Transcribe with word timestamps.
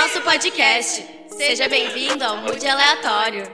nosso 0.00 0.22
podcast. 0.22 1.06
Seja 1.28 1.68
bem-vindo 1.68 2.24
ao 2.24 2.38
Mude 2.38 2.66
Aleatório. 2.66 3.44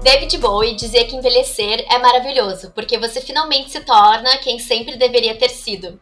David 0.00 0.38
Bowie 0.38 0.76
dizia 0.76 1.04
que 1.08 1.16
envelhecer 1.16 1.84
é 1.90 1.98
maravilhoso, 1.98 2.70
porque 2.70 2.96
você 2.96 3.20
finalmente 3.20 3.72
se 3.72 3.80
torna 3.80 4.38
quem 4.38 4.60
sempre 4.60 4.96
deveria 4.96 5.36
ter 5.36 5.48
sido. 5.48 5.98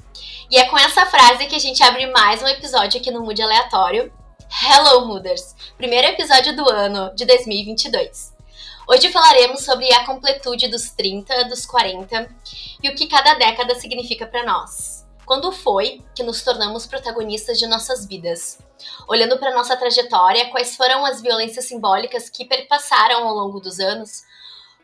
E 0.50 0.58
é 0.58 0.66
com 0.66 0.76
essa 0.76 1.06
frase 1.06 1.46
que 1.46 1.56
a 1.56 1.58
gente 1.58 1.82
abre 1.82 2.06
mais 2.08 2.42
um 2.42 2.46
episódio 2.46 3.00
aqui 3.00 3.10
no 3.10 3.22
Mood 3.22 3.40
Aleatório. 3.40 4.12
Hello, 4.58 5.06
Mooders! 5.06 5.54
Primeiro 5.76 6.06
episódio 6.08 6.56
do 6.56 6.66
ano 6.66 7.14
de 7.14 7.26
2022. 7.26 8.32
Hoje 8.88 9.12
falaremos 9.12 9.62
sobre 9.62 9.92
a 9.92 10.06
completude 10.06 10.66
dos 10.68 10.88
30, 10.92 11.44
dos 11.44 11.66
40 11.66 12.26
e 12.82 12.88
o 12.88 12.94
que 12.94 13.06
cada 13.06 13.34
década 13.34 13.74
significa 13.74 14.26
para 14.26 14.46
nós. 14.46 15.04
Quando 15.26 15.52
foi 15.52 16.02
que 16.14 16.22
nos 16.22 16.42
tornamos 16.42 16.86
protagonistas 16.86 17.58
de 17.58 17.66
nossas 17.66 18.06
vidas? 18.06 18.58
Olhando 19.06 19.38
para 19.38 19.54
nossa 19.54 19.76
trajetória, 19.76 20.48
quais 20.48 20.74
foram 20.74 21.04
as 21.04 21.20
violências 21.20 21.66
simbólicas 21.66 22.30
que 22.30 22.46
perpassaram 22.46 23.28
ao 23.28 23.34
longo 23.34 23.60
dos 23.60 23.78
anos? 23.78 24.22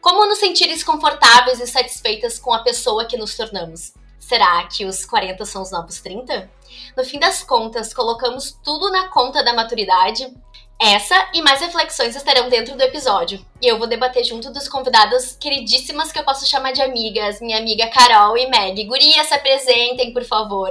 Como 0.03 0.27
nos 0.27 0.37
sentir 0.37 0.69
desconfortáveis 0.69 1.61
e 1.61 1.67
satisfeitas 1.67 2.39
com 2.39 2.53
a 2.53 2.63
pessoa 2.63 3.07
que 3.07 3.17
nos 3.17 3.35
tornamos? 3.35 3.95
Será 4.23 4.65
que 4.69 4.87
os 4.87 5.05
40 5.05 5.45
são 5.45 5.63
os 5.63 5.73
novos 5.73 6.01
30? 6.01 6.49
No 6.97 7.05
fim 7.05 7.19
das 7.19 7.43
contas, 7.43 7.93
colocamos 7.93 8.57
tudo 8.65 8.91
na 8.91 9.09
conta 9.09 9.43
da 9.43 9.53
maturidade? 9.53 10.33
Essa 10.81 11.29
e 11.35 11.43
mais 11.43 11.61
reflexões 11.61 12.15
estarão 12.15 12.49
dentro 12.49 12.77
do 12.77 12.83
episódio. 12.83 13.45
E 13.61 13.67
eu 13.67 13.79
vou 13.79 13.89
debater 13.89 14.25
junto 14.25 14.53
dos 14.53 14.69
convidados 14.69 15.37
queridíssimas 15.41 16.13
que 16.13 16.21
eu 16.21 16.25
posso 16.25 16.49
chamar 16.49 16.71
de 16.73 16.81
amigas, 16.81 17.41
minha 17.41 17.59
amiga 17.59 17.89
Carol 17.89 18.39
e 18.39 18.49
Meg. 18.49 18.85
Gurias, 18.85 19.27
se 19.27 19.35
apresentem, 19.35 20.13
por 20.13 20.25
favor. 20.25 20.71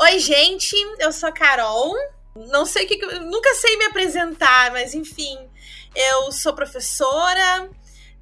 Oi, 0.00 0.18
gente, 0.18 0.74
eu 0.98 1.12
sou 1.12 1.28
a 1.28 1.32
Carol. 1.32 1.94
Não 2.34 2.66
sei 2.66 2.84
o 2.84 2.88
que. 2.88 2.96
Nunca 3.20 3.54
sei 3.54 3.76
me 3.78 3.86
apresentar, 3.86 4.72
mas 4.72 4.92
enfim. 4.92 5.38
Eu 5.94 6.32
sou 6.32 6.52
professora, 6.52 7.70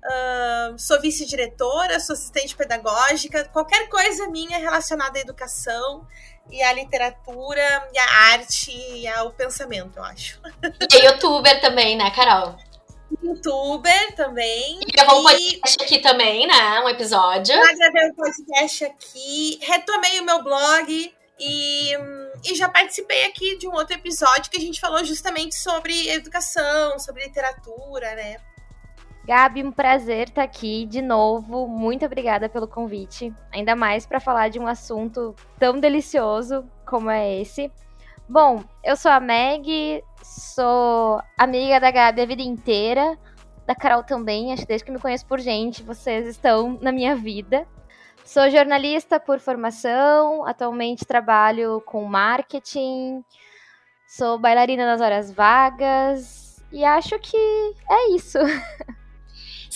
uh, 0.06 0.78
sou 0.78 1.00
vice-diretora, 1.00 2.00
sou 2.00 2.14
assistente 2.14 2.56
pedagógica, 2.56 3.44
qualquer 3.52 3.88
coisa 3.88 4.28
minha 4.28 4.58
relacionada 4.58 5.18
à 5.18 5.20
educação 5.20 6.06
e 6.50 6.62
à 6.62 6.72
literatura, 6.72 7.88
e 7.92 7.98
à 7.98 8.10
arte 8.32 8.70
e 8.70 9.08
ao 9.08 9.30
pensamento, 9.32 9.98
eu 9.98 10.04
acho. 10.04 10.40
E 10.92 10.96
é 10.96 11.06
youtuber 11.06 11.60
também, 11.60 11.96
né, 11.96 12.10
Carol? 12.12 12.56
Youtuber 13.22 14.14
também. 14.14 14.80
E 14.80 14.92
gravou 14.92 15.20
um 15.20 15.24
podcast 15.24 15.82
aqui 15.82 15.98
também, 15.98 16.46
né? 16.46 16.80
Um 16.80 16.88
episódio. 16.88 17.54
Já 17.54 17.74
gravei 17.74 18.10
um 18.10 18.14
podcast 18.14 18.84
aqui, 18.84 19.58
retomei 19.62 20.20
o 20.20 20.24
meu 20.24 20.42
blog 20.42 21.14
e, 21.38 21.92
e 22.44 22.54
já 22.54 22.68
participei 22.68 23.24
aqui 23.24 23.58
de 23.58 23.68
um 23.68 23.72
outro 23.72 23.94
episódio 23.94 24.50
que 24.50 24.56
a 24.56 24.60
gente 24.60 24.80
falou 24.80 25.04
justamente 25.04 25.54
sobre 25.54 26.08
educação, 26.10 26.98
sobre 26.98 27.24
literatura, 27.24 28.14
né? 28.14 28.36
Gabi, 29.26 29.64
um 29.64 29.72
prazer 29.72 30.28
estar 30.28 30.44
aqui 30.44 30.86
de 30.86 31.02
novo. 31.02 31.66
Muito 31.66 32.06
obrigada 32.06 32.48
pelo 32.48 32.68
convite. 32.68 33.34
Ainda 33.52 33.74
mais 33.74 34.06
para 34.06 34.20
falar 34.20 34.50
de 34.50 34.60
um 34.60 34.68
assunto 34.68 35.34
tão 35.58 35.80
delicioso 35.80 36.64
como 36.86 37.10
é 37.10 37.40
esse. 37.40 37.72
Bom, 38.28 38.62
eu 38.84 38.94
sou 38.94 39.10
a 39.10 39.18
Meg, 39.18 40.00
sou 40.22 41.20
amiga 41.36 41.80
da 41.80 41.90
Gabi 41.90 42.20
a 42.20 42.26
vida 42.26 42.42
inteira, 42.42 43.18
da 43.66 43.74
Carol 43.74 44.04
também, 44.04 44.52
acho 44.52 44.62
que 44.62 44.68
desde 44.68 44.84
que 44.84 44.92
me 44.92 45.00
conheço 45.00 45.26
por 45.26 45.40
gente, 45.40 45.82
vocês 45.82 46.28
estão 46.28 46.78
na 46.80 46.92
minha 46.92 47.16
vida. 47.16 47.66
Sou 48.24 48.48
jornalista 48.48 49.18
por 49.18 49.40
formação, 49.40 50.46
atualmente 50.46 51.04
trabalho 51.04 51.82
com 51.84 52.04
marketing, 52.04 53.24
sou 54.06 54.38
bailarina 54.38 54.86
nas 54.86 55.00
horas 55.00 55.32
vagas 55.32 56.64
e 56.70 56.84
acho 56.84 57.18
que 57.18 57.36
é 57.90 58.10
isso. 58.10 58.38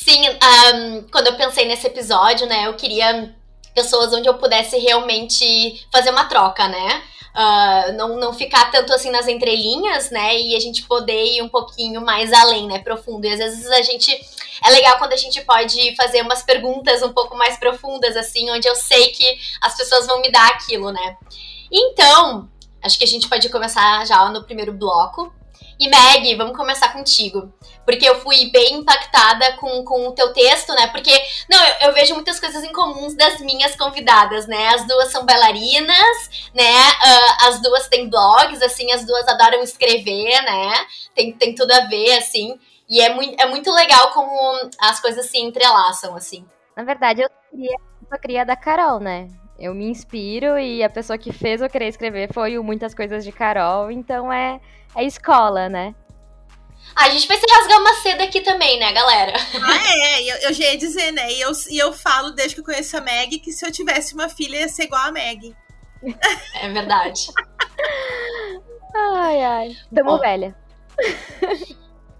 Sim, 0.02 0.22
um, 0.30 1.02
quando 1.12 1.26
eu 1.26 1.36
pensei 1.36 1.66
nesse 1.66 1.86
episódio, 1.86 2.46
né, 2.46 2.66
eu 2.66 2.74
queria 2.74 3.34
pessoas 3.74 4.10
onde 4.14 4.26
eu 4.26 4.38
pudesse 4.38 4.78
realmente 4.78 5.86
fazer 5.92 6.08
uma 6.08 6.24
troca, 6.24 6.66
né? 6.68 7.02
Uh, 7.36 7.92
não, 7.92 8.16
não 8.16 8.32
ficar 8.32 8.70
tanto 8.70 8.94
assim 8.94 9.10
nas 9.10 9.28
entrelinhas, 9.28 10.10
né? 10.10 10.36
E 10.38 10.56
a 10.56 10.58
gente 10.58 10.84
poder 10.84 11.22
ir 11.36 11.42
um 11.42 11.50
pouquinho 11.50 12.00
mais 12.00 12.32
além, 12.32 12.66
né? 12.66 12.78
Profundo. 12.78 13.26
E 13.26 13.30
às 13.30 13.38
vezes 13.38 13.66
a 13.66 13.82
gente. 13.82 14.10
É 14.64 14.70
legal 14.70 14.98
quando 14.98 15.12
a 15.12 15.16
gente 15.16 15.40
pode 15.42 15.94
fazer 15.94 16.22
umas 16.22 16.42
perguntas 16.42 17.02
um 17.02 17.12
pouco 17.12 17.36
mais 17.36 17.58
profundas, 17.58 18.16
assim, 18.16 18.50
onde 18.50 18.66
eu 18.66 18.74
sei 18.74 19.08
que 19.08 19.38
as 19.60 19.76
pessoas 19.76 20.06
vão 20.06 20.20
me 20.20 20.32
dar 20.32 20.48
aquilo, 20.48 20.90
né? 20.90 21.16
Então, 21.70 22.48
acho 22.82 22.98
que 22.98 23.04
a 23.04 23.08
gente 23.08 23.28
pode 23.28 23.48
começar 23.50 24.04
já 24.06 24.28
no 24.30 24.42
primeiro 24.42 24.72
bloco. 24.72 25.32
E 25.80 25.88
Meg, 25.88 26.34
vamos 26.36 26.54
começar 26.54 26.92
contigo. 26.92 27.50
Porque 27.86 28.06
eu 28.06 28.20
fui 28.20 28.50
bem 28.50 28.74
impactada 28.74 29.56
com, 29.56 29.82
com 29.82 30.08
o 30.08 30.12
teu 30.12 30.30
texto, 30.34 30.74
né? 30.74 30.88
Porque, 30.88 31.10
não, 31.48 31.58
eu, 31.58 31.88
eu 31.88 31.94
vejo 31.94 32.14
muitas 32.14 32.38
coisas 32.38 32.62
em 32.62 32.70
comuns 32.70 33.14
das 33.14 33.40
minhas 33.40 33.74
convidadas, 33.74 34.46
né? 34.46 34.68
As 34.74 34.86
duas 34.86 35.10
são 35.10 35.24
bailarinas, 35.24 36.50
né? 36.54 36.90
Uh, 36.90 37.48
as 37.48 37.62
duas 37.62 37.88
têm 37.88 38.10
blogs, 38.10 38.60
assim, 38.60 38.92
as 38.92 39.06
duas 39.06 39.26
adoram 39.26 39.62
escrever, 39.62 40.42
né? 40.42 40.86
Tem, 41.14 41.32
tem 41.32 41.54
tudo 41.54 41.72
a 41.72 41.86
ver, 41.86 42.18
assim. 42.18 42.60
E 42.86 43.00
é 43.00 43.14
muito, 43.14 43.40
é 43.40 43.46
muito 43.46 43.72
legal 43.72 44.12
como 44.12 44.70
as 44.78 45.00
coisas 45.00 45.26
se 45.30 45.38
entrelaçam, 45.38 46.14
assim. 46.14 46.44
Na 46.76 46.84
verdade, 46.84 47.22
eu 47.22 47.30
queria, 47.50 47.76
queria 48.20 48.44
da 48.44 48.54
Carol, 48.54 49.00
né? 49.00 49.28
Eu 49.58 49.74
me 49.74 49.88
inspiro 49.88 50.58
e 50.58 50.82
a 50.82 50.90
pessoa 50.90 51.16
que 51.16 51.32
fez 51.32 51.62
eu 51.62 51.70
querer 51.70 51.88
escrever 51.88 52.32
foi 52.34 52.58
o 52.58 52.64
Muitas 52.64 52.94
Coisas 52.94 53.24
de 53.24 53.32
Carol, 53.32 53.90
então 53.90 54.32
é 54.32 54.60
é 54.96 55.04
escola, 55.04 55.68
né? 55.68 55.94
Ah, 56.94 57.04
a 57.04 57.10
gente 57.10 57.28
vai 57.28 57.36
se 57.36 57.46
rasgar 57.48 57.80
uma 57.80 57.94
seda 57.94 58.24
aqui 58.24 58.40
também, 58.40 58.78
né, 58.78 58.92
galera? 58.92 59.32
Ah, 59.62 59.94
é, 59.94 60.22
eu, 60.22 60.36
eu 60.48 60.52
já 60.52 60.64
ia 60.64 60.78
dizer, 60.78 61.12
né? 61.12 61.32
E 61.32 61.40
eu, 61.40 61.52
e 61.70 61.78
eu 61.78 61.92
falo, 61.92 62.30
desde 62.30 62.54
que 62.54 62.60
eu 62.60 62.64
conheço 62.64 62.96
a 62.96 63.00
Meg, 63.00 63.38
que 63.38 63.52
se 63.52 63.64
eu 63.64 63.70
tivesse 63.70 64.14
uma 64.14 64.28
filha, 64.28 64.58
ia 64.58 64.68
ser 64.68 64.84
igual 64.84 65.02
a 65.02 65.12
Meg. 65.12 65.54
É 66.54 66.68
verdade. 66.68 67.28
ai, 68.94 69.42
ai. 69.42 69.76
Tamo 69.94 70.18
velha. 70.18 70.56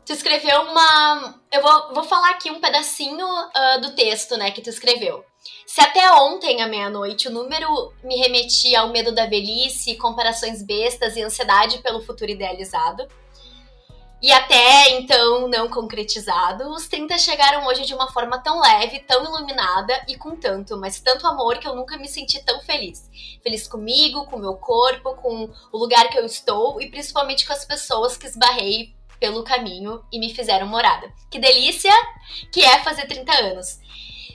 Tu 0.04 0.12
escreveu 0.12 0.62
uma. 0.62 1.40
Eu 1.52 1.62
vou, 1.62 1.94
vou 1.94 2.04
falar 2.04 2.30
aqui 2.30 2.50
um 2.50 2.60
pedacinho 2.60 3.26
uh, 3.26 3.80
do 3.80 3.94
texto, 3.94 4.36
né, 4.36 4.50
que 4.50 4.60
tu 4.60 4.68
escreveu. 4.68 5.24
Se 5.72 5.80
até 5.80 6.10
ontem, 6.14 6.60
à 6.60 6.66
meia-noite, 6.66 7.28
o 7.28 7.30
número 7.30 7.94
me 8.02 8.16
remetia 8.16 8.80
ao 8.80 8.88
medo 8.88 9.14
da 9.14 9.26
velhice, 9.26 9.94
comparações 9.94 10.64
bestas 10.64 11.14
e 11.14 11.22
ansiedade 11.22 11.78
pelo 11.78 12.02
futuro 12.02 12.28
idealizado, 12.28 13.06
e 14.20 14.32
até 14.32 14.90
então 14.98 15.46
não 15.46 15.68
concretizado, 15.68 16.68
os 16.70 16.88
30 16.88 17.16
chegaram 17.18 17.68
hoje 17.68 17.86
de 17.86 17.94
uma 17.94 18.10
forma 18.10 18.42
tão 18.42 18.60
leve, 18.60 18.98
tão 18.98 19.22
iluminada 19.22 20.04
e 20.08 20.16
com 20.16 20.34
tanto, 20.34 20.76
mas 20.76 20.98
tanto 20.98 21.24
amor 21.24 21.58
que 21.58 21.68
eu 21.68 21.76
nunca 21.76 21.96
me 21.96 22.08
senti 22.08 22.44
tão 22.44 22.60
feliz. 22.62 23.08
Feliz 23.40 23.68
comigo, 23.68 24.26
com 24.26 24.40
meu 24.40 24.54
corpo, 24.54 25.14
com 25.14 25.48
o 25.70 25.78
lugar 25.78 26.08
que 26.08 26.18
eu 26.18 26.26
estou 26.26 26.82
e 26.82 26.90
principalmente 26.90 27.46
com 27.46 27.52
as 27.52 27.64
pessoas 27.64 28.16
que 28.16 28.26
esbarrei 28.26 28.92
pelo 29.20 29.44
caminho 29.44 30.04
e 30.12 30.18
me 30.18 30.34
fizeram 30.34 30.66
morada. 30.66 31.12
Que 31.30 31.38
delícia 31.38 31.92
que 32.52 32.60
é 32.60 32.82
fazer 32.82 33.06
30 33.06 33.32
anos. 33.32 33.78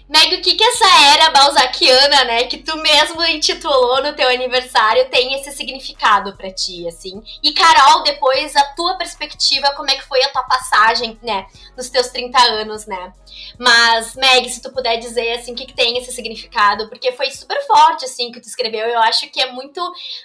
Meg, 0.08 0.36
o 0.36 0.42
que 0.42 0.54
que 0.54 0.64
essa 0.64 0.86
era 1.14 1.32
balzaquiana, 1.32 2.24
né, 2.26 2.44
que 2.44 2.58
tu 2.58 2.78
mesmo 2.78 3.24
intitulou 3.26 4.04
no 4.04 4.14
teu 4.14 4.30
aniversário, 4.30 5.10
tem 5.10 5.34
esse 5.34 5.52
significado 5.52 6.38
para 6.38 6.54
ti, 6.54 6.88
assim? 6.88 7.24
E 7.42 7.52
Carol, 7.54 8.04
depois 8.04 8.56
a 8.56 8.64
tua 8.76 8.96
perspectiva, 8.98 9.74
como 9.76 9.90
é 9.90 9.96
que 9.96 10.08
foi 10.08 10.22
a 10.24 10.30
tua 10.30 10.44
passagem, 10.44 11.18
né, 11.24 11.48
nos 11.76 11.90
teus 11.90 12.10
30 12.10 12.40
anos, 12.40 12.86
né? 12.86 13.14
Mas, 13.58 14.16
Meg, 14.16 14.48
se 14.50 14.62
tu 14.62 14.72
puder 14.72 14.98
dizer, 14.98 15.34
assim, 15.34 15.54
o 15.54 15.56
que 15.56 15.66
que 15.66 15.74
tem 15.74 15.98
esse 15.98 16.12
significado, 16.12 16.88
porque 16.88 17.12
foi 17.12 17.32
super 17.32 17.60
forte, 17.66 18.06
assim, 18.06 18.32
que 18.32 18.40
tu 18.40 18.48
escreveu, 18.48 18.88
eu 18.88 19.00
acho 19.00 19.28
que 19.30 19.42
é 19.42 19.52
muito 19.52 19.82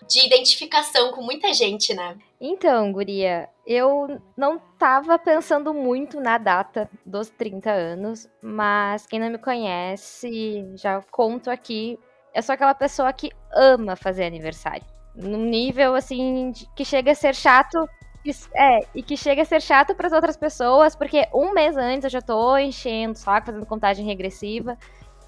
de 0.06 0.26
identificação 0.26 1.10
com 1.12 1.22
muita 1.22 1.54
gente, 1.54 1.94
né? 1.94 2.16
Então, 2.40 2.90
guria, 2.90 3.50
eu 3.66 4.18
não 4.34 4.58
tava 4.78 5.18
pensando 5.18 5.74
muito 5.74 6.18
na 6.18 6.38
data 6.38 6.88
dos 7.04 7.28
30 7.28 7.70
anos, 7.70 8.26
mas 8.42 9.06
quem 9.06 9.20
não 9.20 9.28
me 9.28 9.36
conhece, 9.36 10.64
já 10.74 11.02
conto 11.10 11.50
aqui, 11.50 11.98
eu 12.34 12.42
sou 12.42 12.54
aquela 12.54 12.74
pessoa 12.74 13.12
que 13.12 13.30
ama 13.54 13.94
fazer 13.94 14.24
aniversário. 14.24 14.82
Num 15.14 15.44
nível 15.44 15.94
assim 15.94 16.52
que 16.74 16.82
chega 16.82 17.12
a 17.12 17.14
ser 17.14 17.34
chato 17.34 17.86
é, 18.54 18.80
e 18.94 19.02
que 19.02 19.18
chega 19.18 19.42
a 19.42 19.44
ser 19.44 19.60
chato 19.60 19.94
para 19.94 20.06
as 20.06 20.12
outras 20.12 20.36
pessoas, 20.36 20.96
porque 20.96 21.28
um 21.34 21.52
mês 21.52 21.76
antes 21.76 22.04
eu 22.04 22.10
já 22.10 22.22
tô 22.22 22.56
enchendo 22.56 23.12
o 23.12 23.16
saco, 23.16 23.46
fazendo 23.46 23.66
contagem 23.66 24.06
regressiva. 24.06 24.78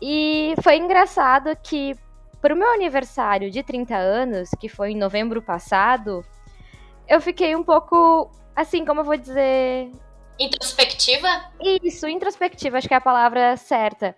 E 0.01 0.55
foi 0.63 0.77
engraçado 0.79 1.55
que 1.63 1.95
pro 2.41 2.57
meu 2.57 2.73
aniversário 2.73 3.51
de 3.51 3.63
30 3.63 3.97
anos, 3.97 4.51
que 4.59 4.69
foi 4.69 4.93
em 4.93 4.97
novembro 4.99 5.43
passado, 5.43 6.25
eu 7.13 7.21
fiquei 7.21 7.55
um 7.55 7.63
pouco 7.63 8.31
assim, 8.57 8.87
como 8.87 9.01
eu 9.01 9.05
vou 9.05 9.17
dizer. 9.19 9.91
Introspectiva? 10.41 11.29
Isso, 11.83 12.09
introspectiva, 12.09 12.79
acho 12.79 12.89
que 12.89 12.95
é 12.95 12.97
a 12.97 13.03
palavra 13.03 13.55
certa. 13.59 14.17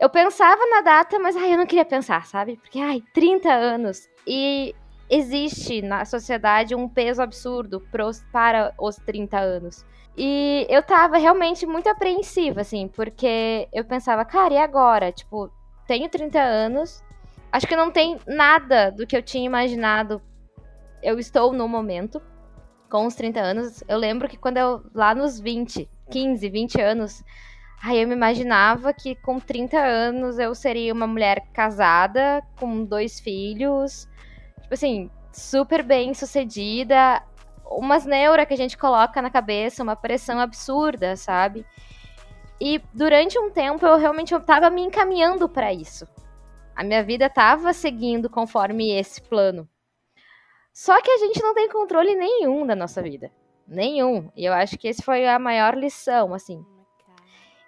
Eu 0.00 0.08
pensava 0.08 0.60
na 0.66 0.80
data, 0.80 1.18
mas 1.18 1.36
ai, 1.36 1.52
eu 1.52 1.58
não 1.58 1.66
queria 1.66 1.84
pensar, 1.84 2.26
sabe? 2.26 2.56
Porque, 2.56 2.80
ai, 2.80 3.02
30 3.12 3.52
anos. 3.52 4.08
E 4.26 4.74
existe 5.10 5.82
na 5.82 6.06
sociedade 6.06 6.74
um 6.74 6.88
peso 6.88 7.20
absurdo 7.20 7.80
pros, 7.92 8.24
para 8.32 8.72
os 8.80 8.96
30 8.96 9.38
anos. 9.38 9.84
E 10.16 10.66
eu 10.70 10.82
tava 10.82 11.18
realmente 11.18 11.66
muito 11.66 11.88
apreensiva, 11.90 12.62
assim, 12.62 12.88
porque 12.88 13.68
eu 13.74 13.84
pensava, 13.84 14.24
cara, 14.24 14.54
e 14.54 14.58
agora? 14.58 15.12
Tipo, 15.12 15.50
tenho 15.86 16.08
30 16.08 16.40
anos, 16.40 17.04
acho 17.52 17.66
que 17.66 17.76
não 17.76 17.90
tem 17.90 18.18
nada 18.26 18.90
do 18.90 19.06
que 19.06 19.14
eu 19.14 19.22
tinha 19.22 19.44
imaginado. 19.44 20.22
Eu 21.02 21.18
estou 21.18 21.52
no 21.52 21.68
momento, 21.68 22.20
com 22.88 23.06
os 23.06 23.14
30 23.14 23.40
anos. 23.40 23.84
Eu 23.88 23.98
lembro 23.98 24.28
que 24.28 24.36
quando 24.36 24.56
eu, 24.56 24.82
lá 24.94 25.14
nos 25.14 25.38
20, 25.38 25.88
15, 26.10 26.48
20 26.48 26.80
anos, 26.80 27.24
aí 27.82 28.00
eu 28.00 28.08
me 28.08 28.14
imaginava 28.14 28.92
que 28.92 29.14
com 29.16 29.38
30 29.38 29.78
anos 29.78 30.38
eu 30.38 30.54
seria 30.54 30.92
uma 30.92 31.06
mulher 31.06 31.46
casada, 31.52 32.42
com 32.58 32.84
dois 32.84 33.20
filhos, 33.20 34.08
tipo 34.62 34.74
assim, 34.74 35.10
super 35.32 35.82
bem 35.82 36.14
sucedida, 36.14 37.22
umas 37.70 38.04
neuras 38.04 38.46
que 38.46 38.54
a 38.54 38.56
gente 38.56 38.76
coloca 38.78 39.20
na 39.20 39.30
cabeça, 39.30 39.82
uma 39.82 39.96
pressão 39.96 40.40
absurda, 40.40 41.16
sabe? 41.16 41.66
E 42.60 42.80
durante 42.94 43.38
um 43.38 43.50
tempo 43.50 43.84
eu 43.84 43.98
realmente 43.98 44.34
estava 44.34 44.70
me 44.70 44.82
encaminhando 44.82 45.48
para 45.48 45.72
isso. 45.72 46.06
A 46.74 46.82
minha 46.82 47.02
vida 47.02 47.26
estava 47.26 47.72
seguindo 47.72 48.30
conforme 48.30 48.92
esse 48.92 49.20
plano. 49.20 49.68
Só 50.76 51.00
que 51.00 51.10
a 51.10 51.16
gente 51.16 51.42
não 51.42 51.54
tem 51.54 51.70
controle 51.70 52.14
nenhum 52.14 52.66
da 52.66 52.76
nossa 52.76 53.00
vida. 53.00 53.30
Nenhum. 53.66 54.30
E 54.36 54.44
eu 54.44 54.52
acho 54.52 54.76
que 54.76 54.86
esse 54.86 55.02
foi 55.02 55.26
a 55.26 55.38
maior 55.38 55.74
lição, 55.74 56.34
assim. 56.34 56.62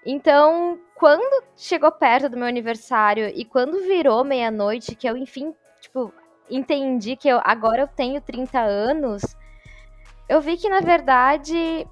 Então, 0.05 0.79
quando 0.95 1.43
chegou 1.57 1.91
perto 1.91 2.29
do 2.29 2.37
meu 2.37 2.47
aniversário 2.47 3.33
e 3.35 3.47
quando 3.47 3.81
virou 3.81 4.23
meia-noite, 4.25 4.95
que 4.95 5.09
eu, 5.09 5.17
enfim, 5.17 5.55
tipo, 5.81 6.13
entendi 6.51 7.17
que 7.17 7.27
eu, 7.27 7.41
agora 7.45 7.81
eu 7.81 7.89
tenho 7.89 8.21
30 8.21 8.61
anos, 8.61 9.23
eu 10.29 10.43
vi 10.43 10.59
que 10.59 10.69
na 10.69 10.81
verdade 10.81 11.89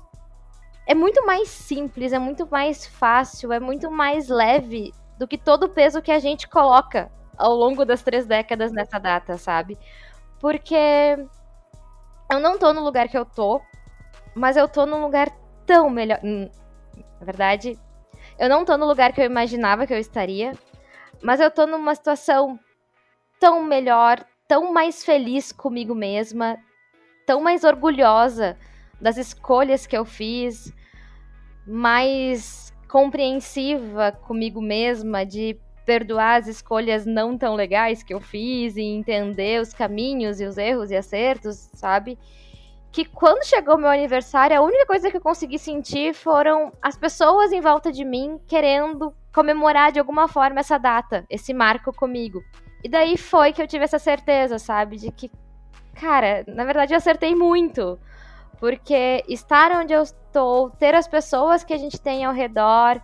é 0.87 0.95
muito 0.95 1.25
mais 1.25 1.49
simples, 1.49 2.13
é 2.13 2.19
muito 2.19 2.47
mais 2.47 2.87
fácil, 2.87 3.55
é 3.55 3.59
muito 3.59 3.91
mais 3.91 4.29
leve 4.29 4.93
do 5.19 5.27
que 5.27 5.39
todo 5.39 5.63
o 5.65 5.71
peso 5.71 6.03
que 6.03 6.13
a 6.13 6.19
gente 6.19 6.47
coloca 6.47 7.11
ao 7.39 7.55
longo 7.55 7.87
das 7.87 8.03
três 8.03 8.27
décadas 8.27 8.71
nessa 8.71 8.99
data, 8.99 9.39
sabe? 9.39 9.79
Porque 10.41 11.17
eu 12.31 12.41
não 12.41 12.59
tô 12.59 12.73
no 12.73 12.83
lugar 12.83 13.09
que 13.09 13.17
eu 13.17 13.25
tô, 13.25 13.61
mas 14.35 14.57
eu 14.57 14.69
tô 14.69 14.85
num 14.85 15.01
lugar 15.01 15.31
tão 15.65 15.89
melhor. 15.89 16.21
Hum, 16.23 16.49
na 17.19 17.27
verdade, 17.27 17.79
eu 18.39 18.49
não 18.49 18.65
tô 18.65 18.77
no 18.77 18.87
lugar 18.87 19.13
que 19.13 19.21
eu 19.21 19.25
imaginava 19.25 19.87
que 19.87 19.95
eu 19.95 19.99
estaria, 19.99 20.53
mas 21.23 21.41
eu 21.41 21.51
tô 21.51 21.67
numa 21.67 21.95
situação 21.95 22.59
tão 23.41 23.63
melhor, 23.63 24.25
tão 24.47 24.73
mais 24.73 25.05
feliz 25.05 25.53
comigo 25.53 25.95
mesma, 25.95 26.59
tão 27.27 27.41
mais 27.41 27.65
orgulhosa 27.65 28.57
das 29.01 29.17
escolhas 29.17 29.87
que 29.87 29.97
eu 29.97 30.05
fiz, 30.05 30.73
mais 31.67 32.73
compreensiva 32.89 34.13
comigo 34.13 34.61
mesma 34.61 35.25
de 35.25 35.59
perdoar 35.87 36.41
as 36.41 36.49
escolhas 36.49 37.07
não 37.07 37.39
tão 37.39 37.55
legais 37.55 38.03
que 38.03 38.13
eu 38.13 38.21
fiz 38.21 38.77
e 38.77 38.83
entender 38.83 39.61
os 39.63 39.73
caminhos 39.73 40.41
e 40.41 40.45
os 40.45 40.59
erros 40.59 40.91
e 40.91 40.97
acertos, 40.97 41.71
sabe? 41.75 42.19
Que 42.91 43.05
quando 43.05 43.47
chegou 43.47 43.79
meu 43.79 43.89
aniversário, 43.89 44.59
a 44.59 44.61
única 44.61 44.85
coisa 44.85 45.11
que 45.11 45.17
eu 45.17 45.21
consegui 45.21 45.59
sentir 45.59 46.13
foram 46.13 46.73
as 46.83 46.97
pessoas 46.97 47.53
em 47.53 47.61
volta 47.61 47.93
de 47.93 48.05
mim 48.05 48.41
querendo 48.49 49.15
comemorar 49.33 49.93
de 49.93 50.01
alguma 50.01 50.27
forma 50.27 50.61
essa 50.61 50.77
data, 50.77 51.25
esse 51.31 51.55
marco 51.55 51.93
comigo. 51.93 52.43
E 52.83 52.89
daí 52.89 53.17
foi 53.17 53.53
que 53.53 53.63
eu 53.63 53.67
tive 53.67 53.85
essa 53.85 53.99
certeza, 53.99 54.59
sabe? 54.59 54.97
De 54.97 55.13
que, 55.13 55.31
cara, 55.95 56.45
na 56.49 56.65
verdade 56.65 56.95
eu 56.95 56.97
acertei 56.97 57.35
muito. 57.35 57.99
Porque 58.59 59.23
estar 59.29 59.71
onde 59.73 59.93
eu 59.93 60.03
estou, 60.03 60.71
ter 60.71 60.95
as 60.95 61.07
pessoas 61.07 61.63
que 61.63 61.75
a 61.75 61.77
gente 61.77 62.01
tem 62.01 62.25
ao 62.25 62.33
redor, 62.33 63.01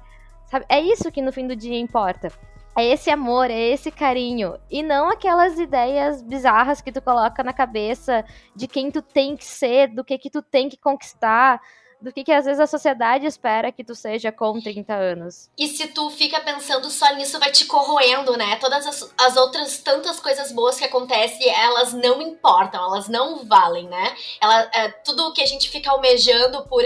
sabe? 0.46 0.64
É 0.68 0.80
isso 0.80 1.12
que 1.12 1.22
no 1.22 1.32
fim 1.32 1.46
do 1.46 1.54
dia 1.54 1.78
importa. 1.78 2.32
É 2.74 2.86
esse 2.86 3.10
amor, 3.10 3.50
é 3.50 3.60
esse 3.60 3.90
carinho. 3.90 4.58
E 4.70 4.82
não 4.82 5.10
aquelas 5.10 5.58
ideias 5.58 6.22
bizarras 6.22 6.80
que 6.80 6.90
tu 6.90 7.02
coloca 7.02 7.42
na 7.42 7.52
cabeça 7.52 8.24
de 8.56 8.66
quem 8.66 8.90
tu 8.90 9.02
tem 9.02 9.36
que 9.36 9.44
ser, 9.44 9.88
do 9.88 10.02
que 10.02 10.16
que 10.16 10.30
tu 10.30 10.40
tem 10.40 10.70
que 10.70 10.78
conquistar 10.78 11.60
do 12.02 12.12
que, 12.12 12.24
que 12.24 12.32
às 12.32 12.44
vezes 12.44 12.60
a 12.60 12.66
sociedade 12.66 13.26
espera 13.26 13.70
que 13.70 13.84
tu 13.84 13.94
seja 13.94 14.32
com 14.32 14.60
30 14.60 14.92
anos. 14.92 15.48
E 15.56 15.68
se 15.68 15.86
tu 15.88 16.10
fica 16.10 16.40
pensando 16.40 16.90
só 16.90 17.14
nisso, 17.14 17.38
vai 17.38 17.52
te 17.52 17.64
corroendo, 17.64 18.36
né? 18.36 18.56
Todas 18.56 18.86
as, 18.86 19.14
as 19.18 19.36
outras 19.36 19.78
tantas 19.78 20.18
coisas 20.18 20.50
boas 20.52 20.78
que 20.78 20.84
acontecem, 20.84 21.48
elas 21.48 21.92
não 21.92 22.20
importam, 22.20 22.82
elas 22.84 23.08
não 23.08 23.44
valem, 23.44 23.88
né? 23.88 24.14
Ela, 24.40 24.70
é, 24.74 24.88
tudo 24.88 25.32
que 25.32 25.42
a 25.42 25.46
gente 25.46 25.70
fica 25.70 25.90
almejando 25.90 26.66
por, 26.66 26.82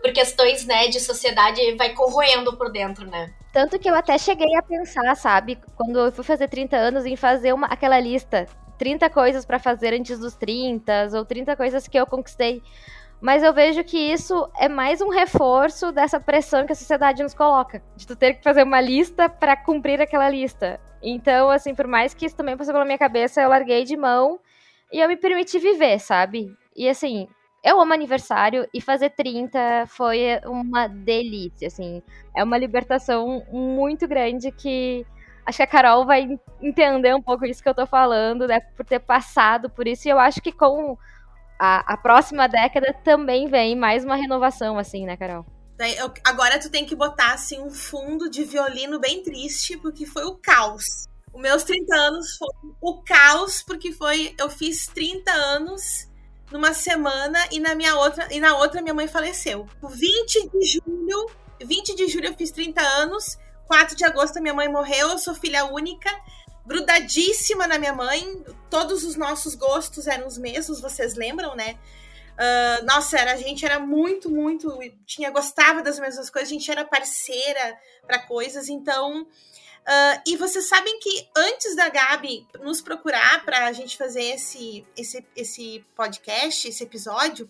por 0.00 0.12
questões 0.12 0.64
né, 0.64 0.88
de 0.88 0.98
sociedade 0.98 1.60
vai 1.76 1.92
corroendo 1.92 2.56
por 2.56 2.72
dentro, 2.72 3.06
né? 3.06 3.32
Tanto 3.52 3.78
que 3.78 3.88
eu 3.88 3.94
até 3.94 4.18
cheguei 4.18 4.56
a 4.56 4.62
pensar, 4.62 5.14
sabe, 5.14 5.58
quando 5.76 5.98
eu 6.00 6.12
fui 6.12 6.24
fazer 6.24 6.48
30 6.48 6.76
anos, 6.76 7.06
em 7.06 7.14
fazer 7.14 7.52
uma, 7.52 7.66
aquela 7.66 8.00
lista 8.00 8.48
30 8.78 9.08
coisas 9.10 9.44
para 9.44 9.58
fazer 9.58 9.94
antes 9.94 10.18
dos 10.18 10.34
30, 10.34 11.10
ou 11.14 11.24
30 11.24 11.54
coisas 11.54 11.86
que 11.86 11.98
eu 11.98 12.06
conquistei 12.06 12.62
mas 13.24 13.42
eu 13.42 13.54
vejo 13.54 13.82
que 13.82 13.96
isso 13.96 14.50
é 14.54 14.68
mais 14.68 15.00
um 15.00 15.08
reforço 15.08 15.90
dessa 15.90 16.20
pressão 16.20 16.66
que 16.66 16.72
a 16.72 16.74
sociedade 16.74 17.22
nos 17.22 17.32
coloca, 17.32 17.82
de 17.96 18.06
tu 18.06 18.14
ter 18.14 18.34
que 18.34 18.44
fazer 18.44 18.62
uma 18.62 18.82
lista 18.82 19.30
para 19.30 19.56
cumprir 19.56 19.98
aquela 19.98 20.28
lista. 20.28 20.78
Então, 21.02 21.48
assim, 21.48 21.74
por 21.74 21.86
mais 21.86 22.12
que 22.12 22.26
isso 22.26 22.36
também 22.36 22.54
passou 22.54 22.74
pela 22.74 22.84
minha 22.84 22.98
cabeça, 22.98 23.40
eu 23.40 23.48
larguei 23.48 23.84
de 23.84 23.96
mão 23.96 24.38
e 24.92 25.00
eu 25.00 25.08
me 25.08 25.16
permiti 25.16 25.58
viver, 25.58 25.98
sabe? 26.00 26.54
E 26.76 26.86
assim, 26.86 27.26
eu 27.64 27.80
amo 27.80 27.94
aniversário 27.94 28.68
e 28.74 28.78
fazer 28.78 29.08
30 29.08 29.86
foi 29.86 30.38
uma 30.44 30.86
delícia, 30.86 31.68
assim. 31.68 32.02
É 32.36 32.44
uma 32.44 32.58
libertação 32.58 33.42
muito 33.50 34.06
grande 34.06 34.52
que 34.52 35.06
acho 35.46 35.56
que 35.56 35.62
a 35.62 35.66
Carol 35.66 36.04
vai 36.04 36.28
entender 36.60 37.14
um 37.14 37.22
pouco 37.22 37.46
isso 37.46 37.62
que 37.62 37.70
eu 37.70 37.74
tô 37.74 37.86
falando, 37.86 38.46
né? 38.46 38.60
Por 38.60 38.84
ter 38.84 38.98
passado 38.98 39.70
por 39.70 39.88
isso. 39.88 40.06
E 40.06 40.10
eu 40.10 40.18
acho 40.18 40.42
que 40.42 40.52
com 40.52 40.98
a, 41.64 41.94
a 41.94 41.96
próxima 41.96 42.46
década 42.46 42.92
também 43.02 43.48
vem 43.48 43.74
mais 43.74 44.04
uma 44.04 44.16
renovação, 44.16 44.78
assim, 44.78 45.06
né, 45.06 45.16
Carol? 45.16 45.46
Agora 46.22 46.58
tu 46.58 46.70
tem 46.70 46.84
que 46.84 46.94
botar, 46.94 47.32
assim, 47.32 47.60
um 47.60 47.70
fundo 47.70 48.28
de 48.28 48.44
violino 48.44 49.00
bem 49.00 49.22
triste, 49.22 49.76
porque 49.78 50.04
foi 50.04 50.24
o 50.24 50.36
caos. 50.36 51.08
Os 51.32 51.40
meus 51.40 51.64
30 51.64 51.96
anos 51.96 52.36
foi 52.36 52.48
o 52.80 53.02
caos, 53.02 53.62
porque 53.62 53.92
foi. 53.92 54.34
Eu 54.38 54.50
fiz 54.50 54.86
30 54.88 55.32
anos 55.32 56.08
numa 56.52 56.74
semana 56.74 57.38
e 57.50 57.58
na 57.58 57.74
minha 57.74 57.96
outra. 57.96 58.28
E 58.30 58.38
na 58.38 58.56
outra 58.58 58.82
minha 58.82 58.94
mãe 58.94 59.08
faleceu. 59.08 59.66
20 59.82 60.50
de 60.50 60.66
julho. 60.66 61.26
20 61.60 61.96
de 61.96 62.06
julho 62.08 62.26
eu 62.26 62.34
fiz 62.34 62.52
30 62.52 62.80
anos. 62.80 63.38
4 63.66 63.96
de 63.96 64.04
agosto 64.04 64.40
minha 64.40 64.54
mãe 64.54 64.68
morreu, 64.68 65.08
eu 65.08 65.18
sou 65.18 65.34
filha 65.34 65.64
única 65.64 66.10
grudadíssima 66.66 67.66
na 67.66 67.78
minha 67.78 67.92
mãe. 67.92 68.44
Todos 68.70 69.04
os 69.04 69.16
nossos 69.16 69.54
gostos 69.54 70.06
eram 70.06 70.26
os 70.26 70.38
mesmos, 70.38 70.80
vocês 70.80 71.14
lembram, 71.14 71.54
né? 71.54 71.78
Uh, 72.34 72.84
nossa, 72.84 73.16
era, 73.16 73.32
a 73.32 73.36
gente 73.36 73.64
era 73.64 73.78
muito, 73.78 74.28
muito. 74.28 74.76
Tinha, 75.06 75.30
gostava 75.30 75.82
das 75.82 75.98
mesmas 75.98 76.28
coisas, 76.30 76.48
a 76.48 76.52
gente 76.52 76.70
era 76.70 76.84
parceira 76.84 77.78
para 78.06 78.18
coisas, 78.20 78.68
então. 78.68 79.22
Uh, 79.22 80.22
e 80.26 80.36
vocês 80.36 80.66
sabem 80.66 80.98
que 80.98 81.28
antes 81.36 81.76
da 81.76 81.90
Gabi 81.90 82.46
nos 82.62 82.80
procurar 82.80 83.44
para 83.44 83.66
a 83.66 83.72
gente 83.72 83.98
fazer 83.98 84.22
esse, 84.22 84.84
esse, 84.96 85.24
esse 85.36 85.84
podcast, 85.94 86.66
esse 86.66 86.82
episódio, 86.82 87.48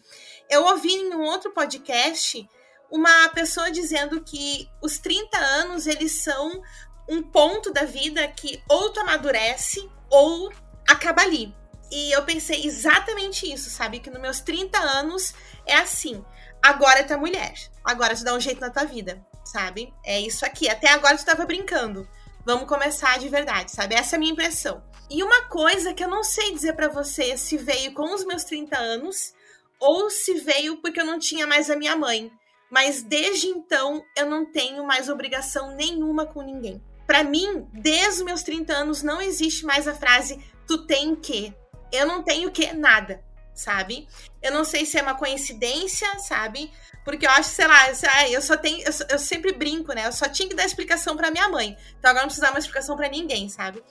eu 0.51 0.65
ouvi 0.65 0.93
em 0.93 1.15
um 1.15 1.23
outro 1.23 1.53
podcast 1.53 2.47
uma 2.91 3.29
pessoa 3.31 3.71
dizendo 3.71 4.21
que 4.23 4.69
os 4.83 4.99
30 4.99 5.39
anos 5.39 5.87
eles 5.87 6.13
são 6.23 6.61
um 7.09 7.23
ponto 7.23 7.73
da 7.73 7.85
vida 7.85 8.27
que 8.29 8.63
ou 8.69 8.91
tu 8.91 9.01
amadurece 9.01 9.89
ou 10.11 10.53
acaba 10.89 11.23
ali. 11.23 11.55
E 11.91 12.13
eu 12.13 12.25
pensei 12.25 12.67
exatamente 12.67 13.51
isso, 13.53 13.71
sabe? 13.71 14.01
Que 14.01 14.11
nos 14.11 14.21
meus 14.21 14.41
30 14.41 14.79
anos 14.79 15.35
é 15.67 15.77
assim. 15.77 16.25
Agora 16.63 17.05
tu 17.05 17.13
é 17.13 17.17
mulher. 17.17 17.55
Agora 17.85 18.17
tu 18.17 18.25
dá 18.25 18.35
um 18.35 18.41
jeito 18.41 18.61
na 18.61 18.71
tua 18.71 18.85
vida, 18.85 19.25
sabe? 19.45 19.93
É 20.05 20.19
isso 20.21 20.45
aqui. 20.45 20.69
Até 20.69 20.89
agora 20.91 21.17
tu 21.17 21.25
tava 21.25 21.45
brincando. 21.45 22.09
Vamos 22.45 22.69
começar 22.69 23.19
de 23.19 23.29
verdade, 23.29 23.71
sabe? 23.71 23.95
Essa 23.95 24.15
é 24.15 24.17
a 24.17 24.19
minha 24.19 24.33
impressão. 24.33 24.83
E 25.11 25.23
uma 25.23 25.43
coisa 25.43 25.95
que 25.95 26.03
eu 26.03 26.09
não 26.09 26.25
sei 26.25 26.53
dizer 26.53 26.73
para 26.75 26.89
você 26.89 27.37
se 27.37 27.57
veio 27.57 27.93
com 27.95 28.15
os 28.15 28.25
meus 28.25 28.45
30 28.45 28.77
anos 28.77 29.35
ou 29.79 30.11
se 30.11 30.35
veio 30.41 30.79
porque 30.79 31.01
eu 31.01 31.05
não 31.05 31.19
tinha 31.19 31.47
mais 31.47 31.71
a 31.71 31.77
minha 31.77 31.95
mãe. 31.95 32.33
Mas 32.71 33.03
desde 33.03 33.47
então 33.47 34.03
eu 34.17 34.29
não 34.29 34.45
tenho 34.45 34.85
mais 34.85 35.09
obrigação 35.09 35.77
nenhuma 35.77 36.27
com 36.27 36.43
ninguém. 36.43 36.83
Para 37.07 37.23
mim, 37.23 37.67
desde 37.73 38.21
os 38.21 38.23
meus 38.23 38.43
30 38.43 38.73
anos, 38.73 39.03
não 39.03 39.21
existe 39.21 39.65
mais 39.65 39.87
a 39.87 39.95
frase 39.95 40.43
tu 40.67 40.87
tem 40.87 41.15
que. 41.15 41.55
Eu 41.93 42.07
não 42.07 42.23
tenho 42.23 42.51
que 42.51 42.73
nada. 42.73 43.23
sabe? 43.55 44.09
Eu 44.43 44.53
não 44.53 44.65
sei 44.65 44.85
se 44.85 44.99
é 44.99 45.03
uma 45.03 45.15
coincidência, 45.15 46.19
sabe? 46.19 46.71
Porque 47.05 47.27
eu 47.27 47.31
acho, 47.31 47.51
sei 47.51 47.67
lá, 47.67 47.91
eu 48.29 48.43
só 48.43 48.57
tenho. 48.57 48.85
Eu, 48.85 48.93
eu 49.11 49.19
sempre 49.19 49.53
brinco, 49.53 49.93
né? 49.93 50.07
Eu 50.07 50.13
só 50.13 50.29
tinha 50.29 50.49
que 50.49 50.55
dar 50.55 50.65
explicação 50.65 51.17
para 51.17 51.31
minha 51.31 51.49
mãe. 51.49 51.77
Então 51.99 52.11
agora 52.11 52.23
não 52.25 52.29
precisa 52.29 52.47
dar 52.47 52.53
uma 52.53 52.59
explicação 52.59 52.97
para 52.97 53.09
ninguém, 53.09 53.49
sabe? 53.49 53.83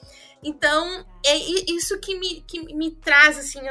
Então, 0.43 1.05
é 1.25 1.37
isso 1.37 1.97
que 2.01 2.19
me, 2.19 2.41
que 2.41 2.75
me 2.75 2.91
traz, 2.91 3.37
assim, 3.37 3.61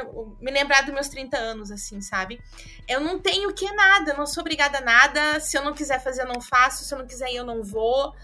me 0.41 0.51
lembrar 0.51 0.81
dos 0.81 0.93
meus 0.93 1.07
30 1.07 1.37
anos, 1.37 1.69
assim, 1.69 2.01
sabe? 2.01 2.41
Eu 2.87 2.99
não 2.99 3.19
tenho 3.19 3.53
que 3.53 3.71
nada, 3.73 4.11
eu 4.11 4.17
não 4.17 4.25
sou 4.25 4.41
obrigada 4.41 4.79
a 4.79 4.81
nada. 4.81 5.39
Se 5.39 5.55
eu 5.55 5.63
não 5.63 5.73
quiser 5.73 6.03
fazer, 6.03 6.23
eu 6.23 6.27
não 6.27 6.41
faço. 6.41 6.83
Se 6.83 6.91
eu 6.93 6.97
não 6.97 7.05
quiser 7.05 7.31
ir, 7.31 7.35
eu 7.35 7.45
não 7.45 7.61
vou 7.61 8.15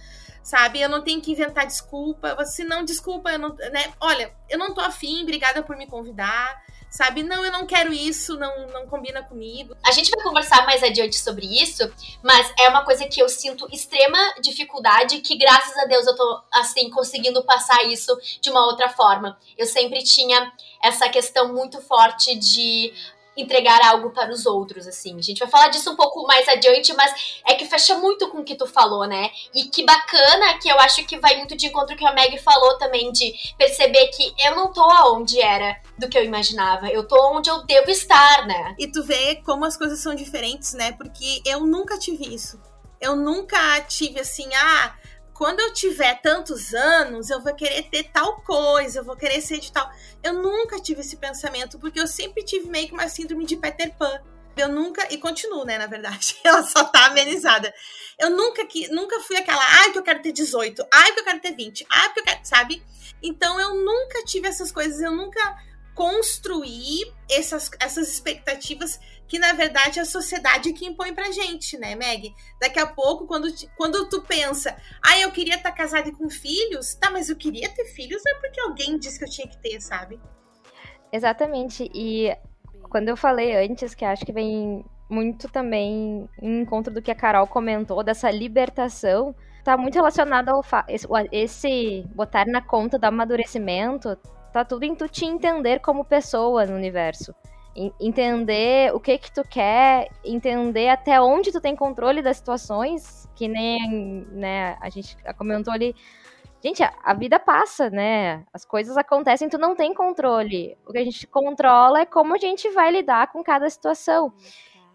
sabe? 0.44 0.82
Eu 0.82 0.90
não 0.90 1.02
tenho 1.02 1.22
que 1.22 1.32
inventar 1.32 1.66
desculpa. 1.66 2.44
Se 2.46 2.64
não, 2.64 2.84
desculpa, 2.84 3.32
eu 3.32 3.40
não, 3.40 3.50
né? 3.56 3.94
Olha, 4.00 4.34
eu 4.50 4.58
não 4.58 4.74
tô 4.74 4.82
afim, 4.82 5.24
obrigada 5.24 5.62
por 5.64 5.76
me 5.76 5.88
convidar, 5.88 6.62
sabe? 6.90 7.24
Não, 7.24 7.46
eu 7.46 7.52
não 7.52 7.66
quero 7.66 7.94
isso, 7.94 8.38
não, 8.38 8.68
não 8.68 8.88
combina 8.88 9.22
comigo. 9.22 9.76
A 9.86 9.92
gente 9.92 10.10
vai 10.10 10.24
conversar 10.24 10.66
mais 10.66 10.82
adiante 10.84 11.18
sobre 11.18 11.46
isso, 11.46 11.92
mas 12.24 12.52
é 12.60 12.68
uma 12.68 12.84
coisa 12.84 13.08
que 13.08 13.22
eu 13.22 13.30
sinto 13.30 13.68
extrema 13.72 14.18
dificuldade, 14.42 15.22
que 15.22 15.38
graças 15.38 15.78
a 15.78 15.86
Deus 15.86 16.08
eu 16.08 16.16
tô, 16.16 16.42
assim, 16.52 16.90
conseguindo 16.90 17.44
passar 17.44 17.84
isso 17.86 18.18
de 18.42 18.50
uma 18.50 18.66
outra 18.66 18.90
forma. 18.90 19.38
Eu 19.58 19.66
sempre 19.66 20.04
tinha 20.04 20.52
essa 20.84 21.08
questão 21.10 21.54
muito 21.54 21.80
forte 21.82 22.36
de 22.36 22.94
entregar 23.42 23.80
algo 23.86 24.12
para 24.12 24.32
os 24.32 24.46
outros, 24.46 24.88
assim. 24.88 25.18
A 25.18 25.22
gente 25.22 25.40
vai 25.40 25.48
falar 25.48 25.70
disso 25.70 25.92
um 25.92 25.96
pouco 25.96 26.26
mais 26.26 26.48
adiante, 26.48 26.94
mas 26.94 27.40
é 27.46 27.56
que 27.56 27.66
fecha 27.66 27.98
muito 27.98 28.30
com 28.30 28.40
o 28.40 28.44
que 28.44 28.56
tu 28.56 28.66
falou, 28.66 29.08
né? 29.08 29.30
E 29.54 29.66
que 29.66 29.84
bacana 29.84 30.58
que 30.60 30.70
eu 30.70 30.80
acho 30.80 31.06
que 31.06 31.20
vai 31.20 31.38
muito 31.38 31.56
de 31.56 31.68
encontro 31.68 31.96
que 31.96 32.06
a 32.06 32.14
Meg 32.14 32.38
falou 32.40 32.78
também, 32.78 33.12
de 33.12 33.34
perceber 33.58 34.08
que 34.08 34.34
eu 34.46 34.56
não 34.56 34.72
tô 34.72 34.82
aonde 34.82 35.42
era 35.42 35.80
do 35.98 36.08
que 36.08 36.18
eu 36.18 36.24
imaginava. 36.24 36.90
Eu 36.90 37.08
tô 37.08 37.16
onde 37.36 37.50
eu 37.50 37.66
devo 37.66 37.90
estar, 37.90 38.46
né? 38.46 38.76
E 38.78 38.88
tu 38.88 39.04
vê 39.04 39.36
como 39.46 39.66
as 39.66 39.78
coisas 39.78 40.00
são 40.00 40.16
diferentes, 40.16 40.74
né? 40.74 40.92
Porque 40.94 41.42
eu 41.46 41.66
nunca 41.66 41.98
tive 41.98 42.34
isso. 42.34 42.60
Eu 43.02 43.16
nunca 43.16 43.80
tive 43.82 44.20
assim, 44.20 44.50
ah, 44.54 44.94
quando 45.40 45.62
eu 45.62 45.72
tiver 45.72 46.16
tantos 46.16 46.74
anos, 46.74 47.30
eu 47.30 47.40
vou 47.40 47.56
querer 47.56 47.84
ter 47.84 48.04
tal 48.12 48.42
coisa, 48.42 49.00
eu 49.00 49.06
vou 49.06 49.16
querer 49.16 49.40
ser 49.40 49.58
de 49.58 49.72
tal. 49.72 49.90
Eu 50.22 50.34
nunca 50.34 50.82
tive 50.82 51.00
esse 51.00 51.16
pensamento, 51.16 51.80
porque 51.80 51.98
eu 51.98 52.08
sempre 52.08 52.44
tive 52.44 52.68
meio 52.68 52.90
que 52.90 52.94
uma 52.94 53.08
síndrome 53.08 53.46
de 53.46 53.56
Peter 53.56 53.96
Pan. 53.96 54.22
Eu 54.58 54.68
nunca, 54.68 55.08
e 55.10 55.18
continuo, 55.18 55.64
né, 55.64 55.78
na 55.78 55.88
verdade, 55.88 56.36
ela 56.44 56.62
só 56.64 56.84
tá 56.84 57.06
amenizada. 57.06 57.74
Eu 58.20 58.32
nunca 58.32 58.66
que 58.66 58.90
nunca 58.90 59.18
fui 59.22 59.38
aquela, 59.38 59.66
ai, 59.80 59.94
que 59.94 60.00
eu 60.00 60.04
quero 60.04 60.22
ter 60.22 60.34
18, 60.34 60.86
ai, 60.94 61.14
que 61.14 61.22
eu 61.22 61.24
quero 61.24 61.40
ter 61.40 61.56
20, 61.56 61.88
ai, 61.90 62.14
que 62.14 62.20
eu 62.20 62.24
quero, 62.26 62.40
sabe? 62.44 62.84
Então 63.24 63.58
eu 63.62 63.76
nunca 63.76 64.26
tive 64.26 64.46
essas 64.46 64.74
coisas, 64.74 65.00
eu 65.00 65.12
nunca 65.12 65.58
construí 65.96 67.00
essas, 67.30 67.72
essas 67.80 68.10
expectativas 68.10 69.00
que 69.30 69.38
na 69.38 69.54
verdade 69.54 70.00
é 70.00 70.02
a 70.02 70.06
sociedade 70.06 70.74
que 70.74 70.88
impõe 70.88 71.14
pra 71.14 71.32
gente, 71.32 71.78
né, 71.78 71.96
Meg? 71.96 72.34
Daqui 72.60 72.80
a 72.80 72.88
pouco, 72.88 73.28
quando, 73.28 73.48
quando 73.78 74.10
tu 74.10 74.24
pensa, 74.24 74.76
ah, 75.06 75.20
eu 75.20 75.32
queria 75.32 75.56
estar 75.56 75.70
tá 75.70 75.76
casada 75.78 76.12
com 76.12 76.28
filhos, 76.30 76.96
tá, 76.96 77.12
mas 77.12 77.30
eu 77.30 77.36
queria 77.36 77.70
ter 77.70 77.86
filhos 77.86 78.26
é 78.26 78.34
porque 78.40 78.60
alguém 78.60 78.98
disse 78.98 79.20
que 79.20 79.26
eu 79.26 79.30
tinha 79.30 79.48
que 79.48 79.62
ter, 79.62 79.80
sabe? 79.80 80.20
Exatamente. 81.14 81.90
E 81.94 82.36
quando 82.90 83.10
eu 83.10 83.16
falei 83.16 83.56
antes, 83.56 83.94
que 83.94 84.04
acho 84.04 84.26
que 84.26 84.34
vem 84.34 84.84
muito 85.08 85.48
também 85.48 86.28
em 86.42 86.62
encontro 86.62 86.92
do 86.92 87.02
que 87.02 87.12
a 87.12 87.16
Carol 87.16 87.46
comentou, 87.46 88.04
dessa 88.04 88.32
libertação, 88.32 89.36
tá 89.64 89.78
muito 89.78 89.94
relacionado 89.94 90.50
ao 90.50 90.66
esse, 90.88 91.08
esse 91.32 92.04
botar 92.16 92.48
na 92.48 92.62
conta 92.62 92.98
do 92.98 93.06
amadurecimento, 93.06 94.16
tá 94.52 94.66
tudo 94.66 94.86
em 94.86 94.96
tu 94.96 95.08
te 95.08 95.24
entender 95.24 95.82
como 95.82 96.04
pessoa 96.04 96.66
no 96.66 96.76
universo 96.76 97.34
entender 98.00 98.94
o 98.94 99.00
que 99.00 99.18
que 99.18 99.32
tu 99.32 99.44
quer, 99.48 100.10
entender 100.24 100.90
até 100.90 101.22
onde 101.22 101.52
tu 101.52 101.62
tem 101.62 101.76
controle 101.76 102.22
das 102.22 102.38
situações, 102.38 103.30
que 103.36 103.48
nem, 103.48 104.26
né, 104.32 104.78
a 104.82 104.90
gente 104.90 105.16
comentou 105.38 105.74
ali. 105.74 105.96
Gente, 106.62 106.84
a, 106.84 106.94
a 107.04 107.14
vida 107.14 107.40
passa, 107.40 107.90
né? 107.90 108.44
As 108.54 108.66
coisas 108.66 108.98
acontecem, 108.98 109.48
tu 109.48 109.58
não 109.58 109.76
tem 109.76 109.94
controle. 109.94 110.78
O 110.86 110.92
que 110.92 110.98
a 110.98 111.04
gente 111.04 111.26
controla 111.26 112.02
é 112.02 112.06
como 112.06 112.36
a 112.36 112.38
gente 112.38 112.70
vai 112.72 112.92
lidar 112.92 113.32
com 113.32 113.42
cada 113.42 113.70
situação 113.70 114.34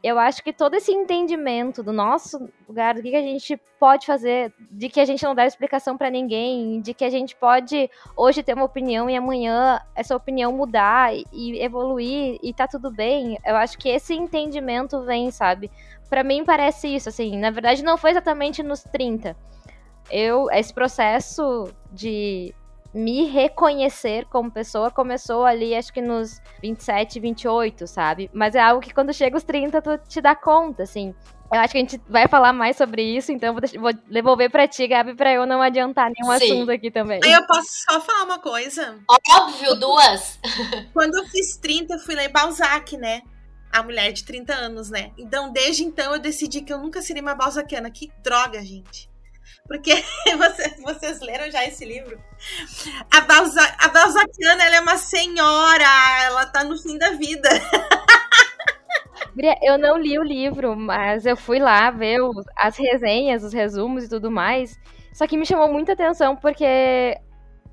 eu 0.04 0.18
acho 0.18 0.44
que 0.44 0.52
todo 0.52 0.74
esse 0.74 0.92
entendimento 0.92 1.82
do 1.82 1.90
nosso 1.90 2.50
lugar, 2.68 2.94
do 2.94 3.00
que, 3.00 3.08
que 3.08 3.16
a 3.16 3.22
gente 3.22 3.58
pode 3.80 4.04
fazer, 4.04 4.52
de 4.70 4.90
que 4.90 5.00
a 5.00 5.04
gente 5.06 5.24
não 5.24 5.34
dá 5.34 5.46
explicação 5.46 5.96
para 5.96 6.10
ninguém, 6.10 6.82
de 6.82 6.92
que 6.92 7.06
a 7.06 7.08
gente 7.08 7.34
pode 7.34 7.90
hoje 8.14 8.42
ter 8.42 8.52
uma 8.52 8.66
opinião 8.66 9.08
e 9.08 9.16
amanhã 9.16 9.80
essa 9.94 10.14
opinião 10.14 10.52
mudar 10.52 11.14
e 11.32 11.58
evoluir 11.58 12.38
e 12.42 12.52
tá 12.52 12.68
tudo 12.68 12.90
bem. 12.90 13.38
Eu 13.46 13.56
acho 13.56 13.78
que 13.78 13.88
esse 13.88 14.12
entendimento 14.12 15.00
vem, 15.00 15.30
sabe? 15.30 15.70
Para 16.10 16.22
mim 16.22 16.44
parece 16.44 16.86
isso, 16.94 17.08
assim, 17.08 17.38
na 17.38 17.50
verdade 17.50 17.82
não 17.82 17.96
foi 17.96 18.10
exatamente 18.10 18.62
nos 18.62 18.82
30. 18.82 19.34
Eu, 20.10 20.50
esse 20.50 20.74
processo 20.74 21.66
de 21.90 22.54
me 22.94 23.24
reconhecer 23.24 24.24
como 24.26 24.50
pessoa 24.50 24.90
começou 24.90 25.44
ali, 25.44 25.74
acho 25.74 25.92
que 25.92 26.00
nos 26.00 26.40
27, 26.62 27.18
28, 27.18 27.86
sabe? 27.88 28.30
Mas 28.32 28.54
é 28.54 28.60
algo 28.60 28.80
que 28.80 28.94
quando 28.94 29.12
chega 29.12 29.36
os 29.36 29.42
30, 29.42 29.82
tu 29.82 29.98
te 29.98 30.20
dá 30.20 30.36
conta, 30.36 30.84
assim. 30.84 31.12
Eu 31.52 31.60
acho 31.60 31.72
que 31.72 31.78
a 31.78 31.80
gente 31.80 32.00
vai 32.08 32.26
falar 32.28 32.52
mais 32.52 32.76
sobre 32.76 33.02
isso, 33.02 33.30
então 33.30 33.52
vou, 33.52 33.60
deixar, 33.60 33.80
vou 33.80 33.92
devolver 33.92 34.50
pra 34.50 34.66
ti, 34.66 34.86
Gabi, 34.86 35.14
pra 35.14 35.32
eu 35.32 35.44
não 35.44 35.60
adiantar 35.60 36.10
nenhum 36.10 36.38
Sim. 36.38 36.44
assunto 36.44 36.70
aqui 36.70 36.90
também. 36.90 37.20
Aí 37.22 37.32
eu 37.32 37.46
posso 37.46 37.68
só 37.88 38.00
falar 38.00 38.24
uma 38.24 38.38
coisa? 38.38 38.98
Óbvio, 39.30 39.74
duas. 39.74 40.38
Quando 40.94 41.16
eu 41.16 41.24
fiz 41.26 41.56
30, 41.56 41.94
eu 41.94 41.98
fui 41.98 42.14
ler 42.14 42.28
Balzac, 42.28 42.96
né? 42.96 43.22
A 43.72 43.82
mulher 43.82 44.12
de 44.12 44.24
30 44.24 44.54
anos, 44.54 44.88
né? 44.88 45.10
Então, 45.18 45.52
desde 45.52 45.84
então, 45.84 46.12
eu 46.12 46.20
decidi 46.20 46.60
que 46.62 46.72
eu 46.72 46.78
nunca 46.78 47.02
seria 47.02 47.22
uma 47.22 47.34
balzaquiana. 47.34 47.90
Que 47.90 48.10
droga, 48.22 48.62
gente. 48.62 49.10
Porque 49.66 49.92
vocês, 50.36 50.80
vocês 50.82 51.20
leram 51.20 51.50
já 51.50 51.64
esse 51.64 51.84
livro? 51.84 52.18
A, 53.10 53.20
Balza, 53.22 53.62
a 53.78 53.88
Balzaciana, 53.88 54.64
ela 54.64 54.76
é 54.76 54.80
uma 54.80 54.96
senhora, 54.96 55.84
ela 56.24 56.46
tá 56.46 56.62
no 56.62 56.76
fim 56.76 56.98
da 56.98 57.10
vida. 57.10 57.48
Eu 59.62 59.78
não 59.78 59.98
li 59.98 60.18
o 60.18 60.22
livro, 60.22 60.76
mas 60.76 61.26
eu 61.26 61.36
fui 61.36 61.58
lá 61.58 61.90
ver 61.90 62.20
as 62.56 62.76
resenhas, 62.76 63.42
os 63.42 63.52
resumos 63.52 64.04
e 64.04 64.08
tudo 64.08 64.30
mais. 64.30 64.78
Só 65.12 65.26
que 65.26 65.36
me 65.36 65.46
chamou 65.46 65.72
muita 65.72 65.92
atenção 65.92 66.36
porque 66.36 67.18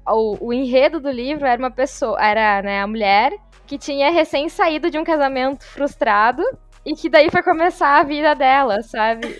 o, 0.08 0.48
o 0.48 0.54
enredo 0.54 1.00
do 1.00 1.12
livro 1.12 1.46
era 1.46 1.60
uma 1.60 1.70
pessoa, 1.72 2.20
era 2.20 2.62
né, 2.62 2.82
a 2.82 2.88
mulher 2.88 3.32
que 3.68 3.78
tinha 3.78 4.12
recém 4.12 4.50
saído 4.50 4.90
de 4.90 4.98
um 4.98 5.04
casamento 5.04 5.64
frustrado 5.66 6.44
e 6.86 6.94
que 6.94 7.10
daí 7.10 7.30
foi 7.30 7.44
começar 7.44 8.00
a 8.00 8.04
vida 8.04 8.34
dela, 8.34 8.82
sabe? 8.82 9.40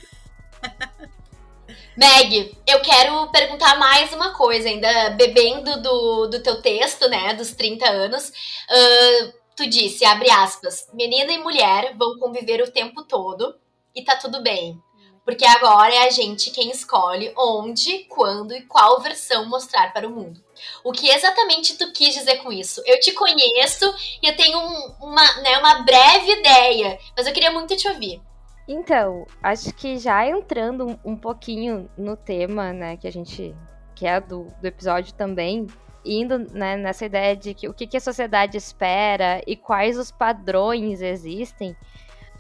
Meg, 2.02 2.58
eu 2.66 2.80
quero 2.80 3.28
perguntar 3.28 3.78
mais 3.78 4.12
uma 4.12 4.34
coisa, 4.34 4.68
ainda 4.68 5.12
bebendo 5.12 5.80
do, 5.84 6.26
do 6.30 6.42
teu 6.42 6.60
texto, 6.60 7.08
né, 7.08 7.36
dos 7.36 7.52
30 7.52 7.88
anos. 7.88 8.30
Uh, 8.30 9.34
tu 9.56 9.70
disse, 9.70 10.04
abre 10.04 10.32
aspas, 10.32 10.88
menina 10.96 11.32
e 11.32 11.38
mulher 11.38 11.96
vão 11.96 12.18
conviver 12.18 12.60
o 12.60 12.72
tempo 12.72 13.04
todo 13.04 13.54
e 13.96 14.04
tá 14.04 14.16
tudo 14.16 14.42
bem. 14.42 14.82
Porque 15.24 15.46
agora 15.46 15.94
é 15.94 16.08
a 16.08 16.10
gente 16.10 16.50
quem 16.50 16.72
escolhe 16.72 17.32
onde, 17.38 18.06
quando 18.06 18.56
e 18.56 18.64
qual 18.64 19.00
versão 19.00 19.48
mostrar 19.48 19.94
para 19.94 20.08
o 20.08 20.12
mundo. 20.12 20.44
O 20.84 20.92
que 20.92 21.08
exatamente 21.08 21.78
tu 21.78 21.92
quis 21.92 22.16
dizer 22.16 22.38
com 22.38 22.52
isso? 22.52 22.82
Eu 22.88 23.00
te 23.00 23.12
conheço 23.12 23.94
e 24.24 24.28
eu 24.28 24.36
tenho 24.36 24.58
um, 24.58 24.96
uma, 25.02 25.42
né, 25.44 25.56
uma 25.60 25.84
breve 25.84 26.32
ideia, 26.32 26.98
mas 27.16 27.28
eu 27.28 27.34
queria 27.34 27.52
muito 27.52 27.78
te 27.78 27.88
ouvir. 27.88 28.20
Então, 28.68 29.26
acho 29.42 29.74
que 29.74 29.98
já 29.98 30.26
entrando 30.26 31.00
um, 31.04 31.16
pouquinho 31.16 31.90
no 31.98 32.16
tema, 32.16 32.72
né, 32.72 32.98
que 32.98 33.08
a 33.08 33.12
gente 33.12 33.56
que 33.96 34.08
é 34.08 34.20
do, 34.20 34.48
do 34.60 34.66
episódio 34.66 35.14
também, 35.14 35.68
indo 36.04 36.40
né, 36.40 36.76
nessa 36.76 37.06
ideia 37.06 37.36
de 37.36 37.54
que 37.54 37.68
o 37.68 37.74
que, 37.74 37.86
que 37.86 37.98
a 37.98 38.02
sociedade 38.02 38.58
espera 38.58 39.42
e 39.46 39.56
quais 39.56 39.98
os 39.98 40.12
padrões 40.12 41.02
existem. 41.02 41.76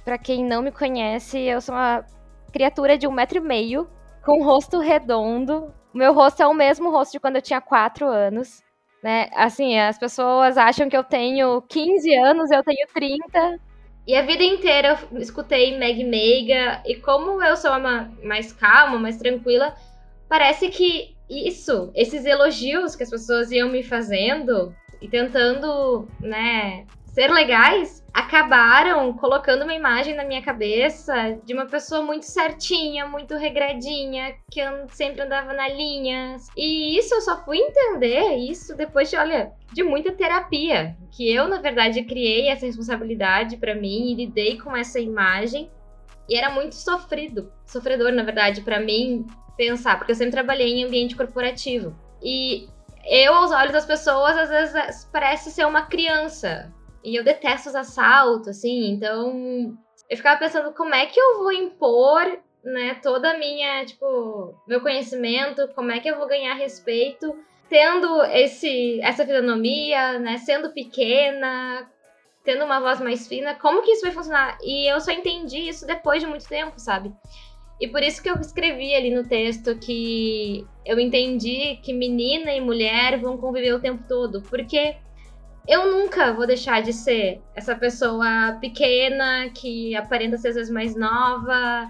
Para 0.03 0.17
quem 0.17 0.43
não 0.43 0.63
me 0.63 0.71
conhece, 0.71 1.37
eu 1.39 1.61
sou 1.61 1.75
uma 1.75 2.03
criatura 2.51 2.97
de 2.97 3.07
um 3.07 3.11
metro 3.11 3.37
e 3.37 3.41
meio, 3.41 3.87
com 4.25 4.39
um 4.39 4.43
rosto 4.43 4.79
redondo. 4.79 5.71
Meu 5.93 6.13
rosto 6.13 6.41
é 6.41 6.47
o 6.47 6.53
mesmo 6.53 6.89
rosto 6.89 7.11
de 7.13 7.19
quando 7.19 7.35
eu 7.35 7.41
tinha 7.41 7.61
quatro 7.61 8.07
anos. 8.07 8.63
Né? 9.03 9.29
Assim, 9.35 9.79
as 9.79 9.97
pessoas 9.97 10.57
acham 10.57 10.89
que 10.89 10.97
eu 10.97 11.03
tenho 11.03 11.61
15 11.63 12.15
anos, 12.15 12.51
eu 12.51 12.63
tenho 12.63 12.87
30. 12.93 13.59
E 14.07 14.15
a 14.15 14.23
vida 14.23 14.43
inteira 14.43 14.99
eu 15.11 15.19
escutei 15.19 15.77
Meg 15.77 16.03
Meiga, 16.03 16.81
e 16.85 16.95
como 16.95 17.41
eu 17.43 17.55
sou 17.55 17.71
uma 17.71 18.11
mais 18.23 18.51
calma, 18.51 18.97
mais 18.97 19.17
tranquila, 19.17 19.75
parece 20.27 20.69
que 20.69 21.15
isso, 21.29 21.91
esses 21.95 22.25
elogios 22.25 22.95
que 22.95 23.03
as 23.03 23.09
pessoas 23.09 23.51
iam 23.51 23.69
me 23.69 23.83
fazendo 23.83 24.75
e 25.01 25.07
tentando, 25.07 26.07
né, 26.19 26.85
ser 27.13 27.29
legais, 27.29 28.01
acabaram 28.13 29.11
colocando 29.13 29.63
uma 29.63 29.73
imagem 29.73 30.15
na 30.15 30.23
minha 30.23 30.41
cabeça 30.41 31.37
de 31.43 31.53
uma 31.53 31.65
pessoa 31.65 32.01
muito 32.01 32.25
certinha, 32.25 33.05
muito 33.05 33.35
regradinha, 33.35 34.35
que 34.49 34.61
sempre 34.89 35.21
andava 35.21 35.53
na 35.53 35.67
linha. 35.67 36.37
E 36.55 36.97
isso 36.97 37.13
eu 37.13 37.21
só 37.21 37.43
fui 37.43 37.57
entender 37.57 38.35
isso 38.35 38.75
depois 38.75 39.09
de, 39.09 39.17
olha, 39.17 39.51
de 39.73 39.83
muita 39.83 40.13
terapia, 40.13 40.95
que 41.11 41.29
eu 41.33 41.49
na 41.49 41.59
verdade 41.61 42.03
criei 42.03 42.47
essa 42.47 42.65
responsabilidade 42.65 43.57
para 43.57 43.75
mim 43.75 44.11
e 44.11 44.15
lidei 44.15 44.57
com 44.57 44.75
essa 44.75 44.99
imagem. 44.99 45.69
E 46.29 46.37
era 46.37 46.49
muito 46.49 46.75
sofrido, 46.75 47.51
sofredor 47.65 48.13
na 48.13 48.23
verdade 48.23 48.61
para 48.61 48.79
mim 48.79 49.25
pensar, 49.57 49.97
porque 49.97 50.13
eu 50.13 50.15
sempre 50.15 50.31
trabalhei 50.31 50.75
em 50.75 50.85
ambiente 50.85 51.15
corporativo. 51.15 51.93
E 52.23 52.69
eu, 53.05 53.33
aos 53.33 53.51
olhos 53.51 53.73
das 53.73 53.85
pessoas, 53.85 54.37
às 54.37 54.49
vezes 54.49 55.09
parece 55.11 55.51
ser 55.51 55.65
uma 55.65 55.81
criança. 55.83 56.71
E 57.03 57.15
eu 57.15 57.23
detesto 57.23 57.69
os 57.69 57.75
assaltos, 57.75 58.47
assim, 58.49 58.91
então 58.91 59.77
eu 60.09 60.17
ficava 60.17 60.39
pensando 60.39 60.73
como 60.73 60.93
é 60.93 61.05
que 61.05 61.19
eu 61.19 61.39
vou 61.39 61.51
impor, 61.51 62.39
né, 62.63 62.95
toda 63.01 63.31
a 63.31 63.37
minha, 63.37 63.83
tipo, 63.85 64.53
meu 64.67 64.81
conhecimento, 64.81 65.67
como 65.75 65.91
é 65.91 65.99
que 65.99 66.09
eu 66.09 66.17
vou 66.17 66.27
ganhar 66.27 66.53
respeito 66.53 67.35
tendo 67.69 68.21
esse 68.25 68.99
essa 69.01 69.25
fisionomia, 69.25 70.19
né, 70.19 70.37
sendo 70.37 70.73
pequena, 70.73 71.89
tendo 72.43 72.65
uma 72.65 72.81
voz 72.81 72.99
mais 72.99 73.27
fina, 73.27 73.55
como 73.55 73.81
que 73.81 73.91
isso 73.91 74.01
vai 74.01 74.11
funcionar? 74.11 74.57
E 74.61 74.91
eu 74.91 74.99
só 74.99 75.11
entendi 75.11 75.69
isso 75.69 75.87
depois 75.87 76.21
de 76.21 76.27
muito 76.27 76.47
tempo, 76.47 76.73
sabe? 76.77 77.13
E 77.79 77.87
por 77.87 78.03
isso 78.03 78.21
que 78.21 78.29
eu 78.29 78.35
escrevi 78.35 78.93
ali 78.93 79.09
no 79.09 79.27
texto 79.27 79.75
que 79.77 80.67
eu 80.85 80.99
entendi 80.99 81.79
que 81.81 81.93
menina 81.93 82.51
e 82.51 82.61
mulher 82.61 83.17
vão 83.17 83.37
conviver 83.37 83.73
o 83.73 83.79
tempo 83.79 84.03
todo, 84.07 84.41
porque 84.43 84.97
eu 85.67 85.91
nunca 85.91 86.33
vou 86.33 86.47
deixar 86.47 86.81
de 86.81 86.93
ser 86.93 87.41
essa 87.55 87.75
pessoa 87.75 88.57
pequena 88.59 89.49
que 89.49 89.95
aparenta 89.95 90.37
ser 90.37 90.49
às 90.49 90.55
vezes 90.55 90.71
mais 90.71 90.95
nova, 90.95 91.89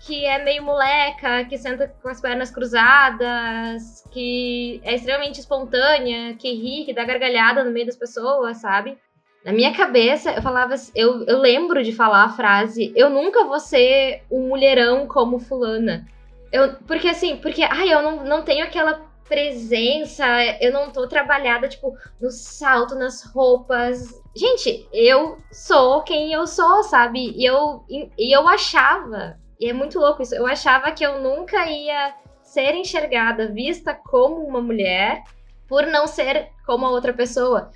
que 0.00 0.24
é 0.24 0.42
meio 0.42 0.62
moleca, 0.64 1.44
que 1.44 1.56
senta 1.56 1.94
com 2.02 2.08
as 2.08 2.20
pernas 2.20 2.50
cruzadas, 2.50 4.04
que 4.10 4.80
é 4.82 4.94
extremamente 4.94 5.38
espontânea, 5.38 6.34
que 6.34 6.52
ri, 6.52 6.84
que 6.84 6.92
dá 6.92 7.04
gargalhada 7.04 7.62
no 7.62 7.70
meio 7.70 7.86
das 7.86 7.96
pessoas, 7.96 8.56
sabe? 8.58 8.98
Na 9.44 9.52
minha 9.52 9.72
cabeça, 9.72 10.32
eu 10.32 10.42
falava, 10.42 10.74
eu, 10.94 11.24
eu 11.24 11.38
lembro 11.38 11.82
de 11.82 11.92
falar 11.92 12.24
a 12.24 12.28
frase: 12.28 12.92
eu 12.96 13.10
nunca 13.10 13.44
vou 13.44 13.58
ser 13.58 14.22
um 14.30 14.48
mulherão 14.48 15.06
como 15.06 15.38
fulana. 15.38 16.06
Eu, 16.52 16.74
porque 16.86 17.08
assim, 17.08 17.36
porque 17.36 17.62
ai, 17.62 17.92
eu 17.92 18.02
não, 18.02 18.24
não 18.24 18.42
tenho 18.42 18.64
aquela 18.64 19.00
presença, 19.28 20.26
eu 20.60 20.72
não 20.72 20.90
tô 20.90 21.06
trabalhada, 21.06 21.68
tipo, 21.68 21.96
no 22.20 22.30
salto, 22.30 22.94
nas 22.94 23.22
roupas. 23.24 24.22
Gente, 24.34 24.86
eu 24.92 25.38
sou 25.50 26.02
quem 26.02 26.32
eu 26.32 26.46
sou, 26.46 26.82
sabe? 26.82 27.32
E 27.36 27.44
eu, 27.44 27.84
e 27.88 28.36
eu 28.36 28.48
achava, 28.48 29.38
e 29.60 29.68
é 29.68 29.72
muito 29.72 29.98
louco 29.98 30.22
isso, 30.22 30.34
eu 30.34 30.46
achava 30.46 30.92
que 30.92 31.04
eu 31.04 31.20
nunca 31.20 31.66
ia 31.66 32.14
ser 32.42 32.74
enxergada, 32.74 33.48
vista 33.48 33.94
como 33.94 34.46
uma 34.46 34.60
mulher, 34.60 35.22
por 35.68 35.86
não 35.86 36.06
ser 36.06 36.50
como 36.66 36.84
a 36.84 36.90
outra 36.90 37.12
pessoa. 37.12 37.70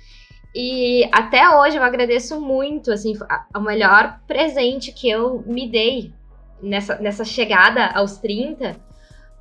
E 0.53 1.09
até 1.11 1.49
hoje 1.49 1.77
eu 1.77 1.83
agradeço 1.83 2.39
muito, 2.39 2.91
assim, 2.91 3.13
o 3.55 3.59
melhor 3.59 4.19
presente 4.27 4.91
que 4.91 5.09
eu 5.09 5.43
me 5.45 5.69
dei 5.69 6.13
nessa, 6.61 6.95
nessa 6.97 7.23
chegada 7.23 7.87
aos 7.87 8.17
30 8.17 8.75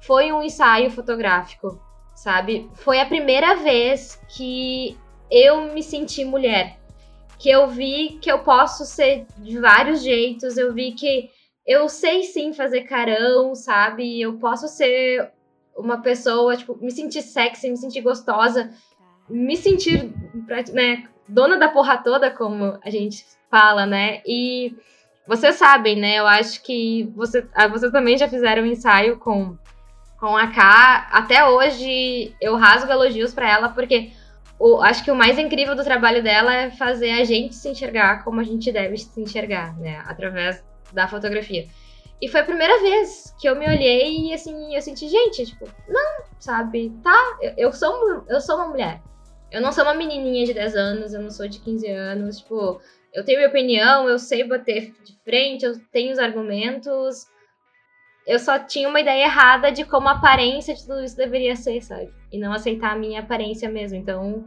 foi 0.01 0.33
um 0.33 0.43
ensaio 0.43 0.91
fotográfico 0.91 1.81
sabe? 2.17 2.69
Foi 2.75 2.99
a 2.99 3.07
primeira 3.07 3.55
vez 3.57 4.21
que 4.29 4.99
eu 5.31 5.73
me 5.73 5.83
senti 5.83 6.25
mulher. 6.25 6.79
Que 7.39 7.51
eu 7.51 7.69
vi 7.69 8.19
que 8.21 8.33
eu 8.33 8.39
posso 8.39 8.87
ser 8.87 9.27
de 9.37 9.59
vários 9.61 10.03
jeitos, 10.03 10.57
eu 10.57 10.73
vi 10.73 10.93
que 10.93 11.31
eu 11.67 11.89
sei 11.89 12.23
sim 12.23 12.55
fazer 12.55 12.83
carão, 12.85 13.55
sabe? 13.55 14.21
Eu 14.21 14.39
posso 14.39 14.67
ser 14.67 15.31
uma 15.77 16.01
pessoa, 16.01 16.57
tipo, 16.57 16.79
me 16.81 16.91
sentir 16.91 17.21
sexy, 17.21 17.69
me 17.69 17.77
sentir 17.77 18.01
gostosa, 18.01 18.71
me 19.29 19.55
sentir, 19.55 20.11
né, 20.73 21.07
dona 21.29 21.59
da 21.59 21.69
porra 21.69 21.99
toda, 21.99 22.31
como 22.31 22.79
a 22.83 22.89
gente 22.89 23.27
fala, 23.51 23.85
né? 23.85 24.23
E 24.27 24.75
vocês 25.29 25.57
sabem, 25.57 25.97
né? 25.97 26.19
Eu 26.19 26.27
acho 26.27 26.63
que 26.63 27.13
você, 27.15 27.47
ah, 27.53 27.69
vocês 27.69 27.93
também 27.93 28.17
já 28.17 28.27
fizeram 28.27 28.63
um 28.63 28.67
ensaio 28.67 29.19
com 29.19 29.59
com 30.19 30.37
a 30.37 30.49
K. 30.49 31.09
Até 31.11 31.47
hoje 31.47 32.35
eu 32.41 32.57
rasgo 32.57 32.91
elogios 32.91 33.35
para 33.35 33.51
ela, 33.51 33.69
porque 33.69 34.13
o, 34.59 34.81
acho 34.81 35.05
que 35.05 35.11
o 35.11 35.17
mais 35.17 35.39
incrível 35.39 35.75
do 35.75 35.85
trabalho 35.85 36.23
dela 36.23 36.55
é 36.55 36.71
fazer 36.71 37.13
a 37.13 37.25
gente 37.25 37.55
se 37.55 37.69
enxergar 37.69 38.25
como 38.25 38.41
a 38.41 38.45
gente 38.45 38.73
deve 38.73 38.97
se 38.97 39.21
enxergar, 39.21 39.77
né? 39.79 40.03
Através 40.07 40.65
da 40.93 41.07
fotografia. 41.07 41.67
E 42.21 42.29
foi 42.29 42.41
a 42.41 42.45
primeira 42.45 42.81
vez 42.81 43.35
que 43.39 43.47
eu 43.47 43.55
me 43.57 43.67
olhei 43.67 44.29
e 44.29 44.33
assim, 44.33 44.75
eu 44.75 44.81
senti, 44.81 45.09
gente, 45.09 45.45
tipo, 45.45 45.69
não, 45.87 46.25
sabe? 46.39 46.91
Tá, 47.03 47.39
eu, 47.43 47.53
eu 47.59 47.73
sou, 47.73 48.25
eu 48.29 48.41
sou 48.41 48.57
uma 48.57 48.69
mulher. 48.69 49.03
Eu 49.51 49.61
não 49.61 49.71
sou 49.71 49.85
uma 49.85 49.95
menininha 49.95 50.47
de 50.47 50.55
10 50.55 50.75
anos, 50.77 51.15
eu 51.15 51.21
não 51.21 51.31
sou 51.31 51.47
de 51.47 51.61
15 51.61 51.89
anos, 51.89 52.39
tipo, 52.39 52.81
eu 53.13 53.25
tenho 53.25 53.39
minha 53.39 53.49
opinião, 53.49 54.09
eu 54.09 54.19
sei 54.19 54.45
bater 54.45 54.93
de 55.05 55.19
frente, 55.25 55.65
eu 55.65 55.79
tenho 55.93 56.13
os 56.13 56.19
argumentos, 56.19 57.27
eu 58.27 58.39
só 58.39 58.59
tinha 58.59 58.89
uma 58.89 59.01
ideia 59.01 59.25
errada 59.25 59.71
de 59.71 59.85
como 59.85 60.09
a 60.09 60.13
aparência 60.13 60.75
de 60.75 60.83
tudo 60.83 61.05
isso 61.05 61.17
deveria 61.17 61.55
ser, 61.55 61.81
sabe? 61.81 62.13
E 62.33 62.39
não 62.39 62.53
aceitar 62.53 62.93
a 62.93 62.99
minha 62.99 63.21
aparência 63.21 63.69
mesmo. 63.69 63.97
Então. 63.97 64.45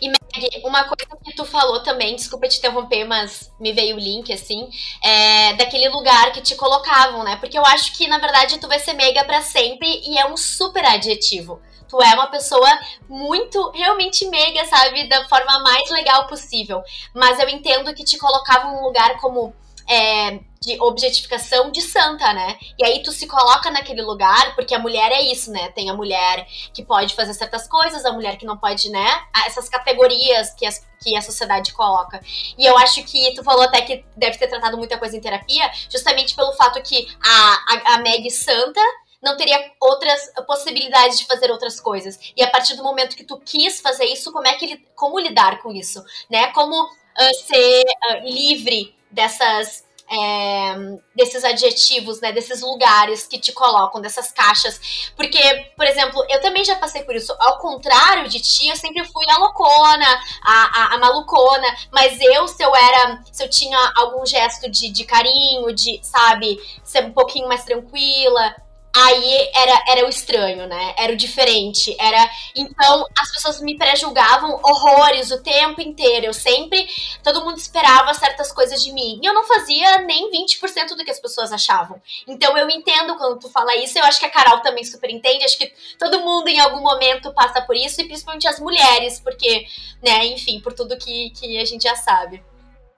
E 0.00 0.08
Meg, 0.08 0.62
uma 0.64 0.84
coisa 0.84 1.16
que 1.24 1.34
tu 1.34 1.46
falou 1.46 1.82
também, 1.82 2.14
desculpa 2.14 2.48
te 2.48 2.58
interromper, 2.58 3.04
mas 3.04 3.50
me 3.58 3.72
veio 3.72 3.96
o 3.96 3.98
link, 3.98 4.30
assim, 4.30 4.68
é 5.02 5.54
daquele 5.54 5.88
lugar 5.88 6.30
que 6.32 6.42
te 6.42 6.54
colocavam, 6.56 7.24
né? 7.24 7.36
Porque 7.36 7.56
eu 7.56 7.64
acho 7.64 7.96
que, 7.96 8.06
na 8.06 8.18
verdade, 8.18 8.58
tu 8.58 8.68
vai 8.68 8.78
ser 8.78 8.92
meiga 8.92 9.24
para 9.24 9.40
sempre 9.40 9.88
e 10.04 10.18
é 10.18 10.26
um 10.26 10.36
super 10.36 10.84
adjetivo. 10.84 11.58
Tu 11.88 12.02
é 12.02 12.14
uma 12.14 12.26
pessoa 12.26 12.68
muito, 13.08 13.70
realmente 13.70 14.26
meiga, 14.26 14.64
sabe? 14.64 15.08
Da 15.08 15.26
forma 15.28 15.60
mais 15.60 15.90
legal 15.90 16.26
possível. 16.26 16.82
Mas 17.14 17.38
eu 17.38 17.48
entendo 17.48 17.94
que 17.94 18.04
te 18.04 18.18
colocavam 18.18 18.74
num 18.74 18.82
lugar 18.82 19.20
como. 19.20 19.54
É, 19.88 20.40
de 20.62 20.80
objetificação 20.80 21.70
de 21.72 21.82
santa, 21.82 22.32
né? 22.32 22.56
E 22.78 22.84
aí 22.84 23.02
tu 23.02 23.10
se 23.10 23.26
coloca 23.26 23.70
naquele 23.70 24.00
lugar, 24.00 24.54
porque 24.54 24.74
a 24.74 24.78
mulher 24.78 25.10
é 25.10 25.20
isso, 25.20 25.50
né? 25.50 25.70
Tem 25.70 25.90
a 25.90 25.94
mulher 25.94 26.46
que 26.72 26.84
pode 26.84 27.14
fazer 27.14 27.34
certas 27.34 27.66
coisas, 27.66 28.04
a 28.04 28.12
mulher 28.12 28.36
que 28.38 28.46
não 28.46 28.56
pode, 28.56 28.88
né? 28.88 29.06
Essas 29.44 29.68
categorias 29.68 30.54
que, 30.54 30.64
as, 30.64 30.86
que 31.02 31.16
a 31.16 31.20
sociedade 31.20 31.72
coloca. 31.72 32.20
E 32.56 32.64
eu 32.64 32.78
acho 32.78 33.02
que 33.02 33.34
tu 33.34 33.42
falou 33.42 33.64
até 33.64 33.82
que 33.82 34.04
deve 34.16 34.38
ter 34.38 34.46
tratado 34.46 34.78
muita 34.78 34.96
coisa 34.96 35.16
em 35.16 35.20
terapia, 35.20 35.68
justamente 35.90 36.36
pelo 36.36 36.52
fato 36.52 36.80
que 36.80 37.08
a, 37.20 37.92
a, 37.92 37.94
a 37.94 37.98
Meg 37.98 38.30
santa 38.30 38.80
não 39.20 39.36
teria 39.36 39.58
outras 39.80 40.32
possibilidades 40.46 41.18
de 41.18 41.26
fazer 41.26 41.50
outras 41.50 41.80
coisas. 41.80 42.18
E 42.36 42.42
a 42.42 42.50
partir 42.50 42.76
do 42.76 42.84
momento 42.84 43.16
que 43.16 43.24
tu 43.24 43.38
quis 43.38 43.80
fazer 43.80 44.04
isso, 44.04 44.32
como 44.32 44.46
é 44.46 44.54
que 44.54 44.76
como 44.94 45.18
lidar 45.18 45.60
com 45.60 45.72
isso, 45.72 46.04
né? 46.30 46.52
Como 46.52 46.84
uh, 46.84 47.34
ser 47.46 47.82
uh, 47.82 48.24
livre 48.24 48.94
dessas 49.12 49.84
é, 50.12 50.98
desses 51.14 51.42
adjetivos, 51.42 52.20
né, 52.20 52.32
desses 52.32 52.60
lugares 52.60 53.26
que 53.26 53.38
te 53.38 53.50
colocam, 53.50 54.00
dessas 54.00 54.30
caixas. 54.30 55.10
Porque, 55.16 55.40
por 55.74 55.86
exemplo, 55.86 56.22
eu 56.28 56.40
também 56.42 56.62
já 56.64 56.76
passei 56.76 57.02
por 57.02 57.16
isso. 57.16 57.34
Ao 57.38 57.58
contrário 57.58 58.28
de 58.28 58.38
ti, 58.40 58.68
eu 58.68 58.76
sempre 58.76 59.04
fui 59.04 59.24
a 59.30 59.38
loucona, 59.38 60.06
a, 60.42 60.82
a, 60.82 60.94
a 60.94 60.98
malucona. 60.98 61.66
Mas 61.90 62.20
eu, 62.20 62.46
se 62.46 62.62
eu 62.62 62.74
era, 62.76 63.22
se 63.32 63.42
eu 63.42 63.48
tinha 63.48 63.78
algum 63.96 64.26
gesto 64.26 64.70
de, 64.70 64.90
de 64.90 65.04
carinho, 65.04 65.72
de, 65.72 65.98
sabe, 66.02 66.60
ser 66.84 67.04
um 67.04 67.12
pouquinho 67.12 67.48
mais 67.48 67.64
tranquila, 67.64 68.54
aí 68.94 69.50
era, 69.54 69.84
era 69.88 70.06
o 70.06 70.08
estranho, 70.08 70.66
né? 70.66 70.94
Era 70.96 71.12
o 71.12 71.16
diferente. 71.16 71.96
Era 71.98 72.28
Então 72.54 73.06
as 73.18 73.32
pessoas 73.32 73.60
me 73.60 73.76
pré-julgavam 73.76 74.60
horrores 74.62 75.30
o 75.30 75.42
tempo 75.42 75.80
inteiro. 75.80 76.26
Eu 76.26 76.34
sempre. 76.34 76.86
Todo 77.22 77.44
mundo 77.44 77.58
esperava 77.58 78.12
certas 78.14 78.52
coisas 78.52 78.82
de 78.82 78.92
mim. 78.92 79.20
E 79.22 79.26
eu 79.26 79.34
não 79.34 79.44
fazia 79.44 79.98
nem 80.02 80.30
20% 80.30 80.96
do 80.96 81.04
que 81.04 81.10
as 81.10 81.20
pessoas 81.20 81.52
achavam. 81.52 82.00
Então 82.26 82.56
eu 82.56 82.68
entendo 82.68 83.16
quando 83.16 83.38
tu 83.38 83.48
fala 83.48 83.76
isso. 83.76 83.98
Eu 83.98 84.04
acho 84.04 84.20
que 84.20 84.26
a 84.26 84.30
Carol 84.30 84.60
também 84.60 84.84
super 84.84 85.10
entende. 85.10 85.44
Acho 85.44 85.58
que 85.58 85.72
todo 85.98 86.20
mundo 86.20 86.48
em 86.48 86.60
algum 86.60 86.80
momento 86.80 87.32
passa 87.32 87.60
por 87.62 87.76
isso, 87.76 88.00
e 88.00 88.04
principalmente 88.04 88.46
as 88.48 88.60
mulheres, 88.60 89.20
porque, 89.20 89.66
né, 90.02 90.26
enfim, 90.26 90.60
por 90.60 90.72
tudo 90.72 90.98
que, 90.98 91.30
que 91.30 91.58
a 91.58 91.64
gente 91.64 91.82
já 91.82 91.96
sabe. 91.96 92.42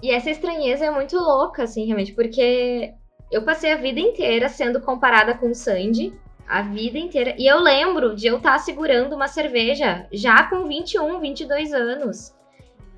E 0.03 0.11
essa 0.11 0.31
estranheza 0.31 0.85
é 0.85 0.91
muito 0.91 1.17
louca, 1.17 1.63
assim, 1.63 1.87
realmente, 1.87 2.13
porque 2.13 2.93
eu 3.31 3.43
passei 3.43 3.73
a 3.73 3.77
vida 3.77 4.01
inteira 4.01 4.49
sendo 4.49 4.81
comparada 4.81 5.35
com 5.35 5.51
o 5.51 5.55
Sandy. 5.55 6.13
A 6.47 6.61
vida 6.61 6.99
inteira. 6.99 7.35
E 7.39 7.47
eu 7.47 7.59
lembro 7.59 8.15
de 8.15 8.27
eu 8.27 8.37
estar 8.37 8.53
tá 8.53 8.59
segurando 8.59 9.15
uma 9.15 9.29
cerveja 9.29 10.07
já 10.13 10.43
com 10.45 10.69
21, 10.69 11.19
22 11.19 11.73
anos. 11.73 12.35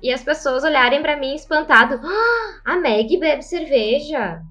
E 0.01 0.11
as 0.11 0.21
pessoas 0.21 0.63
olharem 0.63 1.01
para 1.01 1.15
mim 1.15 1.33
espantado. 1.33 1.99
Ah, 2.03 2.73
a 2.73 2.75
Meg 2.75 3.17
bebe 3.17 3.41
cerveja. 3.41 4.41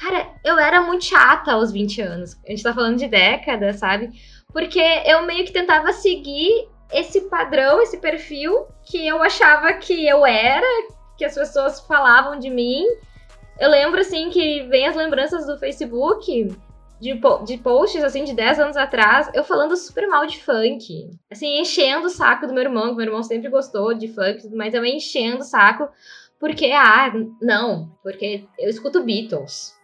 Cara, 0.00 0.28
eu 0.44 0.58
era 0.58 0.80
muito 0.82 1.04
chata 1.04 1.52
aos 1.52 1.72
20 1.72 2.00
anos. 2.00 2.40
A 2.46 2.50
gente 2.50 2.62
tá 2.62 2.72
falando 2.72 2.98
de 2.98 3.08
décadas, 3.08 3.76
sabe? 3.76 4.10
Porque 4.52 4.80
eu 5.04 5.26
meio 5.26 5.44
que 5.44 5.52
tentava 5.52 5.92
seguir 5.92 6.68
esse 6.92 7.22
padrão, 7.22 7.82
esse 7.82 7.98
perfil 7.98 8.66
que 8.84 9.06
eu 9.06 9.22
achava 9.22 9.72
que 9.74 10.06
eu 10.06 10.24
era, 10.24 10.66
que 11.16 11.24
as 11.24 11.34
pessoas 11.34 11.80
falavam 11.80 12.38
de 12.38 12.50
mim. 12.50 12.84
Eu 13.58 13.70
lembro, 13.70 14.00
assim, 14.00 14.30
que 14.30 14.62
vem 14.62 14.86
as 14.86 14.96
lembranças 14.96 15.46
do 15.46 15.58
Facebook 15.58 16.48
de, 17.00 17.20
de 17.44 17.58
posts, 17.58 18.02
assim, 18.02 18.24
de 18.24 18.34
10 18.34 18.60
anos 18.60 18.76
atrás, 18.76 19.30
eu 19.34 19.44
falando 19.44 19.76
super 19.76 20.06
mal 20.08 20.26
de 20.26 20.42
funk. 20.42 21.10
Assim, 21.30 21.60
enchendo 21.60 22.06
o 22.06 22.10
saco 22.10 22.46
do 22.46 22.54
meu 22.54 22.62
irmão, 22.62 22.90
que 22.90 22.96
meu 22.96 23.06
irmão 23.06 23.22
sempre 23.22 23.48
gostou 23.48 23.94
de 23.94 24.08
funk, 24.08 24.48
mas 24.54 24.74
eu 24.74 24.84
enchendo 24.84 25.38
o 25.38 25.44
saco, 25.44 25.88
porque, 26.38 26.72
ah, 26.72 27.12
não, 27.40 27.90
porque 28.02 28.44
eu 28.58 28.68
escuto 28.68 29.02
Beatles. 29.02 29.74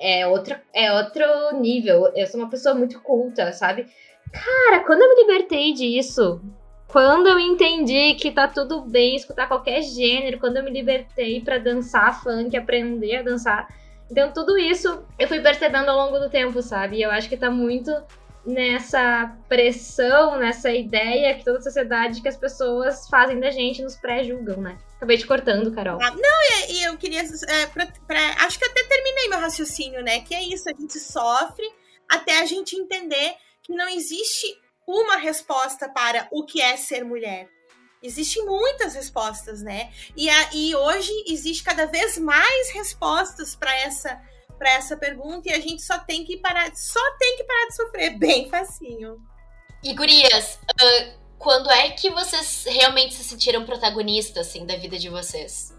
É 0.00 0.26
outro, 0.26 0.56
é 0.72 0.92
outro 0.92 1.24
nível. 1.58 2.12
Eu 2.14 2.26
sou 2.26 2.40
uma 2.40 2.50
pessoa 2.50 2.74
muito 2.74 3.00
culta, 3.00 3.52
sabe? 3.52 3.86
Cara, 4.32 4.84
quando 4.84 5.02
eu 5.02 5.08
me 5.08 5.22
libertei 5.22 5.72
disso, 5.72 6.40
quando 6.88 7.28
eu 7.28 7.38
entendi 7.38 8.14
que 8.14 8.32
tá 8.32 8.48
tudo 8.48 8.80
bem 8.80 9.14
escutar 9.14 9.46
qualquer 9.46 9.82
gênero, 9.82 10.40
quando 10.40 10.56
eu 10.56 10.64
me 10.64 10.70
libertei 10.70 11.40
para 11.40 11.58
dançar 11.58 12.22
funk, 12.22 12.56
aprender 12.56 13.16
a 13.16 13.22
dançar, 13.22 13.68
então, 14.10 14.32
tudo 14.32 14.56
isso 14.56 15.04
eu 15.18 15.28
fui 15.28 15.40
percebendo 15.40 15.90
ao 15.90 16.06
longo 16.06 16.18
do 16.18 16.30
tempo, 16.30 16.62
sabe? 16.62 16.96
E 16.96 17.02
eu 17.02 17.10
acho 17.10 17.28
que 17.28 17.36
tá 17.36 17.50
muito 17.50 17.92
nessa 18.44 19.36
pressão, 19.48 20.38
nessa 20.38 20.70
ideia 20.70 21.34
que 21.34 21.44
toda 21.44 21.58
a 21.58 21.62
sociedade 21.62 22.22
que 22.22 22.28
as 22.28 22.36
pessoas 22.36 23.06
fazem 23.08 23.38
da 23.38 23.50
gente, 23.50 23.82
nos 23.82 23.96
pré-julgam, 23.96 24.62
né? 24.62 24.78
Acabei 24.96 25.18
te 25.18 25.26
cortando, 25.26 25.70
Carol. 25.72 25.98
Ah, 26.02 26.10
não, 26.10 26.70
e, 26.70 26.82
eu 26.82 26.96
queria. 26.96 27.20
É, 27.20 27.66
pra, 27.66 27.86
pra, 28.06 28.18
acho 28.46 28.58
que 28.58 28.64
até 28.64 28.82
terminei 28.84 29.28
meu 29.28 29.38
raciocínio, 29.38 30.02
né? 30.02 30.20
Que 30.20 30.34
é 30.34 30.42
isso, 30.42 30.68
a 30.68 30.72
gente 30.72 30.98
sofre 30.98 31.66
até 32.08 32.40
a 32.40 32.46
gente 32.46 32.74
entender 32.74 33.34
que 33.62 33.74
não 33.74 33.88
existe 33.88 34.58
uma 34.88 35.16
resposta 35.18 35.86
para 35.86 36.26
o 36.32 36.46
que 36.46 36.62
é 36.62 36.74
ser 36.78 37.04
mulher. 37.04 37.46
Existem 38.02 38.46
muitas 38.46 38.94
respostas, 38.94 39.60
né? 39.60 39.92
E, 40.16 40.30
a, 40.30 40.50
e 40.54 40.74
hoje 40.74 41.12
existe 41.26 41.62
cada 41.62 41.86
vez 41.86 42.16
mais 42.16 42.70
respostas 42.70 43.54
para 43.54 43.74
essa 43.76 44.18
para 44.56 44.72
essa 44.72 44.96
pergunta 44.96 45.48
e 45.48 45.52
a 45.52 45.60
gente 45.60 45.80
só 45.80 46.00
tem 46.00 46.24
que 46.24 46.38
parar, 46.38 46.74
só 46.74 47.00
tem 47.16 47.36
que 47.36 47.44
parar 47.44 47.68
de 47.68 47.76
sofrer, 47.76 48.10
bem 48.18 48.50
facinho. 48.50 49.18
E 49.84 49.94
gurias, 49.94 50.56
uh, 50.56 51.18
quando 51.38 51.70
é 51.70 51.90
que 51.90 52.10
vocês 52.10 52.64
realmente 52.66 53.14
se 53.14 53.22
sentiram 53.22 53.64
protagonistas 53.64 54.48
assim 54.48 54.66
da 54.66 54.76
vida 54.76 54.98
de 54.98 55.08
vocês? 55.08 55.72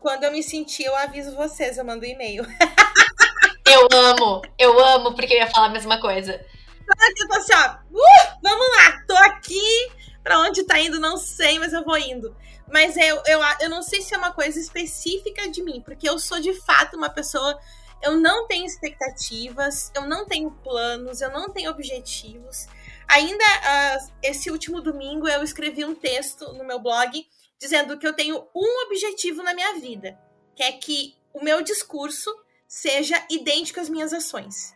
Quando 0.00 0.24
eu 0.24 0.32
me 0.32 0.42
senti, 0.42 0.82
eu 0.82 0.94
aviso 0.94 1.34
vocês, 1.34 1.78
eu 1.78 1.84
mando 1.84 2.04
um 2.04 2.08
e-mail. 2.08 2.44
eu 3.66 3.88
amo, 3.90 4.42
eu 4.58 4.78
amo 4.78 5.14
porque 5.14 5.32
eu 5.32 5.38
ia 5.38 5.46
falar 5.46 5.68
a 5.68 5.70
mesma 5.70 5.98
coisa. 5.98 6.44
Tô 6.86 7.34
assim, 7.34 7.52
ó, 7.54 7.74
uh, 7.74 8.38
vamos 8.42 8.66
lá, 8.76 9.02
tô 9.06 9.16
aqui, 9.16 9.90
Pra 10.26 10.40
onde 10.40 10.64
tá 10.64 10.80
indo, 10.80 10.98
não 10.98 11.16
sei, 11.16 11.56
mas 11.60 11.72
eu 11.72 11.84
vou 11.84 11.96
indo. 11.96 12.36
Mas 12.66 12.96
eu, 12.96 13.22
eu, 13.26 13.40
eu 13.60 13.70
não 13.70 13.80
sei 13.80 14.02
se 14.02 14.12
é 14.12 14.18
uma 14.18 14.32
coisa 14.32 14.58
específica 14.58 15.48
de 15.48 15.62
mim, 15.62 15.80
porque 15.80 16.08
eu 16.08 16.18
sou 16.18 16.40
de 16.40 16.52
fato 16.52 16.96
uma 16.96 17.08
pessoa. 17.08 17.56
Eu 18.02 18.16
não 18.16 18.44
tenho 18.48 18.66
expectativas, 18.66 19.92
eu 19.94 20.02
não 20.08 20.26
tenho 20.26 20.50
planos, 20.50 21.20
eu 21.20 21.30
não 21.30 21.48
tenho 21.48 21.70
objetivos. 21.70 22.66
Ainda 23.06 23.44
uh, 23.44 24.12
esse 24.20 24.50
último 24.50 24.80
domingo 24.80 25.28
eu 25.28 25.44
escrevi 25.44 25.84
um 25.84 25.94
texto 25.94 26.52
no 26.54 26.64
meu 26.64 26.80
blog 26.80 27.24
dizendo 27.56 27.96
que 27.96 28.04
eu 28.04 28.12
tenho 28.12 28.48
um 28.52 28.84
objetivo 28.86 29.44
na 29.44 29.54
minha 29.54 29.74
vida, 29.78 30.18
que 30.56 30.62
é 30.64 30.72
que 30.72 31.14
o 31.32 31.40
meu 31.40 31.62
discurso 31.62 32.34
seja 32.66 33.24
idêntico 33.30 33.78
às 33.78 33.88
minhas 33.88 34.12
ações. 34.12 34.74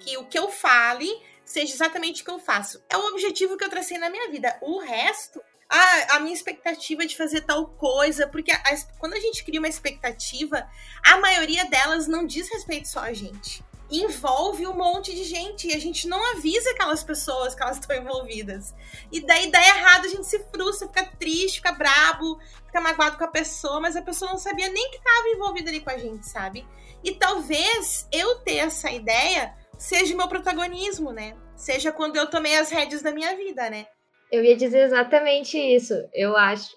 Que 0.00 0.16
o 0.16 0.24
que 0.24 0.38
eu 0.38 0.50
fale 0.50 1.10
seja 1.46 1.72
exatamente 1.72 2.20
o 2.20 2.24
que 2.24 2.30
eu 2.30 2.40
faço. 2.40 2.84
É 2.90 2.96
o 2.96 3.06
objetivo 3.06 3.56
que 3.56 3.64
eu 3.64 3.70
tracei 3.70 3.96
na 3.96 4.10
minha 4.10 4.28
vida. 4.30 4.58
O 4.60 4.80
resto, 4.80 5.40
a, 5.68 6.16
a 6.16 6.20
minha 6.20 6.34
expectativa 6.34 7.06
de 7.06 7.16
fazer 7.16 7.42
tal 7.42 7.68
coisa, 7.68 8.26
porque 8.26 8.50
a, 8.50 8.56
a, 8.56 8.76
quando 8.98 9.14
a 9.14 9.20
gente 9.20 9.44
cria 9.44 9.60
uma 9.60 9.68
expectativa, 9.68 10.68
a 11.04 11.16
maioria 11.18 11.64
delas 11.66 12.08
não 12.08 12.26
diz 12.26 12.50
respeito 12.50 12.88
só 12.88 13.00
a 13.00 13.12
gente. 13.12 13.64
Envolve 13.88 14.66
um 14.66 14.74
monte 14.74 15.14
de 15.14 15.22
gente 15.22 15.68
e 15.68 15.72
a 15.72 15.78
gente 15.78 16.08
não 16.08 16.20
avisa 16.32 16.68
aquelas 16.70 17.04
pessoas 17.04 17.54
que 17.54 17.62
elas 17.62 17.78
estão 17.78 17.96
envolvidas. 17.96 18.74
E 19.12 19.20
daí 19.20 19.48
dá 19.48 19.64
errado, 19.64 20.06
a 20.06 20.08
gente 20.08 20.26
se 20.26 20.44
frustra, 20.52 20.88
fica 20.88 21.06
triste, 21.16 21.56
fica 21.56 21.70
brabo, 21.70 22.40
fica 22.66 22.80
magoado 22.80 23.16
com 23.16 23.24
a 23.24 23.28
pessoa, 23.28 23.80
mas 23.80 23.94
a 23.94 24.02
pessoa 24.02 24.32
não 24.32 24.38
sabia 24.38 24.68
nem 24.68 24.90
que 24.90 24.96
estava 24.96 25.28
envolvida 25.28 25.70
ali 25.70 25.80
com 25.80 25.90
a 25.90 25.98
gente, 25.98 26.28
sabe? 26.28 26.66
E 27.04 27.14
talvez 27.14 28.08
eu 28.10 28.40
ter 28.40 28.56
essa 28.56 28.90
ideia 28.90 29.54
seja 29.78 30.16
meu 30.16 30.28
protagonismo, 30.28 31.12
né? 31.12 31.36
Seja 31.54 31.92
quando 31.92 32.16
eu 32.16 32.28
tomei 32.28 32.56
as 32.58 32.70
rédeas 32.70 33.02
da 33.02 33.12
minha 33.12 33.36
vida, 33.36 33.68
né? 33.70 33.86
Eu 34.30 34.44
ia 34.44 34.56
dizer 34.56 34.84
exatamente 34.84 35.58
isso. 35.58 35.94
Eu 36.12 36.36
acho, 36.36 36.70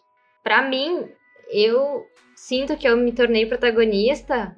para 0.44 0.68
mim, 0.70 1.10
eu 1.52 2.06
sinto 2.36 2.78
que 2.78 2.88
eu 2.88 2.96
me 2.96 3.12
tornei 3.12 3.46
protagonista 3.46 4.56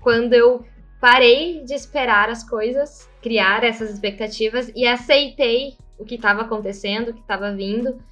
quando 0.00 0.32
eu 0.32 0.64
parei 1.00 1.62
de 1.64 1.74
esperar 1.74 2.28
as 2.28 2.48
coisas, 2.48 3.08
criar 3.20 3.64
essas 3.64 3.90
expectativas 3.90 4.70
e 4.74 4.86
aceitei 4.86 5.76
o 5.98 6.04
que 6.04 6.14
estava 6.14 6.42
acontecendo, 6.42 7.10
o 7.10 7.14
que 7.14 7.20
estava 7.20 7.54
vindo. 7.54 8.02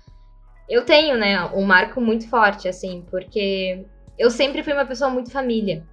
Eu 0.69 0.85
tenho, 0.85 1.17
né, 1.17 1.45
um 1.47 1.65
marco 1.65 2.01
muito 2.01 2.29
forte, 2.29 2.69
assim, 2.69 3.05
porque 3.11 3.85
eu 4.19 4.31
sempre 4.31 4.63
fui 4.63 4.73
uma 4.73 4.87
pessoa 4.87 5.11
muito 5.11 5.33
família, 5.33 5.85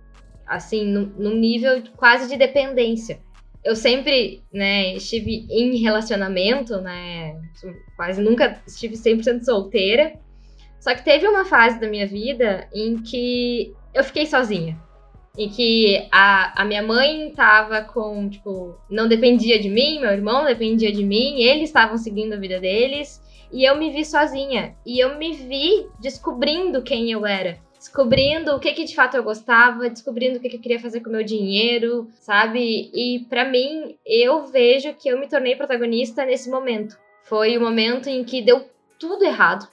assim, 0.45 0.85
num 0.85 1.33
nível 1.35 1.81
quase 1.95 2.27
de 2.29 2.37
dependência 2.37 3.19
eu 3.63 3.75
sempre, 3.75 4.41
né, 4.53 4.95
estive 4.95 5.45
em 5.49 5.77
relacionamento, 5.77 6.79
né, 6.79 7.35
quase 7.95 8.21
nunca 8.21 8.61
estive 8.65 8.95
100% 8.95 9.43
solteira. 9.43 10.13
Só 10.79 10.93
que 10.93 11.03
teve 11.03 11.27
uma 11.27 11.43
fase 11.43 11.79
da 11.79 11.89
minha 11.89 12.07
vida 12.07 12.67
em 12.73 13.01
que 13.01 13.73
eu 13.93 14.03
fiquei 14.03 14.25
sozinha. 14.25 14.77
Em 15.37 15.49
que 15.49 16.07
a, 16.11 16.61
a 16.61 16.65
minha 16.65 16.81
mãe 16.81 17.31
tava 17.35 17.81
com, 17.81 18.29
tipo, 18.29 18.75
não 18.89 19.07
dependia 19.07 19.59
de 19.59 19.69
mim, 19.69 19.99
meu 19.99 20.11
irmão 20.11 20.45
dependia 20.45 20.91
de 20.91 21.03
mim, 21.03 21.41
eles 21.41 21.69
estavam 21.69 21.97
seguindo 21.97 22.33
a 22.33 22.37
vida 22.37 22.59
deles, 22.59 23.21
e 23.51 23.63
eu 23.63 23.77
me 23.77 23.91
vi 23.91 24.03
sozinha. 24.03 24.75
E 24.85 24.99
eu 24.99 25.17
me 25.17 25.33
vi 25.33 25.87
descobrindo 25.99 26.81
quem 26.81 27.11
eu 27.11 27.25
era 27.25 27.59
descobrindo 27.77 28.55
o 28.55 28.59
que, 28.59 28.73
que 28.73 28.83
de 28.83 28.95
fato 28.95 29.15
eu 29.15 29.23
gostava, 29.23 29.89
descobrindo 29.89 30.37
o 30.37 30.41
que, 30.41 30.49
que 30.49 30.57
eu 30.57 30.61
queria 30.61 30.79
fazer 30.79 31.01
com 31.01 31.09
o 31.09 31.11
meu 31.11 31.23
dinheiro, 31.23 32.09
sabe? 32.19 32.89
E 32.93 33.25
para 33.29 33.45
mim, 33.45 33.97
eu 34.05 34.45
vejo 34.45 34.93
que 34.93 35.07
eu 35.07 35.19
me 35.19 35.27
tornei 35.27 35.55
protagonista 35.55 36.25
nesse 36.25 36.49
momento. 36.49 36.97
Foi 37.23 37.57
o 37.57 37.61
momento 37.61 38.09
em 38.09 38.23
que 38.23 38.41
deu 38.41 38.69
tudo 38.99 39.23
errado. 39.23 39.67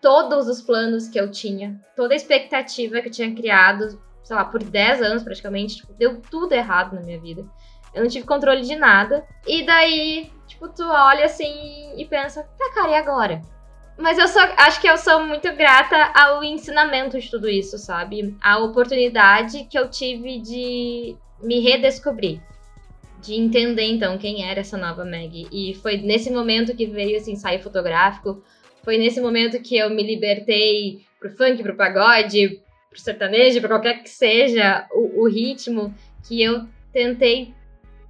Todos 0.00 0.48
os 0.48 0.62
planos 0.62 1.08
que 1.08 1.20
eu 1.20 1.30
tinha, 1.30 1.78
toda 1.94 2.14
a 2.14 2.16
expectativa 2.16 3.02
que 3.02 3.08
eu 3.08 3.12
tinha 3.12 3.34
criado, 3.34 4.00
sei 4.22 4.34
lá, 4.34 4.44
por 4.44 4.62
10 4.62 5.02
anos 5.02 5.22
praticamente, 5.22 5.76
tipo, 5.76 5.92
deu 5.92 6.22
tudo 6.22 6.52
errado 6.52 6.94
na 6.94 7.02
minha 7.02 7.20
vida. 7.20 7.44
Eu 7.92 8.02
não 8.02 8.08
tive 8.08 8.26
controle 8.26 8.62
de 8.62 8.76
nada. 8.76 9.26
E 9.46 9.64
daí, 9.66 10.32
tipo, 10.46 10.68
tu 10.68 10.84
olha 10.84 11.26
assim 11.26 11.92
e 11.96 12.04
pensa, 12.06 12.42
tá, 12.58 12.70
cara, 12.74 12.92
e 12.92 12.94
agora? 12.94 13.42
Mas 14.00 14.16
eu 14.16 14.26
só 14.26 14.40
acho 14.56 14.80
que 14.80 14.88
eu 14.88 14.96
sou 14.96 15.26
muito 15.26 15.54
grata 15.54 16.10
ao 16.14 16.42
ensinamento 16.42 17.20
de 17.20 17.30
tudo 17.30 17.46
isso, 17.50 17.76
sabe? 17.76 18.34
A 18.40 18.58
oportunidade 18.58 19.64
que 19.64 19.78
eu 19.78 19.90
tive 19.90 20.40
de 20.40 21.14
me 21.42 21.60
redescobrir. 21.60 22.40
De 23.20 23.34
entender, 23.34 23.84
então, 23.84 24.16
quem 24.16 24.48
era 24.48 24.60
essa 24.60 24.78
nova 24.78 25.04
Meg. 25.04 25.46
E 25.52 25.74
foi 25.74 25.98
nesse 25.98 26.30
momento 26.30 26.74
que 26.74 26.86
veio 26.86 27.14
esse 27.14 27.30
ensaio 27.30 27.62
fotográfico. 27.62 28.42
Foi 28.82 28.96
nesse 28.96 29.20
momento 29.20 29.60
que 29.60 29.76
eu 29.76 29.90
me 29.90 30.02
libertei 30.02 31.04
pro 31.18 31.30
funk, 31.36 31.62
pro 31.62 31.76
pagode, 31.76 32.58
pro 32.88 32.98
sertanejo, 32.98 33.60
pra 33.60 33.68
qualquer 33.68 34.02
que 34.02 34.08
seja 34.08 34.88
o, 34.92 35.24
o 35.24 35.28
ritmo, 35.28 35.94
que 36.26 36.42
eu 36.42 36.66
tentei 36.90 37.54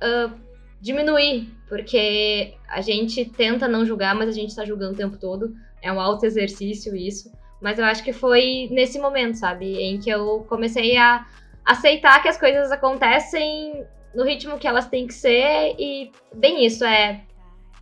uh, 0.00 0.32
diminuir. 0.80 1.48
Porque 1.68 2.54
a 2.68 2.80
gente 2.80 3.24
tenta 3.24 3.66
não 3.66 3.84
julgar, 3.84 4.14
mas 4.14 4.28
a 4.28 4.32
gente 4.32 4.54
tá 4.54 4.64
julgando 4.64 4.94
o 4.94 4.96
tempo 4.96 5.16
todo 5.16 5.52
é 5.82 5.92
um 5.92 6.00
alto 6.00 6.26
exercício 6.26 6.94
isso. 6.96 7.30
Mas 7.60 7.78
eu 7.78 7.84
acho 7.84 8.02
que 8.02 8.12
foi 8.12 8.68
nesse 8.70 8.98
momento, 8.98 9.36
sabe? 9.36 9.76
Em 9.76 9.98
que 9.98 10.08
eu 10.08 10.46
comecei 10.48 10.96
a 10.96 11.26
aceitar 11.64 12.22
que 12.22 12.28
as 12.28 12.38
coisas 12.38 12.72
acontecem 12.72 13.86
no 14.14 14.24
ritmo 14.24 14.58
que 14.58 14.66
elas 14.66 14.88
têm 14.88 15.06
que 15.06 15.14
ser 15.14 15.76
e 15.78 16.10
bem 16.34 16.64
isso, 16.64 16.84
é 16.84 17.22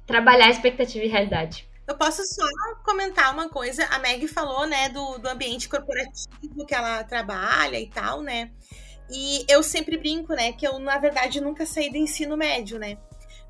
trabalhar 0.06 0.50
expectativa 0.50 1.04
e 1.04 1.08
realidade. 1.08 1.68
Eu 1.86 1.96
posso 1.96 2.22
só 2.22 2.44
comentar 2.84 3.32
uma 3.32 3.48
coisa. 3.48 3.86
A 3.86 3.98
Meg 3.98 4.26
falou, 4.28 4.66
né, 4.66 4.90
do, 4.90 5.18
do 5.18 5.28
ambiente 5.28 5.68
corporativo 5.68 6.66
que 6.66 6.74
ela 6.74 7.02
trabalha 7.04 7.80
e 7.80 7.88
tal, 7.88 8.20
né? 8.20 8.50
E 9.10 9.46
eu 9.48 9.62
sempre 9.62 9.96
brinco, 9.96 10.34
né, 10.34 10.52
que 10.52 10.66
eu, 10.66 10.78
na 10.78 10.98
verdade, 10.98 11.40
nunca 11.40 11.64
saí 11.64 11.90
do 11.90 11.96
ensino 11.96 12.36
médio, 12.36 12.78
né? 12.78 12.98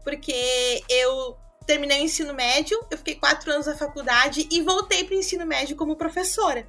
Porque 0.05 0.81
eu 0.89 1.37
terminei 1.69 2.01
o 2.01 2.05
ensino 2.05 2.33
médio, 2.33 2.83
eu 2.91 2.97
fiquei 2.97 3.17
quatro 3.17 3.53
anos 3.53 3.67
na 3.67 3.77
faculdade 3.77 4.49
e 4.51 4.63
voltei 4.63 5.05
para 5.05 5.15
o 5.15 5.19
ensino 5.19 5.45
médio 5.45 5.77
como 5.77 5.97
professora. 5.97 6.67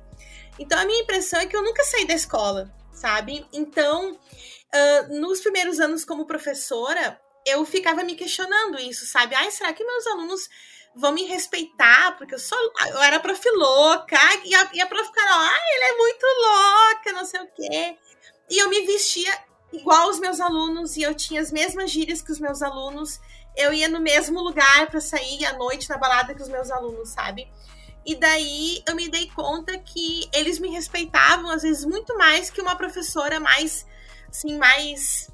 Então 0.60 0.78
a 0.78 0.84
minha 0.84 1.02
impressão 1.02 1.40
é 1.40 1.46
que 1.46 1.56
eu 1.56 1.64
nunca 1.64 1.86
saí 1.86 2.06
da 2.06 2.14
escola, 2.14 2.70
sabe? 2.92 3.46
Então, 3.54 4.12
uh, 4.12 5.20
nos 5.22 5.40
primeiros 5.40 5.80
anos 5.80 6.04
como 6.04 6.26
professora, 6.26 7.18
eu 7.46 7.66
ficava 7.66 8.04
me 8.04 8.14
questionando 8.14 8.78
isso, 8.78 9.06
sabe? 9.06 9.36
Ai, 9.36 9.50
será 9.52 9.72
que 9.72 9.86
meus 9.86 10.06
alunos 10.06 10.50
vão 10.94 11.14
me 11.14 11.24
respeitar, 11.24 12.18
porque 12.18 12.36
eu 12.36 12.40
sou. 12.40 12.58
Eu 12.90 13.02
era 13.02 13.22
prof 13.22 13.50
louca, 13.52 14.20
e 14.44 14.54
a, 14.54 14.70
e 14.74 14.82
a 14.82 14.86
prof 14.86 15.10
Carol, 15.14 15.40
ah, 15.40 15.60
ele 15.76 15.84
é 15.86 15.98
muito 15.98 16.26
louca, 16.26 17.14
não 17.14 17.26
sei 17.26 17.40
o 17.40 17.48
quê. 17.56 17.98
E 18.50 18.60
eu 18.60 18.68
me 18.68 18.82
vestia 18.82 19.32
igual 19.72 20.10
os 20.10 20.20
meus 20.20 20.42
alunos, 20.42 20.98
e 20.98 21.04
eu 21.04 21.16
tinha 21.16 21.40
as 21.40 21.54
mesmas 21.54 21.90
gírias 21.90 22.22
que 22.22 22.34
os 22.34 22.40
meus 22.40 22.62
alunos. 22.62 23.18
Eu 23.60 23.74
ia 23.74 23.90
no 23.90 24.00
mesmo 24.00 24.42
lugar 24.42 24.88
para 24.90 25.02
sair 25.02 25.46
à 25.46 25.54
noite 25.54 25.90
na 25.90 25.98
balada 25.98 26.34
que 26.34 26.42
os 26.42 26.48
meus 26.48 26.72
alunos, 26.72 27.10
sabe? 27.10 27.52
E 28.06 28.16
daí 28.16 28.82
eu 28.88 28.96
me 28.96 29.10
dei 29.10 29.30
conta 29.30 29.78
que 29.78 30.30
eles 30.34 30.60
me 30.60 30.70
respeitavam, 30.70 31.52
às 31.52 31.64
vezes, 31.64 31.84
muito 31.84 32.18
mais 32.18 32.50
que 32.50 32.62
uma 32.62 32.76
professora 32.76 33.38
mais, 33.38 33.86
assim, 34.30 34.58
mais 34.58 35.30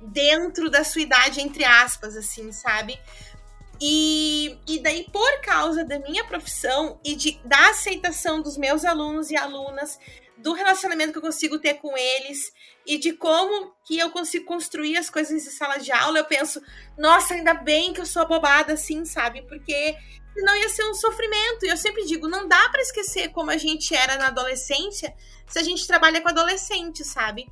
dentro 0.00 0.68
da 0.68 0.82
sua 0.82 1.02
idade, 1.02 1.40
entre 1.40 1.64
aspas, 1.64 2.16
assim, 2.16 2.50
sabe? 2.50 3.00
E, 3.80 4.58
e 4.66 4.80
daí, 4.80 5.04
por 5.12 5.40
causa 5.40 5.84
da 5.84 6.00
minha 6.00 6.24
profissão 6.24 6.98
e 7.04 7.14
de, 7.14 7.40
da 7.44 7.70
aceitação 7.70 8.42
dos 8.42 8.58
meus 8.58 8.84
alunos 8.84 9.30
e 9.30 9.36
alunas, 9.36 10.00
do 10.38 10.52
relacionamento 10.52 11.12
que 11.12 11.18
eu 11.18 11.22
consigo 11.22 11.58
ter 11.58 11.74
com 11.74 11.96
eles 11.96 12.52
e 12.86 12.96
de 12.96 13.12
como 13.12 13.74
que 13.84 13.98
eu 13.98 14.10
consigo 14.10 14.44
construir 14.44 14.96
as 14.96 15.10
coisas 15.10 15.32
em 15.32 15.50
sala 15.50 15.78
de 15.78 15.92
aula, 15.92 16.18
eu 16.18 16.24
penso, 16.24 16.60
nossa, 16.96 17.34
ainda 17.34 17.54
bem 17.54 17.92
que 17.92 18.00
eu 18.00 18.06
sou 18.06 18.22
abobada 18.22 18.72
assim, 18.72 19.04
sabe? 19.04 19.42
Porque 19.42 19.96
senão 20.34 20.56
ia 20.56 20.68
ser 20.68 20.84
um 20.84 20.94
sofrimento. 20.94 21.64
E 21.64 21.68
eu 21.68 21.76
sempre 21.76 22.04
digo, 22.06 22.28
não 22.28 22.46
dá 22.46 22.68
para 22.68 22.80
esquecer 22.80 23.30
como 23.30 23.50
a 23.50 23.56
gente 23.56 23.94
era 23.94 24.16
na 24.16 24.28
adolescência 24.28 25.14
se 25.46 25.58
a 25.58 25.62
gente 25.62 25.86
trabalha 25.86 26.20
com 26.20 26.28
adolescente, 26.28 27.04
sabe? 27.04 27.46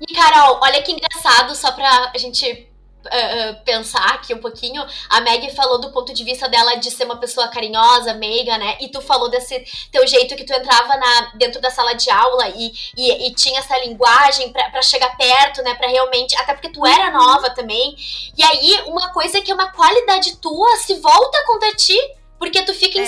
E 0.00 0.14
Carol, 0.14 0.60
olha 0.62 0.82
que 0.82 0.92
engraçado, 0.92 1.54
só 1.54 1.72
pra 1.72 2.12
gente 2.16 2.73
Uh, 3.04 3.64
pensar 3.64 4.14
aqui 4.14 4.32
um 4.32 4.38
pouquinho, 4.38 4.84
a 5.10 5.20
Meg 5.20 5.54
falou 5.54 5.78
do 5.78 5.90
ponto 5.90 6.14
de 6.14 6.24
vista 6.24 6.48
dela 6.48 6.76
de 6.76 6.90
ser 6.90 7.04
uma 7.04 7.16
pessoa 7.16 7.48
carinhosa, 7.48 8.14
meiga, 8.14 8.56
né? 8.56 8.78
E 8.80 8.88
tu 8.88 9.02
falou 9.02 9.28
desse 9.28 9.62
teu 9.92 10.06
jeito 10.06 10.34
que 10.34 10.44
tu 10.44 10.52
entrava 10.54 10.96
na, 10.96 11.32
dentro 11.34 11.60
da 11.60 11.70
sala 11.70 11.94
de 11.94 12.10
aula 12.10 12.48
e, 12.48 12.72
e, 12.96 13.28
e 13.28 13.34
tinha 13.34 13.60
essa 13.60 13.76
linguagem 13.78 14.52
para 14.52 14.82
chegar 14.82 15.16
perto, 15.16 15.62
né? 15.62 15.74
Pra 15.74 15.88
realmente. 15.88 16.34
Até 16.36 16.54
porque 16.54 16.70
tu 16.70 16.86
era 16.86 17.10
nova 17.10 17.50
também. 17.50 17.94
E 18.36 18.42
aí, 18.42 18.82
uma 18.86 19.12
coisa 19.12 19.40
que 19.40 19.50
é 19.50 19.54
uma 19.54 19.70
qualidade 19.70 20.36
tua 20.36 20.76
se 20.78 20.94
volta 20.94 21.44
contra 21.46 21.74
ti, 21.74 21.98
porque 22.38 22.62
tu 22.62 22.74
fica 22.74 22.98
é. 23.00 23.04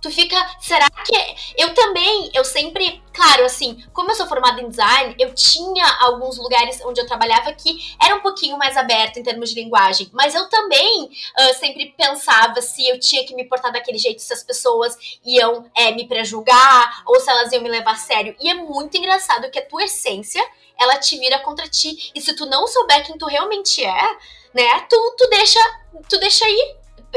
Tu 0.00 0.10
fica, 0.10 0.36
será 0.60 0.88
que 0.90 1.16
é? 1.16 1.34
eu 1.56 1.74
também, 1.74 2.30
eu 2.32 2.44
sempre, 2.44 3.02
claro, 3.12 3.44
assim, 3.44 3.84
como 3.92 4.10
eu 4.10 4.14
sou 4.14 4.26
formada 4.26 4.60
em 4.60 4.68
design, 4.68 5.14
eu 5.18 5.34
tinha 5.34 5.86
alguns 6.00 6.38
lugares 6.38 6.80
onde 6.84 7.00
eu 7.00 7.06
trabalhava 7.06 7.52
que 7.52 7.78
era 8.02 8.14
um 8.14 8.20
pouquinho 8.20 8.56
mais 8.56 8.76
aberto 8.76 9.18
em 9.18 9.22
termos 9.22 9.50
de 9.50 9.60
linguagem, 9.60 10.08
mas 10.12 10.34
eu 10.34 10.48
também 10.48 11.04
uh, 11.04 11.54
sempre 11.58 11.94
pensava 11.96 12.60
se 12.62 12.86
eu 12.88 12.98
tinha 13.00 13.24
que 13.26 13.34
me 13.34 13.44
portar 13.44 13.72
daquele 13.72 13.98
jeito, 13.98 14.22
se 14.22 14.32
as 14.32 14.42
pessoas 14.42 14.96
iam 15.24 15.68
é, 15.74 15.90
me 15.90 16.06
prejulgar 16.06 17.02
ou 17.06 17.18
se 17.20 17.28
elas 17.30 17.52
iam 17.52 17.62
me 17.62 17.68
levar 17.68 17.92
a 17.92 17.96
sério. 17.96 18.36
E 18.40 18.48
é 18.48 18.54
muito 18.54 18.96
engraçado 18.96 19.50
que 19.50 19.58
a 19.58 19.66
tua 19.66 19.84
essência, 19.84 20.44
ela 20.78 20.98
te 20.98 21.18
vira 21.18 21.40
contra 21.40 21.68
ti, 21.68 22.12
e 22.14 22.20
se 22.20 22.34
tu 22.36 22.46
não 22.46 22.66
souber 22.66 23.04
quem 23.04 23.18
tu 23.18 23.26
realmente 23.26 23.84
é, 23.84 24.16
né, 24.54 24.80
tu, 24.88 25.14
tu 25.16 25.28
deixa, 25.28 25.60
tu 26.08 26.18
deixa 26.20 26.44
aí, 26.44 26.76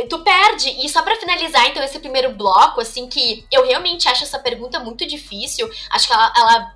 tu 0.09 0.23
perde. 0.23 0.69
E 0.83 0.89
só 0.89 1.01
para 1.01 1.15
finalizar, 1.15 1.67
então, 1.67 1.83
esse 1.83 1.99
primeiro 1.99 2.33
bloco, 2.33 2.81
assim, 2.81 3.07
que 3.07 3.45
eu 3.51 3.65
realmente 3.65 4.07
acho 4.07 4.23
essa 4.23 4.39
pergunta 4.39 4.79
muito 4.79 5.05
difícil. 5.05 5.69
Acho 5.89 6.07
que 6.07 6.13
ela, 6.13 6.33
ela 6.35 6.75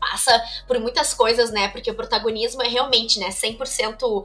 passa 0.00 0.42
por 0.66 0.78
muitas 0.78 1.14
coisas, 1.14 1.50
né? 1.50 1.68
Porque 1.68 1.90
o 1.90 1.94
protagonismo 1.94 2.62
é 2.62 2.68
realmente, 2.68 3.18
né, 3.18 3.28
100% 3.28 4.02
uh, 4.02 4.24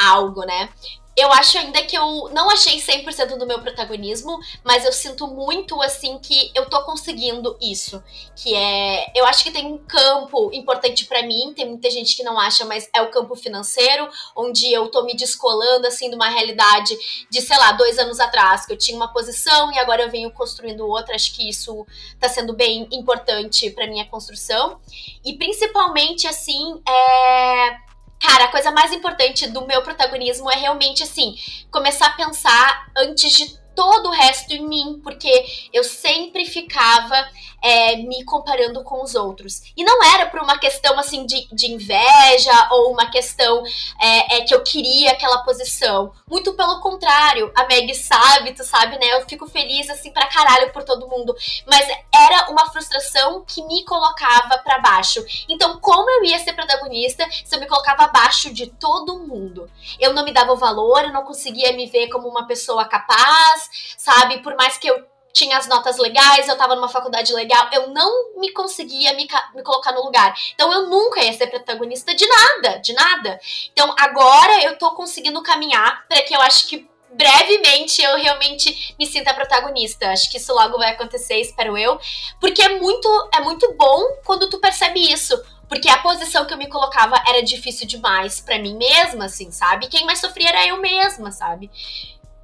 algo, 0.00 0.42
né? 0.44 0.68
Eu 1.16 1.30
acho 1.32 1.58
ainda 1.58 1.82
que 1.82 1.96
eu 1.96 2.30
não 2.32 2.50
achei 2.50 2.80
100% 2.80 3.36
do 3.36 3.46
meu 3.46 3.60
protagonismo, 3.60 4.38
mas 4.64 4.84
eu 4.84 4.92
sinto 4.92 5.26
muito 5.26 5.80
assim 5.82 6.18
que 6.18 6.50
eu 6.54 6.68
tô 6.68 6.82
conseguindo 6.84 7.56
isso, 7.60 8.02
que 8.34 8.54
é, 8.54 9.12
eu 9.14 9.26
acho 9.26 9.44
que 9.44 9.50
tem 9.50 9.66
um 9.66 9.78
campo 9.78 10.50
importante 10.52 11.04
para 11.04 11.22
mim, 11.22 11.52
tem 11.54 11.68
muita 11.68 11.90
gente 11.90 12.16
que 12.16 12.22
não 12.22 12.38
acha, 12.38 12.64
mas 12.64 12.88
é 12.94 13.02
o 13.02 13.10
campo 13.10 13.36
financeiro, 13.36 14.08
onde 14.34 14.72
eu 14.72 14.88
tô 14.88 15.02
me 15.04 15.14
descolando 15.14 15.86
assim 15.86 16.08
de 16.08 16.16
uma 16.16 16.28
realidade 16.28 16.96
de, 17.30 17.40
sei 17.40 17.58
lá, 17.58 17.72
dois 17.72 17.98
anos 17.98 18.18
atrás, 18.18 18.64
que 18.64 18.72
eu 18.72 18.78
tinha 18.78 18.96
uma 18.96 19.12
posição 19.12 19.70
e 19.72 19.78
agora 19.78 20.02
eu 20.02 20.10
venho 20.10 20.30
construindo 20.30 20.86
outra, 20.86 21.14
acho 21.14 21.34
que 21.34 21.48
isso 21.48 21.86
tá 22.18 22.28
sendo 22.28 22.54
bem 22.54 22.88
importante 22.90 23.70
para 23.70 23.86
minha 23.86 24.06
construção. 24.06 24.80
E 25.24 25.34
principalmente 25.34 26.26
assim, 26.26 26.80
é 26.88 27.91
Cara, 28.22 28.44
a 28.44 28.48
coisa 28.48 28.70
mais 28.70 28.92
importante 28.92 29.48
do 29.48 29.66
meu 29.66 29.82
protagonismo 29.82 30.48
é 30.48 30.56
realmente 30.56 31.02
assim, 31.02 31.34
começar 31.72 32.06
a 32.06 32.16
pensar 32.16 32.86
antes 32.96 33.32
de 33.32 33.58
todo 33.74 34.08
o 34.08 34.12
resto 34.12 34.52
em 34.52 34.66
mim, 34.66 35.00
porque 35.02 35.44
eu 35.72 35.82
sempre 35.82 36.44
ficava 36.46 37.16
é, 37.62 37.96
me 37.96 38.24
comparando 38.24 38.82
com 38.82 39.02
os 39.02 39.14
outros. 39.14 39.62
E 39.76 39.84
não 39.84 40.02
era 40.02 40.26
por 40.26 40.40
uma 40.40 40.58
questão 40.58 40.98
assim 40.98 41.24
de, 41.24 41.48
de 41.52 41.72
inveja 41.72 42.68
ou 42.70 42.92
uma 42.92 43.10
questão 43.10 43.62
é, 44.00 44.36
é, 44.36 44.40
que 44.42 44.54
eu 44.54 44.62
queria 44.62 45.12
aquela 45.12 45.38
posição. 45.44 46.12
Muito 46.28 46.54
pelo 46.54 46.80
contrário, 46.80 47.52
a 47.54 47.64
Meg 47.66 47.94
sabe, 47.94 48.52
tu 48.52 48.64
sabe, 48.64 48.98
né? 48.98 49.12
Eu 49.12 49.28
fico 49.28 49.46
feliz 49.46 49.88
assim 49.88 50.10
pra 50.10 50.26
caralho 50.26 50.72
por 50.72 50.82
todo 50.82 51.08
mundo. 51.08 51.34
Mas 51.66 51.86
era 52.12 52.50
uma 52.50 52.70
frustração 52.70 53.44
que 53.46 53.62
me 53.64 53.84
colocava 53.84 54.58
para 54.58 54.78
baixo. 54.78 55.24
Então, 55.48 55.78
como 55.80 56.10
eu 56.10 56.24
ia 56.24 56.38
ser 56.38 56.54
protagonista 56.54 57.28
se 57.44 57.54
eu 57.54 57.60
me 57.60 57.66
colocava 57.66 58.04
abaixo 58.04 58.52
de 58.52 58.66
todo 58.66 59.20
mundo? 59.20 59.70
Eu 60.00 60.12
não 60.12 60.24
me 60.24 60.32
dava 60.32 60.52
o 60.52 60.56
valor, 60.56 61.04
eu 61.04 61.12
não 61.12 61.24
conseguia 61.24 61.72
me 61.72 61.86
ver 61.86 62.08
como 62.08 62.28
uma 62.28 62.46
pessoa 62.46 62.84
capaz, 62.84 63.94
sabe? 63.96 64.42
Por 64.42 64.56
mais 64.56 64.76
que 64.76 64.88
eu 64.88 65.11
tinha 65.32 65.56
as 65.56 65.66
notas 65.66 65.98
legais, 65.98 66.48
eu 66.48 66.56
tava 66.56 66.74
numa 66.74 66.88
faculdade 66.88 67.32
legal, 67.32 67.68
eu 67.72 67.88
não 67.88 68.38
me 68.38 68.52
conseguia 68.52 69.14
me, 69.14 69.26
me, 69.54 69.62
colocar 69.62 69.92
no 69.92 70.04
lugar. 70.04 70.34
Então 70.54 70.72
eu 70.72 70.88
nunca 70.88 71.22
ia 71.22 71.32
ser 71.32 71.46
protagonista 71.46 72.14
de 72.14 72.26
nada, 72.26 72.78
de 72.78 72.92
nada. 72.92 73.40
Então 73.72 73.94
agora 73.98 74.62
eu 74.64 74.76
tô 74.76 74.90
conseguindo 74.92 75.42
caminhar 75.42 76.06
para 76.06 76.22
que 76.22 76.34
eu 76.34 76.40
acho 76.40 76.68
que 76.68 76.88
brevemente 77.12 78.02
eu 78.02 78.16
realmente 78.16 78.94
me 78.98 79.06
sinta 79.06 79.34
protagonista. 79.34 80.10
Acho 80.10 80.30
que 80.30 80.38
isso 80.38 80.52
logo 80.52 80.78
vai 80.78 80.90
acontecer, 80.90 81.40
espero 81.40 81.76
eu, 81.76 81.98
porque 82.40 82.62
é 82.62 82.78
muito 82.78 83.08
é 83.34 83.40
muito 83.40 83.74
bom 83.74 84.18
quando 84.24 84.48
tu 84.48 84.58
percebe 84.58 85.00
isso. 85.12 85.40
Porque 85.68 85.88
a 85.88 86.02
posição 86.02 86.44
que 86.44 86.52
eu 86.52 86.58
me 86.58 86.68
colocava 86.68 87.16
era 87.26 87.42
difícil 87.42 87.86
demais 87.86 88.42
para 88.42 88.58
mim 88.58 88.76
mesma, 88.76 89.24
assim, 89.24 89.50
sabe? 89.50 89.86
Quem 89.86 90.04
mais 90.04 90.18
sofria 90.18 90.50
era 90.50 90.66
eu 90.66 90.76
mesma, 90.76 91.32
sabe? 91.32 91.70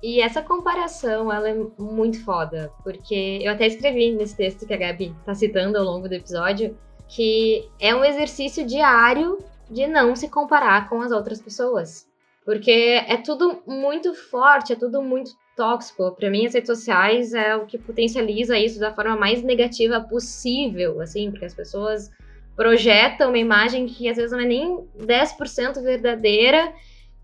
E 0.03 0.21
essa 0.21 0.43
comparação, 0.43 1.33
ela 1.33 1.49
é 1.49 1.57
muito 1.77 2.25
foda, 2.25 2.73
porque 2.85 3.41
eu 3.43 3.53
até 3.53 3.67
escrevi 3.67 4.13
nesse 4.13 4.37
texto 4.37 4.67
que 4.67 4.73
a 4.73 4.77
Gabi 4.77 5.15
tá 5.25 5.35
citando 5.35 5.77
ao 5.77 5.85
longo 5.85 6.09
do 6.09 6.15
episódio, 6.15 6.77
que 7.09 7.69
é 7.81 7.95
um 7.95 8.05
exercício 8.05 8.65
diário 8.65 9.39
de 9.69 9.87
não 9.87 10.15
se 10.15 10.29
comparar 10.29 10.89
com 10.89 11.03
as 11.03 11.11
outras 11.11 11.41
pessoas. 11.41 12.07
Porque 12.45 12.71
é 12.71 13.17
tudo 13.17 13.61
muito 13.67 14.15
forte, 14.15 14.73
é 14.73 14.77
tudo 14.77 15.03
muito 15.03 15.33
tóxico. 15.57 16.13
Para 16.13 16.31
mim, 16.31 16.47
as 16.47 16.55
redes 16.55 16.69
sociais 16.69 17.35
é 17.35 17.57
o 17.57 17.67
que 17.67 17.77
potencializa 17.77 18.57
isso 18.57 18.79
da 18.79 18.95
forma 18.95 19.17
mais 19.17 19.43
negativa 19.43 20.01
possível, 20.01 21.01
assim, 21.01 21.31
porque 21.31 21.45
as 21.45 21.55
pessoas 21.55 22.11
projetam 22.57 23.29
uma 23.29 23.39
imagem 23.39 23.87
que 23.87 24.09
às 24.09 24.17
vezes 24.17 24.33
não 24.33 24.41
é 24.41 24.45
nem 24.45 24.79
10% 24.99 25.83
verdadeira 25.83 26.73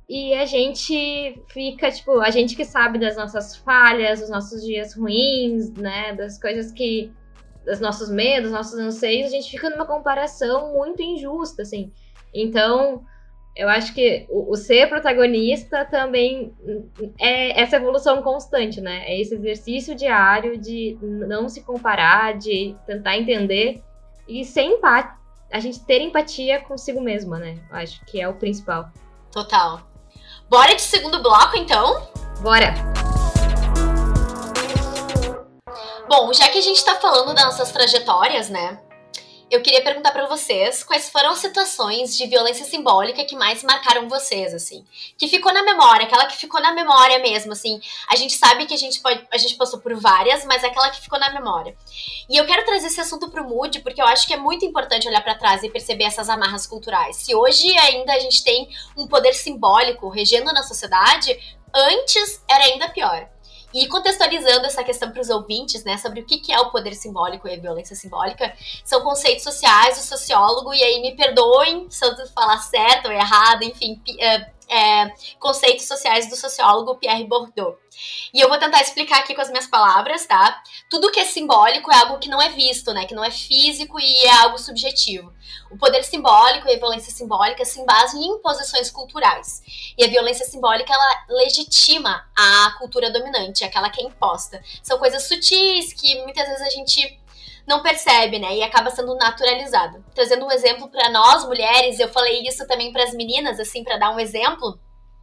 e 0.08 0.34
a 0.34 0.44
gente 0.44 1.42
fica, 1.48 1.90
tipo, 1.90 2.20
a 2.20 2.30
gente 2.30 2.54
que 2.54 2.64
sabe 2.64 2.98
das 2.98 3.16
nossas 3.16 3.56
falhas, 3.56 4.20
dos 4.20 4.28
nossos 4.28 4.62
dias 4.62 4.94
ruins, 4.94 5.72
né? 5.72 6.14
Das 6.14 6.38
coisas 6.40 6.70
que. 6.70 7.10
dos 7.64 7.80
nossos 7.80 8.10
medos, 8.10 8.50
nossos 8.50 8.78
anseios, 8.78 9.28
a 9.28 9.30
gente 9.30 9.50
fica 9.50 9.70
numa 9.70 9.86
comparação 9.86 10.74
muito 10.74 11.02
injusta, 11.02 11.62
assim. 11.62 11.90
Então, 12.34 13.02
eu 13.56 13.66
acho 13.68 13.94
que 13.94 14.26
o, 14.28 14.52
o 14.52 14.56
ser 14.56 14.88
protagonista 14.88 15.86
também 15.86 16.52
é 17.18 17.58
essa 17.58 17.76
evolução 17.76 18.20
constante, 18.20 18.82
né? 18.82 19.04
É 19.06 19.18
esse 19.18 19.34
exercício 19.34 19.94
diário 19.94 20.58
de 20.58 20.98
não 21.00 21.48
se 21.48 21.62
comparar, 21.62 22.36
de 22.36 22.76
tentar 22.86 23.16
entender 23.16 23.82
e 24.28 24.44
ser 24.44 24.62
empate, 24.62 25.18
a 25.50 25.60
gente 25.60 25.80
ter 25.80 26.02
empatia 26.02 26.60
consigo 26.60 27.00
mesma, 27.00 27.38
né? 27.38 27.58
Eu 27.70 27.76
acho 27.76 28.04
que 28.04 28.20
é 28.20 28.28
o 28.28 28.34
principal. 28.34 28.90
Total. 29.30 29.93
Bora 30.54 30.72
de 30.72 30.82
segundo 30.82 31.20
bloco, 31.20 31.56
então? 31.56 32.06
Bora! 32.40 32.72
Bom, 36.08 36.32
já 36.32 36.48
que 36.48 36.58
a 36.58 36.60
gente 36.60 36.84
tá 36.84 36.94
falando 36.94 37.34
das 37.34 37.44
nossas 37.46 37.72
trajetórias, 37.72 38.48
né? 38.48 38.78
Eu 39.54 39.62
queria 39.62 39.84
perguntar 39.84 40.10
para 40.10 40.26
vocês 40.26 40.82
quais 40.82 41.08
foram 41.08 41.30
as 41.30 41.38
situações 41.38 42.16
de 42.16 42.26
violência 42.26 42.64
simbólica 42.64 43.24
que 43.24 43.36
mais 43.36 43.62
marcaram 43.62 44.08
vocês, 44.08 44.52
assim. 44.52 44.84
Que 45.16 45.28
ficou 45.28 45.54
na 45.54 45.62
memória, 45.62 46.06
aquela 46.06 46.26
que 46.26 46.36
ficou 46.36 46.60
na 46.60 46.72
memória 46.72 47.20
mesmo, 47.20 47.52
assim. 47.52 47.80
A 48.08 48.16
gente 48.16 48.34
sabe 48.34 48.66
que 48.66 48.74
a 48.74 48.76
gente 48.76 49.00
pode, 49.00 49.24
a 49.32 49.38
gente 49.38 49.54
passou 49.54 49.78
por 49.78 49.94
várias, 49.94 50.44
mas 50.44 50.64
é 50.64 50.66
aquela 50.66 50.90
que 50.90 51.00
ficou 51.00 51.20
na 51.20 51.32
memória. 51.32 51.72
E 52.28 52.36
eu 52.36 52.44
quero 52.46 52.64
trazer 52.64 52.88
esse 52.88 53.00
assunto 53.00 53.30
pro 53.30 53.48
Mood, 53.48 53.78
porque 53.82 54.02
eu 54.02 54.06
acho 54.06 54.26
que 54.26 54.34
é 54.34 54.36
muito 54.36 54.64
importante 54.64 55.06
olhar 55.06 55.22
para 55.22 55.36
trás 55.36 55.62
e 55.62 55.70
perceber 55.70 56.02
essas 56.02 56.28
amarras 56.28 56.66
culturais. 56.66 57.18
Se 57.18 57.32
hoje 57.32 57.78
ainda 57.78 58.12
a 58.12 58.18
gente 58.18 58.42
tem 58.42 58.68
um 58.96 59.06
poder 59.06 59.34
simbólico 59.34 60.08
regendo 60.08 60.52
na 60.52 60.64
sociedade, 60.64 61.38
antes 61.72 62.42
era 62.50 62.64
ainda 62.64 62.88
pior. 62.88 63.28
E 63.74 63.88
contextualizando 63.88 64.66
essa 64.66 64.84
questão 64.84 65.10
para 65.10 65.20
os 65.20 65.28
ouvintes, 65.28 65.82
né, 65.82 65.98
sobre 65.98 66.20
o 66.20 66.24
que 66.24 66.52
é 66.52 66.60
o 66.60 66.70
poder 66.70 66.94
simbólico 66.94 67.48
e 67.48 67.54
a 67.54 67.60
violência 67.60 67.96
simbólica, 67.96 68.54
são 68.84 69.02
conceitos 69.02 69.42
sociais 69.42 69.98
do 69.98 70.04
sociólogo, 70.04 70.72
e 70.72 70.80
aí 70.80 71.02
me 71.02 71.16
perdoem 71.16 71.90
se 71.90 72.06
eu 72.06 72.14
falar 72.28 72.58
certo 72.58 73.06
ou 73.06 73.12
errado, 73.12 73.64
enfim, 73.64 74.00
é, 74.68 75.10
conceitos 75.40 75.86
sociais 75.86 76.28
do 76.28 76.36
sociólogo 76.36 76.94
Pierre 76.96 77.24
Bourdieu. 77.24 77.76
E 78.32 78.40
eu 78.40 78.48
vou 78.48 78.58
tentar 78.58 78.80
explicar 78.80 79.20
aqui 79.20 79.34
com 79.34 79.40
as 79.40 79.48
minhas 79.48 79.66
palavras, 79.66 80.26
tá? 80.26 80.62
Tudo 80.90 81.10
que 81.10 81.20
é 81.20 81.24
simbólico 81.24 81.90
é 81.90 81.96
algo 81.96 82.18
que 82.18 82.28
não 82.28 82.40
é 82.40 82.48
visto, 82.48 82.92
né? 82.92 83.06
Que 83.06 83.14
não 83.14 83.24
é 83.24 83.30
físico 83.30 83.98
e 84.00 84.24
é 84.24 84.32
algo 84.42 84.58
subjetivo. 84.58 85.32
O 85.70 85.78
poder 85.78 86.02
simbólico 86.04 86.68
e 86.68 86.74
a 86.74 86.78
violência 86.78 87.12
simbólica 87.12 87.64
se 87.64 87.80
embasam 87.80 88.20
em 88.20 88.26
imposições 88.26 88.90
culturais. 88.90 89.62
E 89.96 90.04
a 90.04 90.08
violência 90.08 90.46
simbólica, 90.46 90.92
ela 90.92 91.24
legitima 91.28 92.24
a 92.36 92.74
cultura 92.78 93.10
dominante, 93.10 93.64
aquela 93.64 93.90
que 93.90 94.00
é 94.00 94.04
imposta. 94.04 94.62
São 94.82 94.98
coisas 94.98 95.22
sutis 95.28 95.92
que 95.92 96.22
muitas 96.22 96.46
vezes 96.48 96.62
a 96.62 96.70
gente 96.70 97.20
não 97.66 97.82
percebe, 97.82 98.38
né? 98.38 98.56
E 98.56 98.62
acaba 98.62 98.90
sendo 98.90 99.14
naturalizado. 99.16 100.04
Trazendo 100.14 100.44
um 100.44 100.50
exemplo 100.50 100.88
para 100.88 101.08
nós 101.10 101.46
mulheres, 101.46 101.98
eu 101.98 102.08
falei 102.08 102.46
isso 102.46 102.66
também 102.66 102.92
para 102.92 103.04
as 103.04 103.14
meninas, 103.14 103.58
assim, 103.58 103.82
para 103.82 103.96
dar 103.96 104.10
um 104.10 104.20
exemplo. 104.20 104.78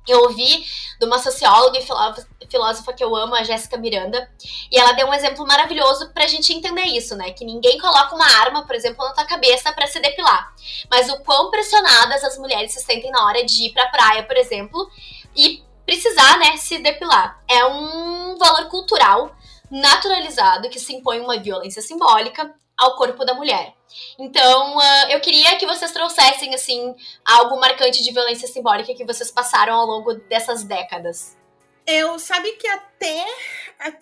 Eu 0.07 0.23
ouvi 0.23 0.65
de 0.99 1.05
uma 1.05 1.19
socióloga 1.19 1.77
e 1.77 2.47
filósofa 2.47 2.93
que 2.93 3.03
eu 3.03 3.15
amo, 3.15 3.35
a 3.35 3.43
Jéssica 3.43 3.77
Miranda, 3.77 4.29
e 4.71 4.77
ela 4.77 4.93
deu 4.93 5.07
um 5.07 5.13
exemplo 5.13 5.45
maravilhoso 5.45 6.11
pra 6.11 6.27
gente 6.27 6.53
entender 6.53 6.85
isso, 6.85 7.15
né? 7.15 7.31
Que 7.31 7.45
ninguém 7.45 7.77
coloca 7.77 8.15
uma 8.15 8.25
arma, 8.25 8.65
por 8.65 8.75
exemplo, 8.75 9.05
na 9.05 9.13
tua 9.13 9.25
cabeça 9.25 9.71
para 9.71 9.87
se 9.87 9.99
depilar. 9.99 10.53
Mas 10.89 11.09
o 11.09 11.19
quão 11.19 11.51
pressionadas 11.51 12.23
as 12.23 12.37
mulheres 12.37 12.73
se 12.73 12.81
sentem 12.81 13.11
na 13.11 13.25
hora 13.25 13.45
de 13.45 13.65
ir 13.65 13.73
pra 13.73 13.89
praia, 13.89 14.23
por 14.23 14.35
exemplo, 14.37 14.89
e 15.35 15.63
precisar, 15.85 16.39
né, 16.39 16.57
se 16.57 16.79
depilar. 16.79 17.39
É 17.47 17.65
um 17.65 18.37
valor 18.37 18.69
cultural 18.69 19.35
naturalizado 19.69 20.69
que 20.69 20.79
se 20.79 20.93
impõe 20.93 21.19
uma 21.19 21.37
violência 21.37 21.81
simbólica 21.81 22.53
ao 22.77 22.95
corpo 22.95 23.23
da 23.23 23.33
mulher. 23.33 23.73
Então, 24.17 24.77
uh, 24.77 25.09
eu 25.09 25.19
queria 25.19 25.57
que 25.57 25.65
vocês 25.65 25.91
trouxessem, 25.91 26.53
assim, 26.53 26.95
algo 27.25 27.59
marcante 27.59 28.03
de 28.03 28.11
violência 28.11 28.47
simbólica 28.47 28.93
que 28.93 29.05
vocês 29.05 29.31
passaram 29.31 29.73
ao 29.73 29.85
longo 29.85 30.13
dessas 30.13 30.63
décadas. 30.63 31.37
Eu 31.85 32.19
sabe 32.19 32.51
que 32.53 32.67
até 32.67 33.25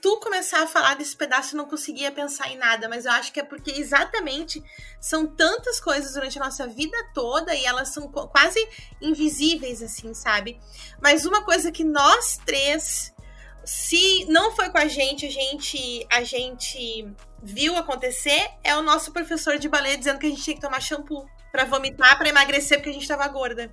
tu 0.02 0.20
começar 0.20 0.62
a 0.62 0.68
falar 0.68 0.96
desse 0.96 1.16
pedaço 1.16 1.56
eu 1.56 1.58
não 1.58 1.66
conseguia 1.66 2.12
pensar 2.12 2.50
em 2.50 2.58
nada, 2.58 2.90
mas 2.90 3.06
eu 3.06 3.12
acho 3.12 3.32
que 3.32 3.40
é 3.40 3.44
porque 3.44 3.72
exatamente 3.72 4.62
são 5.00 5.26
tantas 5.26 5.80
coisas 5.80 6.14
durante 6.14 6.38
a 6.38 6.44
nossa 6.44 6.68
vida 6.68 6.98
toda 7.14 7.56
e 7.56 7.66
elas 7.66 7.90
são 7.90 8.10
quase 8.10 8.60
invisíveis, 9.02 9.82
assim, 9.82 10.14
sabe? 10.14 10.60
Mas 11.02 11.26
uma 11.26 11.44
coisa 11.44 11.72
que 11.72 11.86
nós 11.86 12.38
três 12.46 13.14
se 13.70 14.26
não 14.26 14.52
foi 14.56 14.68
com 14.72 14.80
a 14.80 14.88
gente, 14.88 15.28
a 15.28 15.30
gente, 15.30 16.08
a 16.10 16.24
gente 16.24 17.08
viu 17.44 17.78
acontecer, 17.78 18.50
é 18.64 18.76
o 18.76 18.82
nosso 18.82 19.12
professor 19.12 19.60
de 19.60 19.70
balé 19.70 19.96
dizendo 19.96 20.18
que 20.18 20.26
a 20.26 20.30
gente 20.30 20.42
tinha 20.42 20.56
que 20.56 20.62
tomar 20.62 20.82
shampoo 20.82 21.30
para 21.52 21.66
vomitar, 21.66 22.18
para 22.18 22.30
emagrecer, 22.30 22.80
porque 22.80 22.90
a 22.90 22.94
gente 22.94 23.04
estava 23.04 23.28
gorda. 23.28 23.72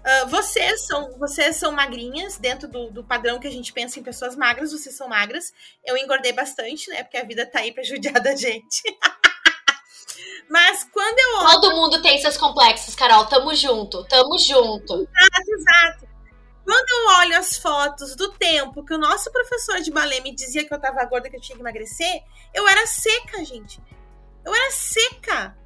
Uh, 0.00 0.28
vocês 0.28 0.88
são 0.88 1.16
vocês 1.20 1.54
são 1.54 1.70
magrinhas 1.70 2.36
dentro 2.36 2.66
do, 2.66 2.90
do, 2.90 3.04
padrão 3.04 3.38
que 3.38 3.46
a 3.46 3.50
gente 3.52 3.72
pensa 3.72 4.00
em 4.00 4.02
pessoas 4.02 4.34
magras, 4.34 4.72
vocês 4.72 4.96
são 4.96 5.08
magras. 5.08 5.52
Eu 5.86 5.96
engordei 5.96 6.32
bastante, 6.32 6.90
né? 6.90 7.04
Porque 7.04 7.16
a 7.16 7.22
vida 7.22 7.46
tá 7.46 7.60
aí 7.60 7.70
pra 7.70 7.84
judiar 7.84 8.20
da 8.20 8.34
gente. 8.34 8.82
Mas 10.50 10.82
quando 10.92 11.16
eu. 11.20 11.60
Todo 11.60 11.76
mundo 11.76 12.02
tem 12.02 12.20
seus 12.20 12.36
complexos, 12.36 12.96
Carol. 12.96 13.26
Tamo 13.26 13.54
junto, 13.54 14.02
tamo 14.08 14.36
junto. 14.36 14.94
Exato, 14.94 15.50
exato. 15.54 16.11
Quando 16.64 16.88
eu 16.88 17.18
olho 17.18 17.38
as 17.38 17.56
fotos 17.56 18.14
do 18.14 18.32
tempo 18.32 18.84
que 18.84 18.94
o 18.94 18.98
nosso 18.98 19.30
professor 19.32 19.80
de 19.80 19.90
balé 19.90 20.20
me 20.20 20.34
dizia 20.34 20.64
que 20.64 20.72
eu 20.72 20.80
tava 20.80 21.04
gorda, 21.04 21.28
que 21.28 21.36
eu 21.36 21.40
tinha 21.40 21.56
que 21.56 21.62
emagrecer, 21.62 22.22
eu 22.54 22.66
era 22.68 22.86
seca, 22.86 23.44
gente. 23.44 23.80
Eu 24.44 24.54
era 24.54 24.70
seca. 24.70 25.56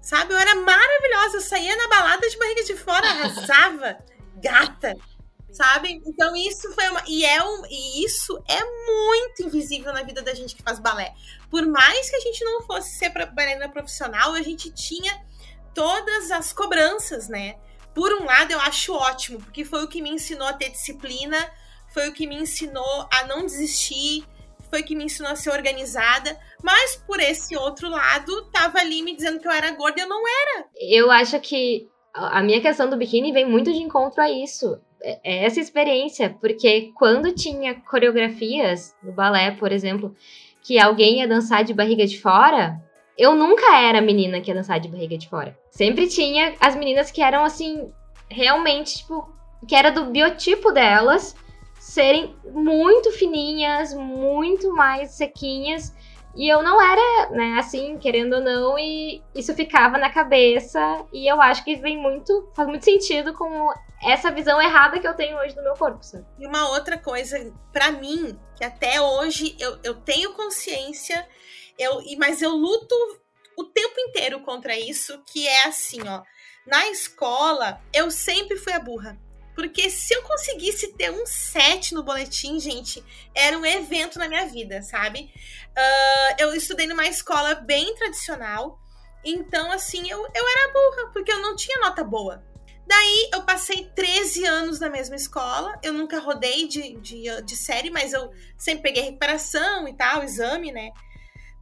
Sabe? 0.00 0.32
Eu 0.32 0.38
era 0.38 0.54
maravilhosa. 0.56 1.36
Eu 1.36 1.40
saía 1.40 1.76
na 1.76 1.88
balada 1.88 2.28
de 2.28 2.38
barriga 2.38 2.64
de 2.64 2.76
fora, 2.76 3.06
arrasava. 3.10 3.98
Gata. 4.36 4.94
Sabe? 5.52 6.00
Então 6.06 6.34
isso 6.34 6.72
foi 6.74 6.88
uma. 6.88 7.02
E, 7.06 7.24
é 7.24 7.42
um... 7.44 7.66
e 7.66 8.04
isso 8.04 8.42
é 8.48 8.60
muito 8.64 9.42
invisível 9.42 9.92
na 9.92 10.02
vida 10.02 10.22
da 10.22 10.34
gente 10.34 10.54
que 10.54 10.62
faz 10.62 10.78
balé. 10.78 11.14
Por 11.50 11.66
mais 11.66 12.10
que 12.10 12.16
a 12.16 12.20
gente 12.20 12.44
não 12.44 12.62
fosse 12.62 12.90
ser 12.90 13.10
bailarina 13.10 13.68
profissional, 13.68 14.32
a 14.32 14.42
gente 14.42 14.70
tinha 14.70 15.24
todas 15.74 16.30
as 16.30 16.52
cobranças, 16.52 17.28
né? 17.28 17.56
Por 17.94 18.12
um 18.12 18.24
lado, 18.24 18.52
eu 18.52 18.60
acho 18.60 18.94
ótimo, 18.94 19.38
porque 19.38 19.64
foi 19.64 19.84
o 19.84 19.88
que 19.88 20.02
me 20.02 20.10
ensinou 20.10 20.46
a 20.46 20.52
ter 20.52 20.70
disciplina, 20.70 21.36
foi 21.92 22.08
o 22.08 22.12
que 22.12 22.26
me 22.26 22.36
ensinou 22.36 23.08
a 23.12 23.26
não 23.26 23.44
desistir, 23.44 24.24
foi 24.70 24.80
o 24.80 24.84
que 24.84 24.94
me 24.94 25.04
ensinou 25.04 25.32
a 25.32 25.36
ser 25.36 25.50
organizada, 25.50 26.38
mas 26.62 26.96
por 26.96 27.18
esse 27.18 27.56
outro 27.56 27.88
lado, 27.88 28.44
tava 28.52 28.78
ali 28.78 29.02
me 29.02 29.14
dizendo 29.14 29.40
que 29.40 29.48
eu 29.48 29.52
era 29.52 29.72
gorda 29.72 30.00
e 30.00 30.02
eu 30.04 30.08
não 30.08 30.22
era. 30.26 30.66
Eu 30.80 31.10
acho 31.10 31.38
que 31.40 31.88
a 32.14 32.42
minha 32.42 32.60
questão 32.60 32.88
do 32.88 32.96
biquíni 32.96 33.32
vem 33.32 33.44
muito 33.44 33.72
de 33.72 33.78
encontro 33.78 34.22
a 34.22 34.30
isso. 34.30 34.80
É, 35.02 35.20
é 35.24 35.44
essa 35.44 35.60
experiência, 35.60 36.36
porque 36.40 36.92
quando 36.96 37.34
tinha 37.34 37.74
coreografias 37.74 38.94
no 39.02 39.12
balé, 39.12 39.50
por 39.52 39.72
exemplo, 39.72 40.14
que 40.62 40.78
alguém 40.78 41.18
ia 41.18 41.28
dançar 41.28 41.64
de 41.64 41.74
barriga 41.74 42.06
de 42.06 42.20
fora, 42.20 42.80
eu 43.20 43.34
nunca 43.34 43.76
era 43.76 43.98
a 43.98 44.02
menina 44.02 44.40
que 44.40 44.50
ia 44.50 44.54
dançar 44.54 44.80
de 44.80 44.88
barriga 44.88 45.18
de 45.18 45.28
fora. 45.28 45.54
Sempre 45.70 46.08
tinha 46.08 46.54
as 46.58 46.74
meninas 46.74 47.10
que 47.10 47.20
eram 47.20 47.44
assim, 47.44 47.92
realmente, 48.30 48.96
tipo, 48.96 49.30
que 49.68 49.76
era 49.76 49.90
do 49.90 50.06
biotipo 50.06 50.72
delas 50.72 51.36
serem 51.78 52.34
muito 52.46 53.12
fininhas, 53.12 53.92
muito 53.92 54.72
mais 54.72 55.10
sequinhas. 55.10 55.94
E 56.34 56.48
eu 56.48 56.62
não 56.62 56.80
era, 56.80 57.30
né, 57.30 57.58
assim, 57.58 57.98
querendo 57.98 58.36
ou 58.36 58.40
não, 58.40 58.78
e 58.78 59.22
isso 59.34 59.54
ficava 59.54 59.98
na 59.98 60.08
cabeça. 60.08 61.04
E 61.12 61.30
eu 61.30 61.42
acho 61.42 61.62
que 61.62 61.76
vem 61.76 61.98
muito, 61.98 62.48
faz 62.56 62.66
muito 62.68 62.86
sentido 62.86 63.34
com 63.34 63.70
essa 64.02 64.30
visão 64.30 64.62
errada 64.62 64.98
que 64.98 65.06
eu 65.06 65.12
tenho 65.14 65.36
hoje 65.36 65.54
do 65.54 65.62
meu 65.62 65.74
corpo, 65.74 66.02
sabe? 66.02 66.24
E 66.38 66.46
uma 66.46 66.70
outra 66.70 66.96
coisa, 66.96 67.52
para 67.70 67.92
mim, 67.92 68.38
que 68.56 68.64
até 68.64 68.98
hoje 68.98 69.54
eu, 69.60 69.78
eu 69.84 69.94
tenho 69.96 70.32
consciência 70.32 71.26
eu, 71.80 72.02
mas 72.18 72.42
eu 72.42 72.50
luto 72.50 72.94
o 73.56 73.64
tempo 73.64 73.98
inteiro 73.98 74.40
contra 74.40 74.78
isso, 74.78 75.22
que 75.26 75.48
é 75.48 75.66
assim, 75.66 76.00
ó. 76.06 76.22
Na 76.66 76.88
escola, 76.88 77.80
eu 77.92 78.10
sempre 78.10 78.56
fui 78.56 78.72
a 78.72 78.78
burra. 78.78 79.18
Porque 79.54 79.90
se 79.90 80.14
eu 80.14 80.22
conseguisse 80.22 80.92
ter 80.94 81.10
um 81.10 81.26
7 81.26 81.94
no 81.94 82.02
boletim, 82.02 82.60
gente, 82.60 83.04
era 83.34 83.58
um 83.58 83.66
evento 83.66 84.18
na 84.18 84.28
minha 84.28 84.46
vida, 84.46 84.80
sabe? 84.82 85.32
Uh, 85.70 86.34
eu 86.38 86.54
estudei 86.54 86.86
numa 86.86 87.06
escola 87.06 87.54
bem 87.54 87.94
tradicional. 87.96 88.78
Então, 89.24 89.70
assim, 89.72 90.08
eu, 90.08 90.18
eu 90.18 90.48
era 90.48 90.72
burra, 90.72 91.12
porque 91.12 91.32
eu 91.32 91.40
não 91.40 91.56
tinha 91.56 91.78
nota 91.80 92.04
boa. 92.04 92.42
Daí 92.86 93.30
eu 93.32 93.42
passei 93.42 93.90
13 93.94 94.44
anos 94.46 94.80
na 94.80 94.88
mesma 94.88 95.16
escola. 95.16 95.78
Eu 95.82 95.92
nunca 95.92 96.18
rodei 96.18 96.66
de, 96.66 96.98
de, 97.00 97.42
de 97.42 97.56
série, 97.56 97.90
mas 97.90 98.12
eu 98.12 98.30
sempre 98.56 98.82
peguei 98.82 99.02
recuperação 99.02 99.86
e 99.86 99.94
tal, 99.94 100.22
exame, 100.22 100.72
né? 100.72 100.90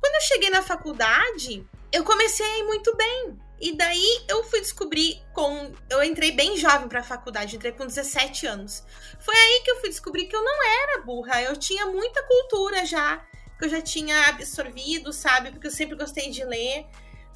Quando 0.01 0.15
eu 0.15 0.21
cheguei 0.23 0.51
na 0.51 0.63
faculdade, 0.63 1.67
eu 1.93 2.05
comecei 2.05 2.61
a 2.61 2.65
muito 2.65 2.95
bem. 2.97 3.39
E 3.61 3.77
daí 3.77 4.25
eu 4.29 4.45
fui 4.45 4.61
descobrir 4.61 5.21
com. 5.35 5.73
Eu 5.91 6.03
entrei 6.03 6.31
bem 6.31 6.57
jovem 6.57 6.89
pra 6.89 7.03
faculdade, 7.03 7.57
entrei 7.57 7.73
com 7.73 7.87
17 7.87 8.47
anos. 8.47 8.85
Foi 9.19 9.35
aí 9.35 9.63
que 9.65 9.71
eu 9.71 9.81
fui 9.81 9.89
descobrir 9.89 10.27
que 10.27 10.37
eu 10.37 10.45
não 10.45 10.65
era 10.65 11.03
burra, 11.03 11.43
eu 11.43 11.57
tinha 11.57 11.87
muita 11.87 12.23
cultura 12.23 12.87
já, 12.87 13.17
que 13.59 13.65
eu 13.65 13.69
já 13.69 13.81
tinha 13.81 14.29
absorvido, 14.29 15.13
sabe? 15.13 15.51
Porque 15.51 15.67
eu 15.67 15.73
sempre 15.73 15.97
gostei 15.97 16.31
de 16.31 16.45
ler. 16.45 16.87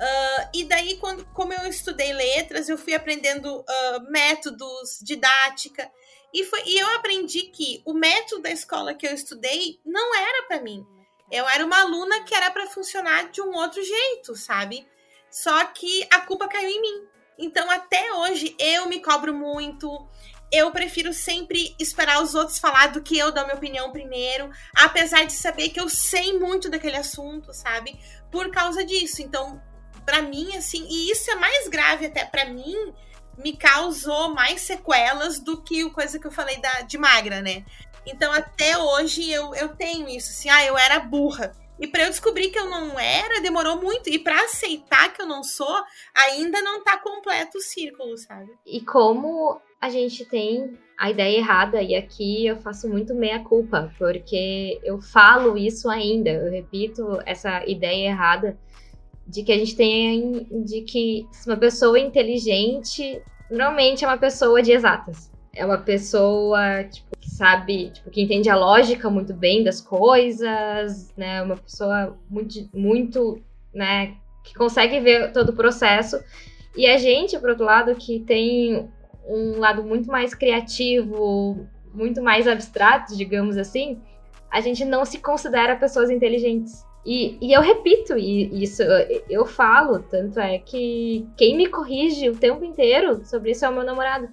Uh, 0.02 0.48
e 0.54 0.64
daí, 0.64 0.96
quando, 0.96 1.24
como 1.26 1.52
eu 1.52 1.68
estudei 1.68 2.12
letras, 2.12 2.68
eu 2.68 2.78
fui 2.78 2.94
aprendendo 2.94 3.60
uh, 3.60 4.10
métodos, 4.10 4.98
didática. 5.02 5.90
E, 6.32 6.44
foi, 6.44 6.62
e 6.66 6.78
eu 6.78 6.88
aprendi 6.94 7.42
que 7.42 7.82
o 7.84 7.92
método 7.92 8.42
da 8.42 8.50
escola 8.50 8.94
que 8.94 9.06
eu 9.06 9.12
estudei 9.12 9.80
não 9.84 10.14
era 10.14 10.46
para 10.46 10.62
mim. 10.62 10.86
Eu 11.32 11.48
era 11.48 11.64
uma 11.64 11.80
aluna 11.80 12.24
que 12.24 12.34
era 12.34 12.50
para 12.50 12.66
funcionar 12.66 13.30
de 13.30 13.40
um 13.40 13.54
outro 13.54 13.82
jeito, 13.82 14.36
sabe? 14.36 14.86
Só 15.30 15.64
que 15.64 16.06
a 16.12 16.20
culpa 16.20 16.46
caiu 16.46 16.68
em 16.68 16.82
mim. 16.82 17.08
Então, 17.38 17.70
até 17.70 18.12
hoje, 18.12 18.54
eu 18.58 18.86
me 18.86 19.00
cobro 19.00 19.34
muito. 19.34 20.06
Eu 20.52 20.70
prefiro 20.70 21.10
sempre 21.14 21.74
esperar 21.78 22.22
os 22.22 22.34
outros 22.34 22.58
falar 22.58 22.88
do 22.88 23.02
que 23.02 23.16
eu 23.16 23.32
dar 23.32 23.44
minha 23.44 23.56
opinião 23.56 23.90
primeiro, 23.90 24.50
apesar 24.76 25.24
de 25.24 25.32
saber 25.32 25.70
que 25.70 25.80
eu 25.80 25.88
sei 25.88 26.38
muito 26.38 26.68
daquele 26.68 26.98
assunto, 26.98 27.54
sabe? 27.54 27.98
Por 28.30 28.50
causa 28.50 28.84
disso. 28.84 29.22
Então, 29.22 29.58
para 30.04 30.20
mim, 30.20 30.54
assim, 30.54 30.86
e 30.86 31.10
isso 31.10 31.30
é 31.30 31.36
mais 31.36 31.66
grave 31.66 32.04
até 32.04 32.26
para 32.26 32.44
mim, 32.44 32.92
me 33.38 33.56
causou 33.56 34.34
mais 34.34 34.60
sequelas 34.60 35.40
do 35.40 35.62
que 35.62 35.82
o 35.82 35.90
coisa 35.90 36.18
que 36.18 36.26
eu 36.26 36.30
falei 36.30 36.60
da, 36.60 36.82
de 36.82 36.98
magra, 36.98 37.40
né? 37.40 37.64
Então, 38.06 38.32
até 38.32 38.76
hoje, 38.76 39.30
eu, 39.30 39.54
eu 39.54 39.68
tenho 39.70 40.08
isso, 40.08 40.30
assim, 40.30 40.48
ah, 40.48 40.64
eu 40.64 40.76
era 40.76 40.98
burra. 41.00 41.52
E 41.82 41.86
para 41.88 42.04
eu 42.04 42.10
descobrir 42.10 42.50
que 42.50 42.58
eu 42.58 42.70
não 42.70 42.98
era, 42.98 43.40
demorou 43.40 43.80
muito. 43.80 44.08
E 44.08 44.18
para 44.18 44.44
aceitar 44.44 45.12
que 45.12 45.20
eu 45.20 45.26
não 45.26 45.42
sou, 45.42 45.82
ainda 46.14 46.62
não 46.62 46.84
tá 46.84 46.96
completo 46.96 47.58
o 47.58 47.60
círculo, 47.60 48.16
sabe? 48.16 48.52
E 48.64 48.80
como 48.82 49.60
a 49.80 49.90
gente 49.90 50.24
tem 50.24 50.78
a 50.96 51.10
ideia 51.10 51.38
errada, 51.38 51.82
e 51.82 51.96
aqui 51.96 52.46
eu 52.46 52.56
faço 52.58 52.88
muito 52.88 53.16
meia-culpa, 53.16 53.92
porque 53.98 54.80
eu 54.84 55.00
falo 55.00 55.58
isso 55.58 55.90
ainda, 55.90 56.30
eu 56.30 56.52
repito 56.52 57.18
essa 57.26 57.64
ideia 57.66 58.10
errada 58.10 58.56
de 59.26 59.42
que 59.42 59.50
a 59.50 59.58
gente 59.58 59.74
tem 59.74 60.46
de 60.64 60.82
que 60.82 61.26
uma 61.46 61.56
pessoa 61.56 61.98
inteligente 61.98 63.20
normalmente 63.50 64.04
é 64.04 64.06
uma 64.06 64.18
pessoa 64.18 64.62
de 64.62 64.70
exatas. 64.70 65.31
É 65.54 65.64
uma 65.64 65.78
pessoa, 65.78 66.84
tipo, 66.84 67.16
que 67.20 67.30
sabe, 67.30 67.90
tipo, 67.90 68.10
que 68.10 68.22
entende 68.22 68.48
a 68.48 68.56
lógica 68.56 69.10
muito 69.10 69.34
bem 69.34 69.62
das 69.62 69.80
coisas, 69.80 71.12
né? 71.16 71.42
Uma 71.42 71.56
pessoa 71.56 72.16
muito, 72.28 72.68
muito, 72.74 73.40
né, 73.72 74.14
que 74.42 74.54
consegue 74.54 74.98
ver 75.00 75.32
todo 75.32 75.50
o 75.50 75.56
processo. 75.56 76.18
E 76.76 76.86
a 76.86 76.96
gente, 76.96 77.38
por 77.38 77.50
outro 77.50 77.64
lado, 77.64 77.94
que 77.94 78.20
tem 78.20 78.90
um 79.26 79.58
lado 79.58 79.84
muito 79.84 80.08
mais 80.08 80.34
criativo, 80.34 81.66
muito 81.94 82.22
mais 82.22 82.48
abstrato, 82.48 83.16
digamos 83.16 83.56
assim, 83.56 84.00
a 84.50 84.60
gente 84.60 84.84
não 84.84 85.04
se 85.04 85.18
considera 85.18 85.76
pessoas 85.76 86.10
inteligentes. 86.10 86.84
E, 87.04 87.36
e 87.40 87.52
eu 87.52 87.60
repito 87.60 88.16
isso, 88.16 88.82
eu 89.28 89.44
falo, 89.44 89.98
tanto 89.98 90.38
é 90.38 90.58
que 90.58 91.26
quem 91.36 91.56
me 91.56 91.66
corrige 91.66 92.28
o 92.28 92.36
tempo 92.36 92.64
inteiro 92.64 93.24
sobre 93.24 93.50
isso 93.50 93.64
é 93.64 93.68
o 93.68 93.74
meu 93.74 93.82
namorado. 93.82 94.28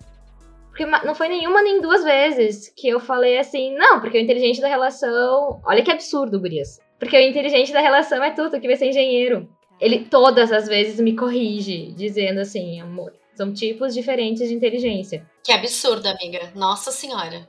Porque 0.79 1.05
não 1.05 1.13
foi 1.13 1.27
nenhuma 1.27 1.61
nem 1.61 1.81
duas 1.81 2.05
vezes 2.05 2.71
que 2.73 2.87
eu 2.87 3.01
falei 3.01 3.37
assim, 3.37 3.75
não, 3.75 3.99
porque 3.99 4.17
o 4.17 4.21
inteligente 4.21 4.61
da 4.61 4.69
relação. 4.69 5.61
Olha 5.65 5.83
que 5.83 5.91
absurdo, 5.91 6.39
Gurias. 6.39 6.79
Porque 6.97 7.17
o 7.17 7.19
inteligente 7.21 7.73
da 7.73 7.81
relação 7.81 8.23
é 8.23 8.31
tudo, 8.31 8.61
que 8.61 8.67
vai 8.67 8.77
ser 8.77 8.87
engenheiro. 8.87 9.49
Ele 9.77 10.05
todas 10.05 10.53
as 10.53 10.69
vezes 10.69 10.97
me 11.01 11.17
corrige, 11.17 11.91
dizendo 11.91 12.39
assim, 12.39 12.79
amor, 12.79 13.11
são 13.35 13.53
tipos 13.53 13.93
diferentes 13.93 14.47
de 14.47 14.55
inteligência. 14.55 15.25
Que 15.43 15.51
absurdo, 15.51 16.07
amiga. 16.07 16.49
Nossa 16.55 16.93
senhora. 16.93 17.45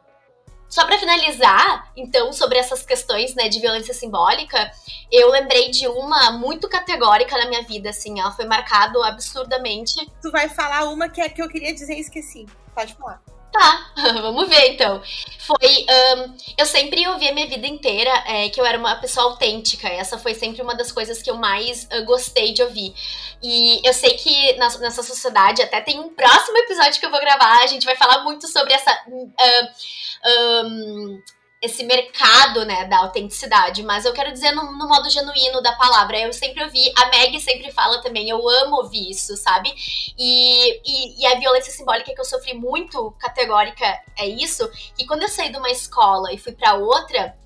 Só 0.69 0.85
para 0.85 0.99
finalizar, 0.99 1.93
então, 1.97 2.33
sobre 2.33 2.59
essas 2.59 2.85
questões, 2.85 3.37
né, 3.37 3.49
de 3.49 3.61
violência 3.61 3.95
simbólica, 3.95 4.73
eu 5.11 5.31
lembrei 5.31 5.71
de 5.71 5.87
uma 5.87 6.33
muito 6.33 6.69
categórica 6.69 7.39
na 7.39 7.49
minha 7.49 7.63
vida, 7.63 7.91
assim, 7.91 8.19
ela 8.19 8.33
foi 8.33 8.45
marcada 8.45 9.05
absurdamente. 9.07 9.95
Tu 10.21 10.31
vai 10.33 10.49
falar 10.49 10.89
uma 10.89 11.09
que 11.09 11.21
é 11.21 11.29
que 11.29 11.41
eu 11.41 11.49
queria 11.49 11.73
dizer 11.73 11.95
e 11.95 12.01
esqueci. 12.01 12.47
Pode 12.75 12.95
falar. 12.95 13.23
Tá, 13.53 13.91
vamos 14.23 14.49
ver 14.49 14.75
então. 14.75 15.03
Foi. 15.39 15.57
Um, 15.59 16.37
eu 16.57 16.65
sempre 16.65 17.07
ouvi 17.09 17.29
a 17.29 17.35
minha 17.35 17.49
vida 17.49 17.67
inteira 17.67 18.11
é, 18.27 18.49
que 18.49 18.61
eu 18.61 18.65
era 18.65 18.79
uma 18.79 18.95
pessoa 18.97 19.27
autêntica. 19.27 19.89
Essa 19.89 20.19
foi 20.19 20.35
sempre 20.35 20.63
uma 20.63 20.75
das 20.77 20.93
coisas 20.93 21.21
que 21.21 21.31
eu 21.31 21.37
mais 21.37 21.89
uh, 21.93 22.05
gostei 22.05 22.53
de 22.53 22.63
ouvir. 22.63 22.95
E 23.43 23.87
eu 23.87 23.93
sei 23.93 24.15
que 24.15 24.53
na, 24.55 24.69
nessa 24.79 25.03
sociedade, 25.03 25.63
até 25.63 25.81
tem 25.81 25.99
um 25.99 26.11
próximo 26.11 26.59
episódio 26.59 27.01
que 27.01 27.07
eu 27.07 27.11
vou 27.11 27.21
gravar, 27.21 27.63
a 27.63 27.67
gente 27.67 27.85
vai 27.85 27.97
falar 27.97 28.23
muito 28.23 28.47
sobre 28.47 28.73
essa. 28.73 28.93
Uh, 29.09 30.67
um, 30.67 31.21
esse 31.63 31.85
mercado, 31.85 32.65
né, 32.65 32.87
da 32.87 32.99
autenticidade, 33.01 33.83
mas 33.83 34.07
eu 34.07 34.15
quero 34.15 34.33
dizer 34.33 34.51
no, 34.53 34.73
no, 34.79 34.89
modo 34.89 35.11
genuíno 35.11 35.61
da 35.61 35.73
palavra. 35.73 36.19
Eu 36.19 36.33
sempre 36.33 36.65
ouvi, 36.65 36.91
a 36.97 37.07
Meg 37.07 37.39
sempre 37.39 37.71
fala 37.71 38.01
também, 38.01 38.31
eu 38.31 38.49
amo 38.49 38.77
ouvir 38.77 39.11
isso, 39.11 39.37
sabe? 39.37 39.71
E, 40.19 40.81
e, 40.85 41.23
e, 41.23 41.27
a 41.27 41.39
violência 41.39 41.73
simbólica 41.73 42.15
que 42.15 42.21
eu 42.21 42.25
sofri 42.25 42.55
muito 42.55 43.15
categórica 43.19 43.85
é 44.17 44.27
isso, 44.27 44.69
que 44.97 45.07
quando 45.07 45.23
eu 45.23 45.29
saí 45.29 45.51
de 45.51 45.59
uma 45.59 45.71
escola 45.71 46.33
e 46.33 46.39
fui 46.39 46.53
para 46.53 46.77
outra, 46.77 47.37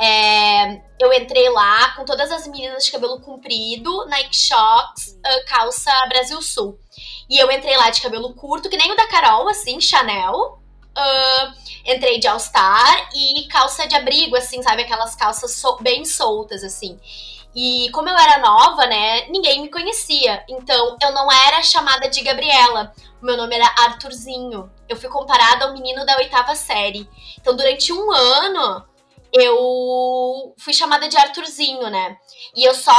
é, 0.00 0.80
eu 0.98 1.12
entrei 1.12 1.48
lá 1.50 1.94
com 1.94 2.04
todas 2.04 2.32
as 2.32 2.48
meninas 2.48 2.84
de 2.84 2.90
cabelo 2.90 3.20
comprido, 3.20 4.06
Nike 4.06 4.36
Shox, 4.36 5.12
uh, 5.12 5.46
calça 5.46 5.92
Brasil 6.08 6.40
Sul. 6.42 6.78
E 7.28 7.38
eu 7.38 7.50
entrei 7.52 7.76
lá 7.76 7.90
de 7.90 8.00
cabelo 8.00 8.34
curto, 8.34 8.68
que 8.68 8.76
nem 8.76 8.90
o 8.90 8.96
da 8.96 9.06
Carol, 9.06 9.48
assim, 9.48 9.80
Chanel, 9.80 10.58
Entrei 11.86 12.18
de 12.18 12.28
All-Star 12.28 13.08
e 13.14 13.48
calça 13.48 13.86
de 13.86 13.96
abrigo, 13.96 14.36
assim, 14.36 14.62
sabe? 14.62 14.82
Aquelas 14.82 15.14
calças 15.14 15.52
so 15.52 15.78
bem 15.80 16.04
soltas, 16.04 16.62
assim. 16.62 16.98
E 17.54 17.90
como 17.92 18.08
eu 18.08 18.16
era 18.16 18.38
nova, 18.38 18.86
né, 18.86 19.26
ninguém 19.28 19.60
me 19.62 19.70
conhecia. 19.70 20.44
Então 20.48 20.96
eu 21.02 21.12
não 21.12 21.30
era 21.30 21.62
chamada 21.62 22.08
de 22.08 22.20
Gabriela. 22.22 22.92
O 23.20 23.26
meu 23.26 23.36
nome 23.36 23.54
era 23.54 23.66
Arthurzinho. 23.78 24.70
Eu 24.88 24.96
fui 24.96 25.08
comparada 25.08 25.64
ao 25.64 25.72
menino 25.72 26.06
da 26.06 26.16
oitava 26.16 26.54
série. 26.54 27.08
Então 27.40 27.56
durante 27.56 27.92
um 27.92 28.12
ano 28.12 28.84
eu 29.32 30.54
fui 30.58 30.72
chamada 30.72 31.08
de 31.08 31.16
Arthurzinho, 31.16 31.88
né? 31.88 32.16
E 32.54 32.64
eu 32.64 32.74
só 32.74 32.94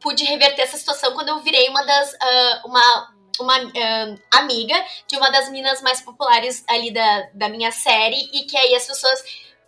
pude 0.00 0.24
reverter 0.24 0.62
essa 0.62 0.78
situação 0.78 1.12
quando 1.12 1.28
eu 1.28 1.40
virei 1.40 1.68
uma 1.68 1.84
das. 1.84 2.12
Uh, 2.12 2.66
uma 2.66 3.09
uma 3.40 3.58
uh, 3.58 4.22
amiga 4.30 4.74
de 5.06 5.16
uma 5.16 5.30
das 5.30 5.48
meninas 5.48 5.80
mais 5.82 6.00
populares 6.00 6.64
ali 6.68 6.92
da, 6.92 7.28
da 7.34 7.48
minha 7.48 7.72
série, 7.72 8.30
e 8.32 8.42
que 8.42 8.56
aí 8.56 8.74
as 8.74 8.86
pessoas 8.86 9.22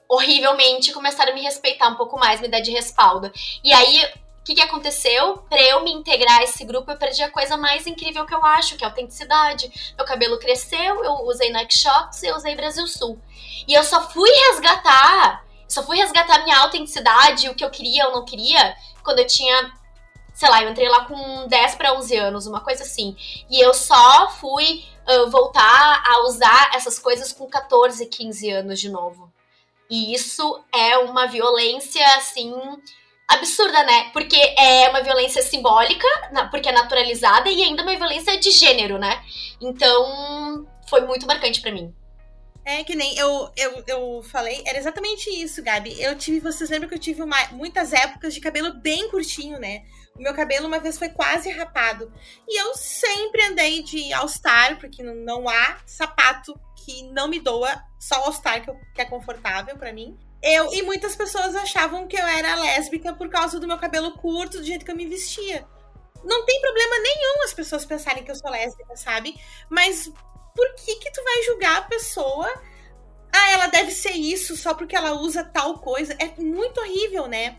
horrivelmente 0.08 0.92
começaram 0.92 1.32
a 1.32 1.34
me 1.34 1.40
respeitar 1.42 1.88
um 1.88 1.96
pouco 1.96 2.18
mais, 2.18 2.40
me 2.40 2.48
dar 2.48 2.60
de 2.60 2.70
respaldo. 2.70 3.32
E 3.64 3.72
aí, 3.72 4.04
o 4.40 4.44
que, 4.44 4.54
que 4.54 4.60
aconteceu? 4.60 5.38
Pra 5.48 5.62
eu 5.62 5.82
me 5.84 5.92
integrar 5.92 6.40
a 6.40 6.42
esse 6.42 6.64
grupo, 6.64 6.90
eu 6.90 6.98
perdi 6.98 7.22
a 7.22 7.30
coisa 7.30 7.56
mais 7.56 7.86
incrível 7.86 8.26
que 8.26 8.34
eu 8.34 8.44
acho, 8.44 8.76
que 8.76 8.84
é 8.84 8.86
a 8.86 8.90
autenticidade. 8.90 9.94
Meu 9.96 10.04
cabelo 10.04 10.38
cresceu, 10.38 11.02
eu 11.02 11.12
usei 11.26 11.50
Nike 11.50 11.78
Shots, 11.78 12.22
eu 12.24 12.36
usei 12.36 12.54
Brasil 12.54 12.86
Sul. 12.86 13.18
E 13.66 13.72
eu 13.72 13.82
só 13.84 14.10
fui 14.10 14.28
resgatar, 14.50 15.44
só 15.66 15.82
fui 15.82 15.96
resgatar 15.96 16.42
minha 16.44 16.58
autenticidade, 16.58 17.48
o 17.48 17.54
que 17.54 17.64
eu 17.64 17.70
queria 17.70 18.08
ou 18.08 18.12
não 18.12 18.24
queria, 18.24 18.76
quando 19.02 19.20
eu 19.20 19.26
tinha 19.26 19.72
sei 20.34 20.48
lá, 20.48 20.62
eu 20.62 20.70
entrei 20.70 20.88
lá 20.88 21.04
com 21.04 21.46
10 21.46 21.74
para 21.74 21.94
11 21.94 22.16
anos, 22.16 22.46
uma 22.46 22.60
coisa 22.60 22.82
assim. 22.82 23.16
E 23.50 23.60
eu 23.60 23.74
só 23.74 24.30
fui 24.30 24.84
uh, 25.08 25.30
voltar 25.30 26.02
a 26.06 26.22
usar 26.26 26.70
essas 26.74 26.98
coisas 26.98 27.32
com 27.32 27.46
14, 27.46 28.06
15 28.06 28.50
anos 28.50 28.80
de 28.80 28.88
novo. 28.88 29.32
E 29.90 30.14
isso 30.14 30.64
é 30.74 30.96
uma 30.98 31.26
violência, 31.26 32.04
assim, 32.16 32.54
absurda, 33.28 33.82
né? 33.82 34.10
Porque 34.12 34.36
é 34.58 34.88
uma 34.88 35.02
violência 35.02 35.42
simbólica, 35.42 36.06
porque 36.50 36.68
é 36.68 36.72
naturalizada, 36.72 37.50
e 37.50 37.62
ainda 37.62 37.82
uma 37.82 37.96
violência 37.96 38.38
de 38.38 38.50
gênero, 38.50 38.98
né? 38.98 39.22
Então, 39.60 40.66
foi 40.88 41.02
muito 41.02 41.26
marcante 41.26 41.60
para 41.60 41.72
mim. 41.72 41.94
É 42.64 42.84
que 42.84 42.94
nem 42.94 43.16
eu, 43.18 43.50
eu, 43.56 43.84
eu 43.88 44.22
falei, 44.22 44.62
era 44.64 44.78
exatamente 44.78 45.28
isso, 45.28 45.62
Gabi. 45.62 46.00
Eu 46.00 46.16
tive, 46.16 46.38
vocês 46.38 46.70
lembram 46.70 46.88
que 46.88 46.94
eu 46.94 46.98
tive 46.98 47.20
uma, 47.20 47.36
muitas 47.48 47.92
épocas 47.92 48.32
de 48.32 48.40
cabelo 48.40 48.74
bem 48.74 49.10
curtinho, 49.10 49.58
né? 49.58 49.82
Meu 50.22 50.34
cabelo 50.34 50.68
uma 50.68 50.78
vez 50.78 50.96
foi 50.96 51.08
quase 51.08 51.50
rapado. 51.50 52.12
E 52.48 52.60
eu 52.60 52.74
sempre 52.76 53.42
andei 53.42 53.82
de 53.82 54.12
All-Star, 54.12 54.78
porque 54.78 55.02
não 55.02 55.48
há 55.48 55.78
sapato 55.84 56.54
que 56.84 57.02
não 57.10 57.26
me 57.26 57.40
doa, 57.40 57.82
só 57.98 58.14
All-Star 58.24 58.64
que, 58.64 58.72
que 58.94 59.00
é 59.00 59.04
confortável 59.04 59.76
para 59.76 59.92
mim. 59.92 60.16
Eu 60.40 60.72
e 60.72 60.82
muitas 60.82 61.16
pessoas 61.16 61.56
achavam 61.56 62.06
que 62.06 62.16
eu 62.16 62.26
era 62.26 62.54
lésbica 62.54 63.12
por 63.14 63.28
causa 63.28 63.58
do 63.58 63.66
meu 63.66 63.78
cabelo 63.78 64.12
curto, 64.12 64.58
do 64.58 64.64
jeito 64.64 64.84
que 64.84 64.90
eu 64.90 64.96
me 64.96 65.06
vestia. 65.06 65.66
Não 66.24 66.44
tem 66.44 66.60
problema 66.60 66.98
nenhum 67.00 67.42
as 67.44 67.52
pessoas 67.52 67.84
pensarem 67.84 68.24
que 68.24 68.30
eu 68.30 68.36
sou 68.36 68.50
lésbica, 68.50 68.96
sabe? 68.96 69.34
Mas 69.68 70.08
por 70.54 70.74
que 70.76 70.96
que 70.96 71.10
tu 71.10 71.22
vai 71.22 71.42
julgar 71.44 71.78
a 71.78 71.82
pessoa? 71.82 72.62
Ah, 73.32 73.50
ela 73.50 73.66
deve 73.66 73.90
ser 73.90 74.12
isso 74.12 74.56
só 74.56 74.74
porque 74.74 74.94
ela 74.94 75.14
usa 75.14 75.42
tal 75.42 75.78
coisa. 75.78 76.16
É 76.18 76.40
muito 76.40 76.80
horrível, 76.80 77.26
né? 77.26 77.58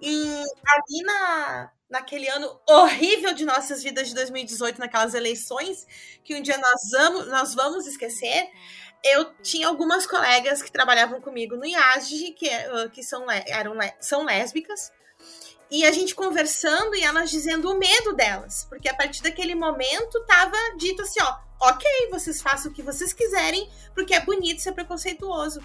E 0.00 0.44
ali 0.66 1.02
na, 1.04 1.70
naquele 1.90 2.28
ano 2.28 2.58
horrível 2.68 3.34
de 3.34 3.44
nossas 3.44 3.82
vidas 3.82 4.08
de 4.08 4.14
2018, 4.14 4.78
naquelas 4.78 5.14
eleições, 5.14 5.86
que 6.24 6.34
um 6.34 6.42
dia 6.42 6.56
nós 6.56 6.80
vamos, 6.92 7.28
nós 7.28 7.54
vamos 7.54 7.86
esquecer, 7.86 8.48
eu 9.04 9.32
tinha 9.42 9.66
algumas 9.66 10.06
colegas 10.06 10.62
que 10.62 10.70
trabalhavam 10.70 11.20
comigo 11.20 11.56
no 11.56 11.66
IASG, 11.66 12.32
que, 12.32 12.48
eh, 12.48 12.88
que 12.92 13.02
são, 13.02 13.26
eram, 13.30 13.74
são 13.98 14.24
lésbicas, 14.24 14.92
e 15.70 15.84
a 15.84 15.92
gente 15.92 16.14
conversando 16.14 16.94
e 16.96 17.02
elas 17.02 17.30
dizendo 17.30 17.70
o 17.70 17.78
medo 17.78 18.12
delas, 18.14 18.66
porque 18.68 18.88
a 18.88 18.94
partir 18.94 19.22
daquele 19.22 19.54
momento 19.54 20.24
tava 20.26 20.56
dito 20.76 21.02
assim, 21.02 21.20
ó, 21.22 21.36
ok, 21.60 22.08
vocês 22.10 22.42
façam 22.42 22.70
o 22.70 22.74
que 22.74 22.82
vocês 22.82 23.12
quiserem, 23.12 23.70
porque 23.94 24.14
é 24.14 24.20
bonito 24.20 24.60
ser 24.60 24.72
preconceituoso. 24.72 25.60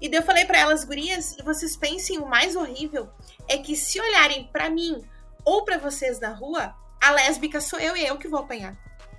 E 0.00 0.08
daí 0.08 0.20
eu 0.20 0.24
falei 0.24 0.44
para 0.44 0.58
elas, 0.58 0.84
gurias, 0.84 1.36
e 1.38 1.42
vocês 1.42 1.76
pensem, 1.76 2.18
o 2.18 2.26
mais 2.26 2.56
horrível 2.56 3.08
é 3.48 3.58
que 3.58 3.76
se 3.76 4.00
olharem 4.00 4.48
para 4.52 4.70
mim 4.70 5.04
ou 5.44 5.64
para 5.64 5.78
vocês 5.78 6.18
na 6.20 6.32
rua, 6.32 6.74
a 7.00 7.10
lésbica 7.12 7.60
sou 7.60 7.78
eu 7.78 7.96
e 7.96 8.06
eu 8.06 8.16
que 8.18 8.28
vou 8.28 8.40
apanhar. 8.40 8.76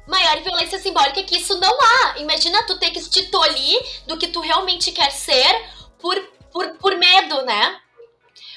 Maior 0.08 0.42
violência 0.42 0.80
simbólica 0.80 1.24
que 1.24 1.38
isso 1.38 1.60
não 1.60 1.78
há. 1.80 2.20
Imagina 2.20 2.66
tu 2.66 2.80
ter 2.80 2.92
que 2.92 3.02
te 3.02 3.30
tolir 3.30 3.80
do 4.08 4.18
que 4.18 4.28
tu 4.28 4.40
realmente 4.40 4.92
quer 4.92 5.12
ser 5.12 5.66
por, 6.00 6.20
por, 6.52 6.78
por 6.78 6.98
medo, 6.98 7.44
né? 7.44 7.80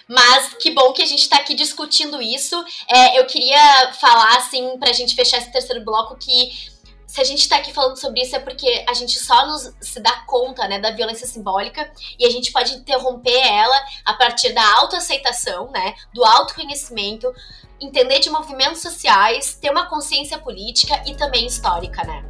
Mas 0.09 0.55
que 0.55 0.71
bom 0.71 0.93
que 0.93 1.03
a 1.03 1.07
gente 1.07 1.29
tá 1.29 1.37
aqui 1.37 1.55
discutindo 1.55 2.21
isso. 2.21 2.63
É, 2.89 3.19
eu 3.19 3.27
queria 3.27 3.93
falar, 3.95 4.37
assim, 4.37 4.79
pra 4.79 4.93
gente 4.93 5.15
fechar 5.15 5.39
esse 5.39 5.53
terceiro 5.53 5.85
bloco, 5.85 6.17
que 6.17 6.73
se 7.15 7.21
a 7.21 7.25
gente 7.25 7.49
tá 7.49 7.59
aqui 7.59 7.73
falando 7.73 7.97
sobre 7.97 8.23
isso 8.23 8.35
é 8.35 8.41
porque 8.41 8.85
a 8.89 8.93
gente 8.93 9.21
só 9.21 9.47
nos 9.47 9.73
se 9.81 10.01
dá 10.01 10.25
conta, 10.27 10.67
né, 10.67 10.81
da 10.81 10.91
violência 10.91 11.29
simbólica 11.29 11.89
e 12.19 12.27
a 12.27 12.29
gente 12.29 12.51
pode 12.51 12.75
interromper 12.75 13.39
ela 13.39 13.81
a 14.05 14.15
partir 14.15 14.53
da 14.53 14.79
autoaceitação, 14.79 15.71
né, 15.71 15.95
do 16.13 16.25
autoconhecimento, 16.25 17.33
entender 17.81 18.19
de 18.19 18.31
movimentos 18.31 18.83
sociais, 18.83 19.55
ter 19.55 19.71
uma 19.71 19.87
consciência 19.87 20.39
política 20.39 21.05
e 21.07 21.15
também 21.15 21.47
histórica, 21.47 22.03
né? 22.03 22.25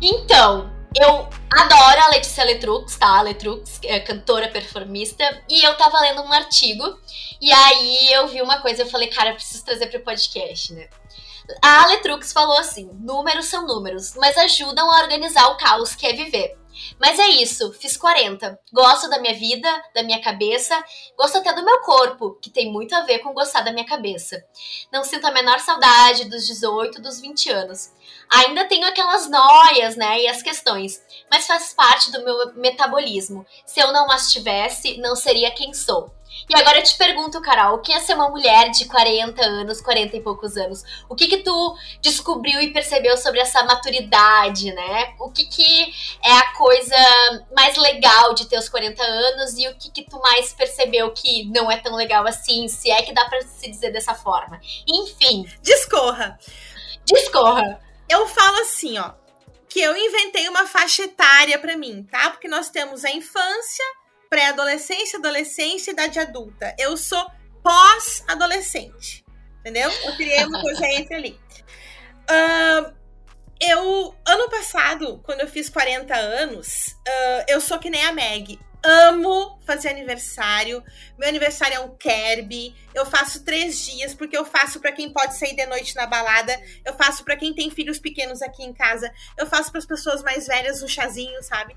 Então, 0.00 0.71
eu 1.00 1.28
adoro 1.50 2.00
a 2.00 2.08
Letícia 2.08 2.44
Letrux, 2.44 2.96
tá? 2.96 3.18
A 3.18 3.22
Letrux 3.22 3.80
é 3.84 4.00
cantora, 4.00 4.48
performista. 4.48 5.24
E 5.48 5.62
eu 5.62 5.76
tava 5.76 6.00
lendo 6.00 6.22
um 6.22 6.32
artigo. 6.32 6.98
E 7.40 7.52
aí 7.52 8.12
eu 8.12 8.28
vi 8.28 8.42
uma 8.42 8.60
coisa 8.60 8.82
e 8.82 8.84
eu 8.84 8.90
falei, 8.90 9.08
cara, 9.08 9.34
preciso 9.34 9.64
trazer 9.64 9.86
pro 9.86 10.00
podcast, 10.00 10.72
né? 10.72 10.88
A 11.60 11.86
Letrux 11.86 12.32
falou 12.32 12.56
assim: 12.56 12.90
números 13.00 13.46
são 13.46 13.66
números, 13.66 14.14
mas 14.16 14.36
ajudam 14.38 14.90
a 14.90 15.02
organizar 15.02 15.48
o 15.48 15.56
caos 15.56 15.94
que 15.94 16.06
é 16.06 16.12
viver. 16.12 16.56
Mas 16.98 17.18
é 17.18 17.28
isso, 17.28 17.72
fiz 17.74 17.96
40. 17.96 18.58
Gosto 18.72 19.08
da 19.08 19.18
minha 19.18 19.34
vida, 19.34 19.68
da 19.94 20.02
minha 20.02 20.22
cabeça, 20.22 20.82
gosto 21.16 21.38
até 21.38 21.52
do 21.52 21.64
meu 21.64 21.80
corpo, 21.80 22.38
que 22.40 22.50
tem 22.50 22.72
muito 22.72 22.94
a 22.94 23.02
ver 23.02 23.18
com 23.18 23.34
gostar 23.34 23.60
da 23.60 23.72
minha 23.72 23.86
cabeça. 23.86 24.42
Não 24.90 25.04
sinto 25.04 25.26
a 25.26 25.32
menor 25.32 25.60
saudade 25.60 26.24
dos 26.26 26.46
18, 26.46 27.00
dos 27.00 27.20
20 27.20 27.50
anos. 27.50 27.92
Ainda 28.32 28.64
tenho 28.64 28.86
aquelas 28.86 29.28
noias, 29.28 29.94
né, 29.94 30.22
e 30.22 30.26
as 30.26 30.42
questões, 30.42 31.02
mas 31.30 31.46
faz 31.46 31.74
parte 31.74 32.10
do 32.10 32.24
meu 32.24 32.54
metabolismo. 32.54 33.44
Se 33.66 33.78
eu 33.78 33.92
não 33.92 34.10
as 34.10 34.32
tivesse, 34.32 34.96
não 34.96 35.14
seria 35.14 35.50
quem 35.50 35.74
sou. 35.74 36.10
E 36.48 36.58
agora 36.58 36.78
eu 36.78 36.82
te 36.82 36.96
pergunto, 36.96 37.42
Carol, 37.42 37.76
o 37.76 37.80
que 37.80 37.92
é 37.92 38.00
ser 38.00 38.14
uma 38.14 38.30
mulher 38.30 38.70
de 38.70 38.86
40 38.86 39.44
anos, 39.44 39.82
40 39.82 40.16
e 40.16 40.20
poucos 40.22 40.56
anos? 40.56 40.82
O 41.08 41.14
que 41.14 41.28
que 41.28 41.42
tu 41.42 41.76
descobriu 42.00 42.58
e 42.60 42.72
percebeu 42.72 43.18
sobre 43.18 43.38
essa 43.40 43.62
maturidade, 43.64 44.72
né? 44.72 45.14
O 45.20 45.30
que 45.30 45.44
que 45.44 45.92
é 46.24 46.32
a 46.32 46.54
coisa 46.54 46.96
mais 47.54 47.76
legal 47.76 48.34
de 48.34 48.46
ter 48.46 48.58
os 48.58 48.68
40 48.68 49.02
anos 49.02 49.58
e 49.58 49.68
o 49.68 49.76
que 49.76 49.90
que 49.90 50.04
tu 50.08 50.18
mais 50.20 50.54
percebeu 50.54 51.12
que 51.12 51.44
não 51.52 51.70
é 51.70 51.76
tão 51.76 51.94
legal 51.94 52.26
assim, 52.26 52.66
se 52.66 52.90
é 52.90 53.02
que 53.02 53.12
dá 53.12 53.26
para 53.26 53.42
se 53.42 53.70
dizer 53.70 53.92
dessa 53.92 54.14
forma? 54.14 54.58
Enfim. 54.88 55.46
Discorra. 55.62 56.38
Discorra. 57.04 57.91
Eu 58.12 58.26
falo 58.26 58.58
assim, 58.58 58.98
ó, 58.98 59.14
que 59.66 59.80
eu 59.80 59.96
inventei 59.96 60.46
uma 60.46 60.66
faixa 60.66 61.04
etária 61.04 61.58
para 61.58 61.78
mim, 61.78 62.06
tá? 62.10 62.28
Porque 62.28 62.46
nós 62.46 62.68
temos 62.68 63.06
a 63.06 63.10
infância, 63.10 63.84
pré-adolescência, 64.28 65.18
adolescência 65.18 65.90
e 65.90 65.94
idade 65.94 66.18
adulta. 66.18 66.76
Eu 66.78 66.94
sou 66.94 67.26
pós-adolescente. 67.62 69.24
Entendeu? 69.60 69.90
Eu 70.04 70.14
criei 70.14 70.44
uma 70.44 70.60
coisa 70.60 70.86
entre 70.88 71.14
ali. 71.14 71.40
Uh, 72.28 72.94
eu, 73.58 74.14
ano 74.28 74.50
passado, 74.50 75.18
quando 75.24 75.40
eu 75.40 75.48
fiz 75.48 75.70
40 75.70 76.14
anos, 76.14 76.88
uh, 77.08 77.44
eu 77.48 77.62
sou 77.62 77.78
que 77.78 77.88
nem 77.88 78.04
a 78.04 78.12
Meg. 78.12 78.60
Amo 78.84 79.60
fazer 79.64 79.88
aniversário. 79.88 80.82
Meu 81.16 81.28
aniversário 81.28 81.76
é 81.76 81.80
um 81.80 81.96
Kerby. 81.96 82.74
Eu 82.94 83.06
faço 83.06 83.44
três 83.44 83.78
dias, 83.78 84.14
porque 84.14 84.36
eu 84.36 84.44
faço 84.44 84.80
para 84.80 84.92
quem 84.92 85.12
pode 85.12 85.36
sair 85.36 85.54
de 85.54 85.64
noite 85.66 85.94
na 85.94 86.06
balada. 86.06 86.60
Eu 86.84 86.92
faço 86.94 87.24
para 87.24 87.36
quem 87.36 87.54
tem 87.54 87.70
filhos 87.70 87.98
pequenos 87.98 88.42
aqui 88.42 88.64
em 88.64 88.72
casa. 88.72 89.12
Eu 89.38 89.46
faço 89.46 89.70
para 89.70 89.78
as 89.78 89.86
pessoas 89.86 90.22
mais 90.22 90.46
velhas 90.46 90.82
um 90.82 90.88
chazinho, 90.88 91.42
sabe? 91.42 91.76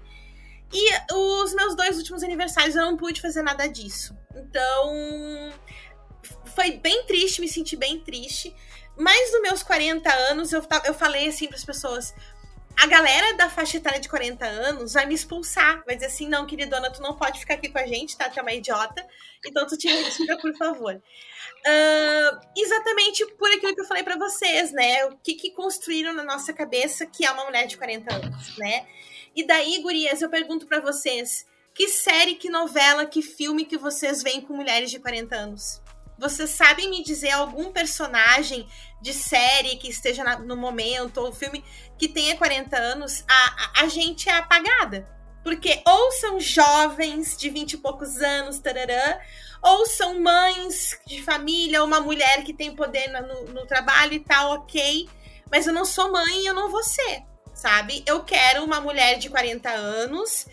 E 0.73 1.13
os 1.13 1.53
meus 1.53 1.75
dois 1.75 1.97
últimos 1.97 2.23
aniversários 2.23 2.75
eu 2.75 2.85
não 2.85 2.97
pude 2.97 3.21
fazer 3.21 3.43
nada 3.43 3.67
disso. 3.67 4.17
Então, 4.35 5.53
foi 6.55 6.71
bem 6.71 7.05
triste, 7.05 7.39
me 7.39 7.47
senti 7.47 7.75
bem 7.75 7.99
triste. 7.99 8.55
Mas 8.97 9.31
nos 9.33 9.41
meus 9.41 9.63
40 9.63 10.09
anos, 10.31 10.53
eu, 10.53 10.65
eu 10.85 10.93
falei 10.93 11.27
assim 11.27 11.47
para 11.47 11.57
as 11.57 11.65
pessoas: 11.65 12.13
a 12.77 12.87
galera 12.87 13.33
da 13.35 13.49
faixa 13.49 13.77
etária 13.77 13.99
de 13.99 14.09
40 14.09 14.45
anos 14.45 14.93
vai 14.93 15.05
me 15.05 15.13
expulsar. 15.13 15.83
Vai 15.85 15.95
dizer 15.95 16.07
assim: 16.07 16.27
não, 16.27 16.45
queridona, 16.45 16.91
tu 16.91 17.01
não 17.01 17.15
pode 17.15 17.39
ficar 17.39 17.55
aqui 17.55 17.69
com 17.69 17.77
a 17.77 17.85
gente, 17.85 18.17
tá? 18.17 18.29
Tu 18.29 18.39
é 18.39 18.41
uma 18.41 18.53
idiota. 18.53 19.05
Então 19.45 19.65
tu 19.65 19.77
te 19.77 19.87
retira, 19.87 20.37
por 20.37 20.55
favor. 20.57 20.95
Uh, 20.95 22.39
exatamente 22.55 23.25
por 23.37 23.49
aquilo 23.49 23.73
que 23.73 23.81
eu 23.81 23.85
falei 23.85 24.03
para 24.03 24.17
vocês, 24.17 24.71
né? 24.71 25.05
O 25.05 25.17
que, 25.17 25.33
que 25.33 25.51
construíram 25.51 26.13
na 26.13 26.23
nossa 26.23 26.53
cabeça 26.53 27.05
que 27.05 27.25
é 27.25 27.31
uma 27.31 27.45
mulher 27.45 27.65
de 27.65 27.77
40 27.77 28.13
anos, 28.13 28.57
né? 28.57 28.85
E 29.35 29.45
daí, 29.45 29.81
gurias, 29.81 30.21
eu 30.21 30.29
pergunto 30.29 30.67
para 30.67 30.79
vocês: 30.79 31.45
que 31.73 31.87
série, 31.87 32.35
que 32.35 32.49
novela, 32.49 33.05
que 33.05 33.21
filme 33.21 33.65
que 33.65 33.77
vocês 33.77 34.21
veem 34.21 34.41
com 34.41 34.53
mulheres 34.53 34.91
de 34.91 34.99
40 34.99 35.35
anos? 35.35 35.81
Vocês 36.17 36.51
sabem 36.51 36.89
me 36.89 37.03
dizer 37.03 37.31
algum 37.31 37.73
personagem 37.73 38.67
de 39.01 39.13
série 39.13 39.75
que 39.75 39.89
esteja 39.89 40.23
na, 40.23 40.39
no 40.39 40.55
momento, 40.55 41.17
ou 41.17 41.33
filme 41.33 41.63
que 41.97 42.07
tenha 42.07 42.35
40 42.35 42.77
anos? 42.77 43.23
A, 43.27 43.83
a, 43.83 43.87
gente 43.87 44.29
é 44.29 44.33
apagada. 44.33 45.07
Porque 45.43 45.81
ou 45.85 46.11
são 46.11 46.39
jovens 46.39 47.37
de 47.37 47.49
20 47.49 47.73
e 47.73 47.77
poucos 47.77 48.21
anos, 48.21 48.59
tarará, 48.59 49.21
ou 49.61 49.85
são 49.85 50.19
mães 50.19 50.99
de 51.05 51.21
família, 51.21 51.83
uma 51.83 52.01
mulher 52.01 52.43
que 52.43 52.53
tem 52.53 52.75
poder 52.75 53.09
no, 53.09 53.53
no 53.53 53.65
trabalho 53.65 54.13
e 54.13 54.19
tal, 54.19 54.53
ok. 54.53 55.07
Mas 55.51 55.67
eu 55.67 55.73
não 55.73 55.85
sou 55.85 56.11
mãe 56.11 56.41
e 56.41 56.47
eu 56.47 56.53
não 56.53 56.71
vou 56.71 56.83
ser 56.83 57.23
sabe? 57.55 58.03
Eu 58.05 58.23
quero 58.23 58.63
uma 58.63 58.81
mulher 58.81 59.17
de 59.17 59.29
40 59.29 59.69
anos 59.69 60.45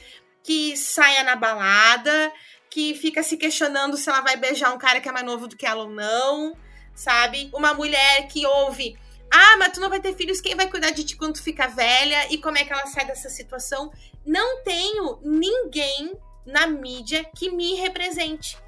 que 0.42 0.76
saia 0.76 1.22
na 1.24 1.36
balada, 1.36 2.32
que 2.70 2.94
fica 2.94 3.22
se 3.22 3.36
questionando 3.36 3.96
se 3.96 4.08
ela 4.08 4.20
vai 4.20 4.36
beijar 4.36 4.72
um 4.72 4.78
cara 4.78 5.00
que 5.00 5.08
é 5.08 5.12
mais 5.12 5.26
novo 5.26 5.46
do 5.46 5.56
que 5.56 5.66
ela 5.66 5.82
ou 5.82 5.90
não, 5.90 6.56
sabe? 6.94 7.50
Uma 7.52 7.74
mulher 7.74 8.28
que 8.28 8.46
ouve. 8.46 8.96
Ah, 9.34 9.56
mas 9.58 9.72
tu 9.72 9.80
não 9.80 9.88
vai 9.88 9.98
ter 9.98 10.14
filhos, 10.14 10.42
quem 10.42 10.54
vai 10.54 10.68
cuidar 10.68 10.90
de 10.90 11.04
ti 11.04 11.16
quando 11.16 11.34
tu 11.34 11.42
fica 11.42 11.66
velha? 11.66 12.30
E 12.30 12.36
como 12.36 12.58
é 12.58 12.64
que 12.64 12.72
ela 12.72 12.86
sai 12.86 13.06
dessa 13.06 13.30
situação? 13.30 13.90
Não 14.26 14.62
tenho 14.62 15.18
ninguém 15.22 16.12
na 16.44 16.66
mídia 16.66 17.24
que 17.36 17.50
me 17.50 17.74
represente. 17.76 18.58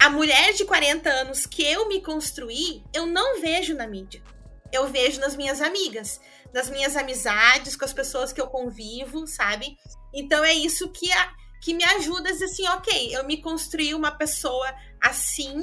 A 0.00 0.08
mulher 0.08 0.54
de 0.54 0.64
40 0.64 1.10
anos 1.10 1.44
que 1.44 1.62
eu 1.62 1.88
me 1.88 2.00
construí, 2.00 2.82
eu 2.92 3.04
não 3.04 3.40
vejo 3.40 3.74
na 3.74 3.86
mídia. 3.86 4.22
Eu 4.72 4.88
vejo 4.88 5.20
nas 5.20 5.36
minhas 5.36 5.60
amigas 5.60 6.20
das 6.54 6.70
minhas 6.70 6.96
amizades, 6.96 7.74
com 7.74 7.84
as 7.84 7.92
pessoas 7.92 8.32
que 8.32 8.40
eu 8.40 8.46
convivo, 8.46 9.26
sabe? 9.26 9.76
Então 10.14 10.44
é 10.44 10.54
isso 10.54 10.88
que, 10.88 11.12
a, 11.12 11.32
que 11.64 11.72
me 11.72 11.82
ajuda 11.82 12.28
a 12.28 12.32
dizer 12.32 12.44
assim, 12.44 12.68
ok, 12.68 13.16
eu 13.16 13.24
me 13.24 13.40
construí 13.40 13.94
uma 13.94 14.10
pessoa 14.10 14.70
assim, 15.00 15.62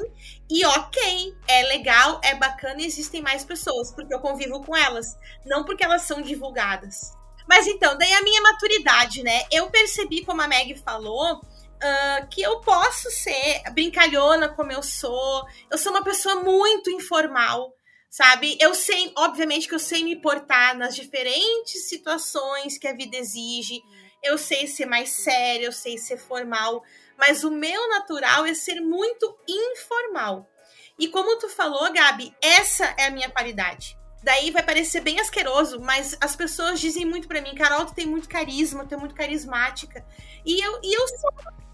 e 0.49 0.65
ok, 0.65 1.37
é 1.47 1.61
legal, 1.67 2.19
é 2.23 2.33
bacana 2.33 2.81
e 2.81 2.87
existem 2.87 3.21
mais 3.21 3.45
pessoas, 3.45 3.91
porque 3.91 4.11
eu 4.11 4.19
convivo 4.19 4.63
com 4.65 4.75
elas, 4.75 5.15
não 5.45 5.63
porque 5.63 5.83
elas 5.83 6.01
são 6.01 6.19
divulgadas. 6.19 7.13
Mas 7.47 7.67
então, 7.67 7.95
daí 7.95 8.11
a 8.13 8.23
minha 8.23 8.41
maturidade, 8.41 9.21
né? 9.21 9.43
Eu 9.51 9.69
percebi, 9.69 10.25
como 10.25 10.41
a 10.41 10.47
Meg 10.47 10.75
falou, 10.83 11.35
uh, 11.35 12.27
que 12.31 12.41
eu 12.41 12.61
posso 12.61 13.11
ser 13.11 13.61
brincalhona 13.71 14.49
como 14.49 14.71
eu 14.71 14.81
sou. 14.81 15.45
Eu 15.69 15.77
sou 15.77 15.91
uma 15.91 16.03
pessoa 16.03 16.37
muito 16.37 16.89
informal 16.89 17.75
sabe? 18.11 18.57
Eu 18.59 18.75
sei, 18.75 19.09
obviamente 19.15 19.69
que 19.69 19.73
eu 19.73 19.79
sei 19.79 20.03
me 20.03 20.17
portar 20.17 20.77
nas 20.77 20.93
diferentes 20.93 21.87
situações 21.87 22.77
que 22.77 22.85
a 22.85 22.93
vida 22.93 23.15
exige. 23.15 23.81
Eu 24.23 24.37
sei 24.37 24.67
ser 24.67 24.85
mais 24.85 25.09
séria, 25.09 25.65
eu 25.65 25.71
sei 25.71 25.97
ser 25.97 26.17
formal, 26.17 26.83
mas 27.17 27.43
o 27.43 27.51
meu 27.51 27.89
natural 27.89 28.45
é 28.45 28.53
ser 28.53 28.79
muito 28.79 29.37
informal. 29.47 30.49
E 30.97 31.07
como 31.07 31.37
tu 31.39 31.49
falou, 31.49 31.91
Gabi, 31.91 32.35
essa 32.41 32.93
é 32.97 33.07
a 33.07 33.11
minha 33.11 33.29
qualidade. 33.29 33.97
Daí 34.23 34.51
vai 34.51 34.61
parecer 34.61 35.01
bem 35.01 35.19
asqueroso, 35.19 35.79
mas 35.79 36.15
as 36.21 36.35
pessoas 36.35 36.79
dizem 36.79 37.05
muito 37.05 37.27
para 37.27 37.41
mim, 37.41 37.55
Carol, 37.55 37.85
tu 37.85 37.95
tem 37.95 38.05
muito 38.05 38.29
carisma, 38.29 38.85
tu 38.85 38.93
é 38.93 38.97
muito 38.97 39.15
carismática. 39.15 40.05
E 40.45 40.61
eu, 40.61 40.79
e 40.83 40.93
eu 40.95 41.07
sou 41.07 41.31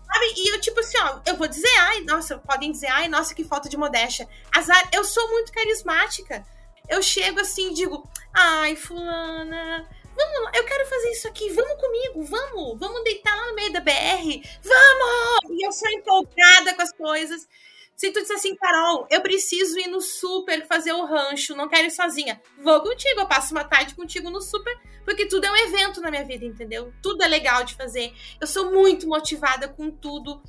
Sabe? 0.07 0.33
E 0.37 0.47
eu, 0.47 0.61
tipo 0.61 0.79
assim, 0.79 0.97
ó, 0.99 1.19
eu 1.25 1.35
vou 1.35 1.47
dizer, 1.47 1.75
ai, 1.79 1.99
nossa, 2.01 2.37
podem 2.37 2.71
dizer, 2.71 2.87
ai, 2.87 3.09
nossa, 3.09 3.35
que 3.35 3.43
falta 3.43 3.67
de 3.67 3.75
modéstia. 3.75 4.27
Azar, 4.55 4.89
eu 4.93 5.03
sou 5.03 5.29
muito 5.31 5.51
carismática. 5.51 6.45
Eu 6.87 7.03
chego 7.03 7.41
assim 7.41 7.71
e 7.71 7.73
digo, 7.73 8.09
ai, 8.33 8.75
fulana, 8.77 9.87
vamos 10.17 10.37
eu 10.57 10.63
quero 10.65 10.87
fazer 10.87 11.11
isso 11.11 11.27
aqui, 11.27 11.49
vamos 11.51 11.79
comigo, 11.79 12.23
vamos, 12.23 12.79
vamos 12.79 13.03
deitar 13.03 13.35
lá 13.35 13.47
no 13.47 13.55
meio 13.55 13.71
da 13.71 13.79
BR, 13.79 14.41
vamos! 14.63 15.51
E 15.51 15.65
eu 15.65 15.71
sou 15.71 15.89
empolgada 15.89 16.73
com 16.73 16.81
as 16.81 16.91
coisas. 16.91 17.47
Se 17.95 18.11
tu 18.11 18.21
disser 18.21 18.37
assim, 18.37 18.55
Carol, 18.55 19.07
eu 19.09 19.21
preciso 19.21 19.79
ir 19.79 19.87
no 19.87 19.99
super 19.99 20.67
fazer 20.67 20.93
o 20.93 21.05
rancho, 21.05 21.55
não 21.55 21.67
quero 21.67 21.87
ir 21.87 21.91
sozinha. 21.91 22.39
Vou 22.59 22.79
contigo, 22.81 23.21
eu 23.21 23.27
passo 23.27 23.53
uma 23.53 23.63
tarde 23.63 23.95
contigo 23.95 24.29
no 24.29 24.39
super, 24.39 24.75
porque 25.03 25.25
tudo 25.25 25.45
é 25.45 25.51
um 25.51 25.55
evento 25.55 25.99
na 25.99 26.11
minha 26.11 26.23
vida, 26.23 26.45
entendeu? 26.45 26.93
Tudo 27.01 27.23
é 27.23 27.27
legal 27.27 27.63
de 27.63 27.73
fazer. 27.73 28.13
Eu 28.39 28.45
sou 28.45 28.71
muito 28.71 29.07
motivada 29.07 29.67
com 29.67 29.89
tudo. 29.89 30.41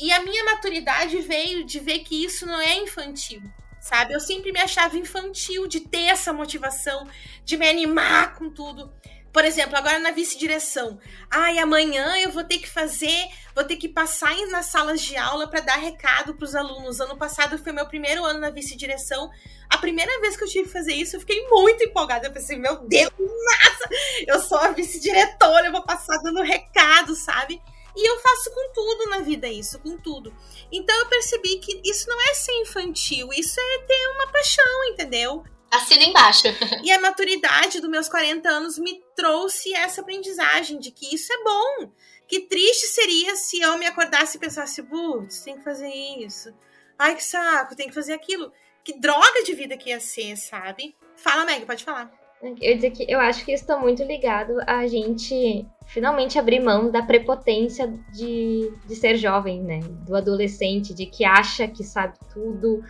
E 0.00 0.10
a 0.12 0.20
minha 0.22 0.44
maturidade 0.44 1.20
veio 1.20 1.64
de 1.64 1.78
ver 1.78 2.00
que 2.00 2.24
isso 2.24 2.46
não 2.46 2.60
é 2.60 2.78
infantil, 2.78 3.42
sabe? 3.88 4.12
Eu 4.12 4.20
sempre 4.20 4.52
me 4.52 4.60
achava 4.60 4.98
infantil 4.98 5.66
de 5.66 5.80
ter 5.80 6.04
essa 6.04 6.32
motivação, 6.32 7.08
de 7.44 7.56
me 7.56 7.68
animar 7.68 8.34
com 8.34 8.50
tudo. 8.50 8.92
Por 9.32 9.44
exemplo, 9.44 9.76
agora 9.76 9.98
na 9.98 10.10
vice-direção. 10.10 10.98
Ai, 11.30 11.58
amanhã 11.58 12.16
eu 12.18 12.30
vou 12.30 12.44
ter 12.44 12.58
que 12.58 12.68
fazer, 12.68 13.28
vou 13.54 13.62
ter 13.64 13.76
que 13.76 13.88
passar 13.88 14.34
nas 14.50 14.66
salas 14.66 15.00
de 15.00 15.16
aula 15.16 15.46
para 15.48 15.60
dar 15.60 15.76
recado 15.76 16.34
para 16.34 16.44
os 16.44 16.54
alunos. 16.54 17.00
Ano 17.00 17.16
passado 17.16 17.58
foi 17.58 17.72
meu 17.72 17.86
primeiro 17.86 18.24
ano 18.24 18.40
na 18.40 18.50
vice-direção. 18.50 19.30
A 19.68 19.78
primeira 19.78 20.20
vez 20.20 20.36
que 20.36 20.44
eu 20.44 20.48
tive 20.48 20.64
que 20.64 20.72
fazer 20.72 20.94
isso, 20.94 21.16
eu 21.16 21.20
fiquei 21.20 21.46
muito 21.48 21.84
empolgada. 21.84 22.26
Eu 22.26 22.32
pensei, 22.32 22.56
meu 22.56 22.78
Deus, 22.88 23.12
nossa, 23.18 23.88
eu 24.26 24.40
sou 24.40 24.58
a 24.58 24.68
vice-diretora, 24.68 25.66
eu 25.66 25.72
vou 25.72 25.84
passar 25.84 26.18
dando 26.22 26.42
recado, 26.42 27.14
sabe? 27.14 27.60
E 27.98 28.08
eu 28.08 28.16
faço 28.20 28.52
com 28.52 28.72
tudo 28.72 29.10
na 29.10 29.18
vida 29.18 29.48
isso, 29.48 29.80
com 29.80 29.98
tudo. 29.98 30.32
Então 30.70 30.96
eu 30.96 31.06
percebi 31.06 31.58
que 31.58 31.80
isso 31.84 32.08
não 32.08 32.20
é 32.30 32.32
ser 32.32 32.52
infantil, 32.60 33.28
isso 33.32 33.58
é 33.58 33.78
ter 33.80 34.08
uma 34.14 34.30
paixão, 34.30 34.84
entendeu? 34.84 35.42
Assina 35.68 36.04
embaixo. 36.04 36.44
e 36.84 36.92
a 36.92 37.00
maturidade 37.00 37.80
dos 37.80 37.90
meus 37.90 38.08
40 38.08 38.48
anos 38.48 38.78
me 38.78 39.02
trouxe 39.16 39.74
essa 39.74 40.00
aprendizagem 40.00 40.78
de 40.78 40.92
que 40.92 41.12
isso 41.12 41.32
é 41.32 41.42
bom. 41.42 41.90
Que 42.28 42.40
triste 42.42 42.86
seria 42.86 43.34
se 43.34 43.60
eu 43.60 43.76
me 43.76 43.86
acordasse 43.86 44.36
e 44.36 44.40
pensasse, 44.40 44.80
putz, 44.84 45.40
tem 45.40 45.58
que 45.58 45.64
fazer 45.64 45.88
isso. 45.88 46.54
Ai, 46.96 47.16
que 47.16 47.24
saco, 47.24 47.74
tem 47.74 47.88
que 47.88 47.94
fazer 47.94 48.12
aquilo. 48.12 48.52
Que 48.84 48.96
droga 48.96 49.42
de 49.42 49.54
vida 49.54 49.76
que 49.76 49.90
ia 49.90 49.98
ser, 49.98 50.36
sabe? 50.36 50.94
Fala, 51.16 51.44
Meg, 51.44 51.66
pode 51.66 51.82
falar. 51.82 52.12
Eu 52.40 52.76
dizer 52.76 52.92
que 52.92 53.10
eu 53.10 53.18
acho 53.18 53.44
que 53.44 53.52
isso 53.52 53.64
está 53.64 53.76
muito 53.76 54.04
ligado 54.04 54.52
a 54.68 54.86
gente 54.86 55.66
finalmente 55.88 56.38
abrir 56.38 56.60
mão 56.60 56.90
da 56.90 57.02
prepotência 57.02 57.92
de, 58.12 58.70
de 58.86 58.94
ser 58.94 59.16
jovem, 59.16 59.62
né? 59.62 59.80
Do 60.06 60.14
adolescente, 60.14 60.94
de 60.94 61.06
que 61.06 61.24
acha 61.24 61.66
que 61.66 61.82
sabe 61.82 62.14
tudo, 62.32 62.82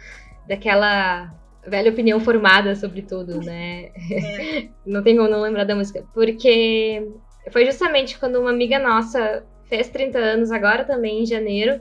daquela 0.46 1.32
velha 1.64 1.90
opinião 1.90 2.18
formada 2.18 2.74
sobre 2.74 3.02
tudo, 3.02 3.40
né? 3.40 3.90
É. 4.10 4.68
não 4.84 5.02
tem 5.02 5.16
como 5.16 5.28
não 5.28 5.40
lembrar 5.40 5.64
da 5.64 5.76
música. 5.76 6.04
Porque 6.12 7.08
foi 7.52 7.64
justamente 7.64 8.18
quando 8.18 8.40
uma 8.40 8.50
amiga 8.50 8.78
nossa 8.78 9.46
fez 9.66 9.88
30 9.88 10.18
anos, 10.18 10.50
agora 10.50 10.84
também 10.84 11.22
em 11.22 11.26
janeiro, 11.26 11.80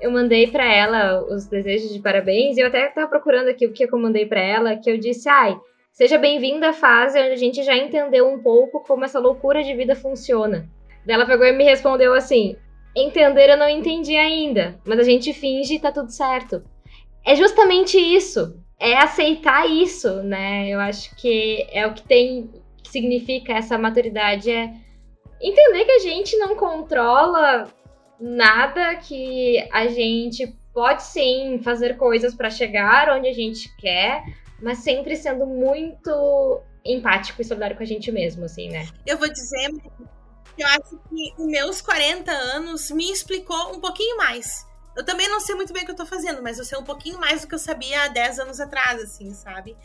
eu 0.00 0.10
mandei 0.10 0.48
para 0.48 0.70
ela 0.70 1.24
os 1.24 1.46
desejos 1.46 1.94
de 1.94 2.00
parabéns, 2.00 2.56
e 2.56 2.60
eu 2.60 2.66
até 2.66 2.88
tava 2.88 3.08
procurando 3.08 3.48
aqui 3.48 3.66
o 3.66 3.72
que 3.72 3.84
eu 3.84 3.98
mandei 3.98 4.26
para 4.26 4.40
ela, 4.40 4.76
que 4.76 4.90
eu 4.90 4.98
disse, 4.98 5.28
ai, 5.28 5.56
seja 5.92 6.18
bem-vinda 6.18 6.70
à 6.70 6.72
fase 6.72 7.18
onde 7.18 7.32
a 7.32 7.36
gente 7.36 7.62
já 7.62 7.76
entendeu 7.76 8.28
um 8.28 8.42
pouco 8.42 8.80
como 8.80 9.04
essa 9.04 9.20
loucura 9.20 9.62
de 9.62 9.74
vida 9.74 9.94
funciona. 9.94 10.68
Ela 11.06 11.26
pegou 11.26 11.46
e 11.46 11.52
me 11.52 11.64
respondeu 11.64 12.14
assim: 12.14 12.56
entender 12.96 13.50
eu 13.50 13.56
não 13.56 13.68
entendi 13.68 14.16
ainda, 14.16 14.78
mas 14.84 14.98
a 14.98 15.04
gente 15.04 15.32
finge 15.32 15.74
e 15.74 15.80
tá 15.80 15.92
tudo 15.92 16.10
certo. 16.10 16.62
É 17.24 17.36
justamente 17.36 17.96
isso 17.98 18.60
é 18.82 18.96
aceitar 18.96 19.70
isso, 19.70 20.24
né? 20.24 20.68
Eu 20.68 20.80
acho 20.80 21.14
que 21.14 21.64
é 21.70 21.86
o 21.86 21.94
que 21.94 22.02
tem, 22.02 22.50
que 22.82 22.90
significa 22.90 23.52
essa 23.52 23.78
maturidade, 23.78 24.50
é 24.50 24.74
entender 25.40 25.84
que 25.84 25.92
a 25.92 25.98
gente 26.00 26.36
não 26.36 26.56
controla 26.56 27.68
nada, 28.20 28.96
que 28.96 29.64
a 29.72 29.86
gente 29.86 30.52
pode 30.74 31.04
sim 31.04 31.60
fazer 31.62 31.96
coisas 31.96 32.34
para 32.34 32.50
chegar 32.50 33.16
onde 33.16 33.28
a 33.28 33.32
gente 33.32 33.68
quer, 33.76 34.24
mas 34.62 34.78
sempre 34.78 35.16
sendo 35.16 35.46
muito 35.46 36.62
empático 36.84 37.42
e 37.42 37.44
solidário 37.44 37.76
com 37.76 37.82
a 37.82 37.86
gente 37.86 38.10
mesmo, 38.10 38.44
assim, 38.44 38.68
né? 38.70 38.88
Eu 39.06 39.18
vou 39.18 39.30
dizer 39.30 39.70
eu 40.58 40.66
acho 40.66 41.00
que 41.08 41.34
os 41.38 41.46
meus 41.46 41.80
40 41.80 42.30
anos 42.30 42.90
me 42.90 43.10
explicou 43.10 43.74
um 43.74 43.80
pouquinho 43.80 44.18
mais 44.18 44.66
eu 44.94 45.04
também 45.04 45.28
não 45.28 45.40
sei 45.40 45.54
muito 45.54 45.72
bem 45.72 45.82
o 45.82 45.86
que 45.86 45.92
eu 45.92 45.96
tô 45.96 46.04
fazendo, 46.04 46.42
mas 46.42 46.58
eu 46.58 46.64
sei 46.64 46.78
um 46.78 46.84
pouquinho 46.84 47.18
mais 47.18 47.40
do 47.40 47.48
que 47.48 47.54
eu 47.54 47.58
sabia 47.58 48.02
há 48.02 48.08
10 48.08 48.40
anos 48.40 48.60
atrás, 48.60 49.02
assim, 49.02 49.32
sabe? 49.32 49.76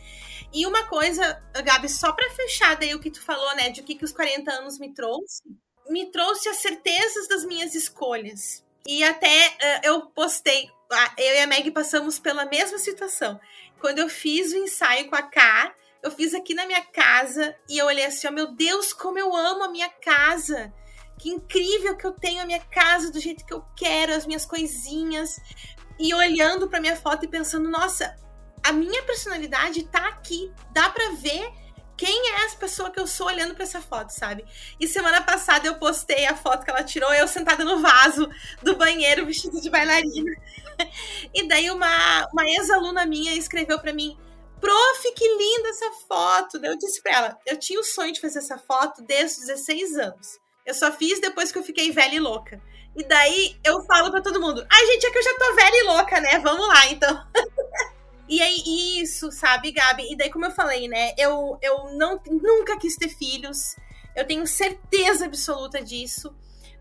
E 0.52 0.66
uma 0.66 0.86
coisa, 0.86 1.42
Gabi, 1.64 1.88
só 1.88 2.12
pra 2.12 2.30
fechar 2.30 2.76
daí 2.76 2.94
o 2.94 3.00
que 3.00 3.10
tu 3.10 3.22
falou, 3.22 3.56
né, 3.56 3.70
de 3.70 3.80
o 3.80 3.84
que, 3.84 3.94
que 3.94 4.04
os 4.04 4.12
40 4.12 4.50
anos 4.50 4.78
me 4.78 4.92
trouxe, 4.92 5.42
me 5.88 6.06
trouxe 6.10 6.48
as 6.48 6.58
certezas 6.58 7.26
das 7.26 7.44
minhas 7.44 7.74
escolhas. 7.74 8.64
E 8.86 9.02
até 9.02 9.48
uh, 9.48 9.80
eu 9.84 10.06
postei, 10.08 10.70
eu 11.18 11.34
e 11.34 11.40
a 11.40 11.46
Meg 11.46 11.70
passamos 11.70 12.18
pela 12.18 12.44
mesma 12.44 12.78
situação. 12.78 13.40
Quando 13.80 13.98
eu 13.98 14.08
fiz 14.08 14.52
o 14.52 14.56
ensaio 14.56 15.08
com 15.08 15.16
a 15.16 15.22
K, 15.22 15.72
eu 16.02 16.10
fiz 16.10 16.34
aqui 16.34 16.54
na 16.54 16.66
minha 16.66 16.82
casa 16.82 17.54
e 17.68 17.78
eu 17.78 17.86
olhei 17.86 18.04
assim, 18.04 18.26
oh, 18.28 18.32
meu 18.32 18.54
Deus, 18.54 18.92
como 18.92 19.18
eu 19.18 19.34
amo 19.34 19.64
a 19.64 19.68
minha 19.68 19.88
casa 19.88 20.72
que 21.18 21.28
incrível 21.28 21.96
que 21.96 22.06
eu 22.06 22.12
tenho 22.12 22.40
a 22.40 22.46
minha 22.46 22.60
casa 22.60 23.10
do 23.10 23.20
jeito 23.20 23.44
que 23.44 23.52
eu 23.52 23.64
quero, 23.76 24.14
as 24.14 24.26
minhas 24.26 24.46
coisinhas. 24.46 25.40
E 25.98 26.14
olhando 26.14 26.68
para 26.68 26.80
minha 26.80 26.96
foto 26.96 27.24
e 27.24 27.28
pensando, 27.28 27.68
nossa, 27.68 28.16
a 28.62 28.72
minha 28.72 29.02
personalidade 29.02 29.82
tá 29.84 30.06
aqui. 30.08 30.52
Dá 30.72 30.88
para 30.88 31.10
ver 31.14 31.52
quem 31.96 32.30
é 32.30 32.44
essa 32.44 32.56
pessoa 32.56 32.90
que 32.90 33.00
eu 33.00 33.06
sou 33.08 33.26
olhando 33.26 33.54
para 33.54 33.64
essa 33.64 33.80
foto, 33.80 34.10
sabe? 34.10 34.44
E 34.78 34.86
semana 34.86 35.20
passada 35.20 35.66
eu 35.66 35.74
postei 35.74 36.26
a 36.26 36.36
foto 36.36 36.64
que 36.64 36.70
ela 36.70 36.84
tirou, 36.84 37.12
eu 37.12 37.26
sentada 37.26 37.64
no 37.64 37.80
vaso 37.80 38.30
do 38.62 38.76
banheiro 38.76 39.26
vestida 39.26 39.60
de 39.60 39.68
bailarina. 39.68 40.30
e 41.34 41.46
daí 41.46 41.70
uma, 41.70 42.28
uma 42.32 42.44
ex-aluna 42.46 43.06
minha 43.06 43.34
escreveu 43.34 43.78
para 43.78 43.92
mim: 43.92 44.16
Prof, 44.60 45.14
que 45.14 45.28
linda 45.28 45.68
essa 45.68 45.90
foto. 46.06 46.58
Daí 46.58 46.70
eu 46.70 46.78
disse 46.78 47.02
pra 47.02 47.12
ela: 47.12 47.38
eu 47.46 47.58
tinha 47.58 47.80
o 47.80 47.84
sonho 47.84 48.12
de 48.12 48.20
fazer 48.20 48.38
essa 48.38 48.58
foto 48.58 49.02
desde 49.02 49.40
os 49.40 49.46
16 49.46 49.98
anos. 49.98 50.38
Eu 50.66 50.74
só 50.74 50.92
fiz 50.92 51.20
depois 51.20 51.50
que 51.50 51.58
eu 51.58 51.62
fiquei 51.62 51.90
velha 51.92 52.14
e 52.14 52.20
louca. 52.20 52.60
E 52.96 53.04
daí 53.04 53.56
eu 53.64 53.80
falo 53.84 54.10
para 54.10 54.22
todo 54.22 54.40
mundo: 54.40 54.66
ai, 54.70 54.86
gente, 54.86 55.06
é 55.06 55.10
que 55.10 55.18
eu 55.18 55.22
já 55.22 55.34
tô 55.38 55.54
velha 55.54 55.76
e 55.76 55.82
louca, 55.84 56.20
né? 56.20 56.38
Vamos 56.40 56.66
lá, 56.68 56.86
então. 56.88 57.26
e 58.28 58.42
aí, 58.42 59.00
isso, 59.00 59.30
sabe, 59.30 59.72
Gabi? 59.72 60.12
E 60.12 60.16
daí, 60.16 60.30
como 60.30 60.46
eu 60.46 60.50
falei, 60.50 60.88
né? 60.88 61.12
Eu, 61.16 61.58
eu 61.62 61.92
não, 61.94 62.20
nunca 62.26 62.78
quis 62.78 62.96
ter 62.96 63.08
filhos. 63.08 63.76
Eu 64.16 64.26
tenho 64.26 64.46
certeza 64.46 65.26
absoluta 65.26 65.80
disso. 65.80 66.34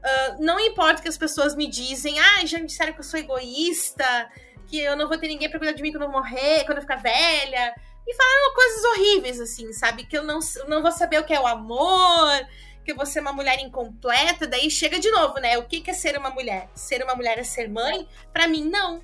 Uh, 0.08 0.42
não 0.44 0.58
importa 0.60 1.02
que 1.02 1.10
as 1.10 1.18
pessoas 1.18 1.54
me 1.54 1.68
dizem, 1.68 2.18
ah, 2.18 2.46
já 2.46 2.60
me 2.60 2.68
disseram 2.68 2.94
que 2.94 3.00
eu 3.00 3.04
sou 3.04 3.20
egoísta, 3.20 4.30
que 4.68 4.80
eu 4.80 4.96
não 4.96 5.08
vou 5.08 5.18
ter 5.18 5.28
ninguém 5.28 5.50
pra 5.50 5.60
cuidar 5.60 5.74
de 5.74 5.82
mim 5.82 5.92
quando 5.92 6.04
eu 6.04 6.12
morrer, 6.12 6.64
quando 6.66 6.78
eu 6.78 6.82
ficar 6.82 6.96
velha. 6.98 7.76
E 8.08 8.14
falaram 8.16 8.54
coisas 8.54 8.84
horríveis, 8.86 9.40
assim, 9.42 9.74
sabe? 9.74 10.06
Que 10.06 10.18
eu 10.18 10.24
não, 10.24 10.40
não 10.68 10.82
vou 10.82 10.92
saber 10.94 11.20
o 11.20 11.26
que 11.26 11.34
é 11.34 11.40
o 11.40 11.46
amor, 11.46 12.48
que 12.86 12.94
você 12.94 13.20
é 13.20 13.22
uma 13.22 13.34
mulher 13.34 13.60
incompleta, 13.60 14.48
daí 14.48 14.72
chega 14.72 14.98
de 14.98 15.12
novo, 15.12 15.40
né? 15.40 15.58
O 15.58 15.66
que 15.66 15.84
é 15.90 15.94
ser 15.94 16.18
uma 16.18 16.30
mulher? 16.30 16.70
Ser 16.74 17.04
uma 17.04 17.16
mulher 17.16 17.38
é 17.38 17.44
ser 17.44 17.68
mãe? 17.68 18.08
Para 18.32 18.48
mim, 18.48 18.64
não. 18.64 19.02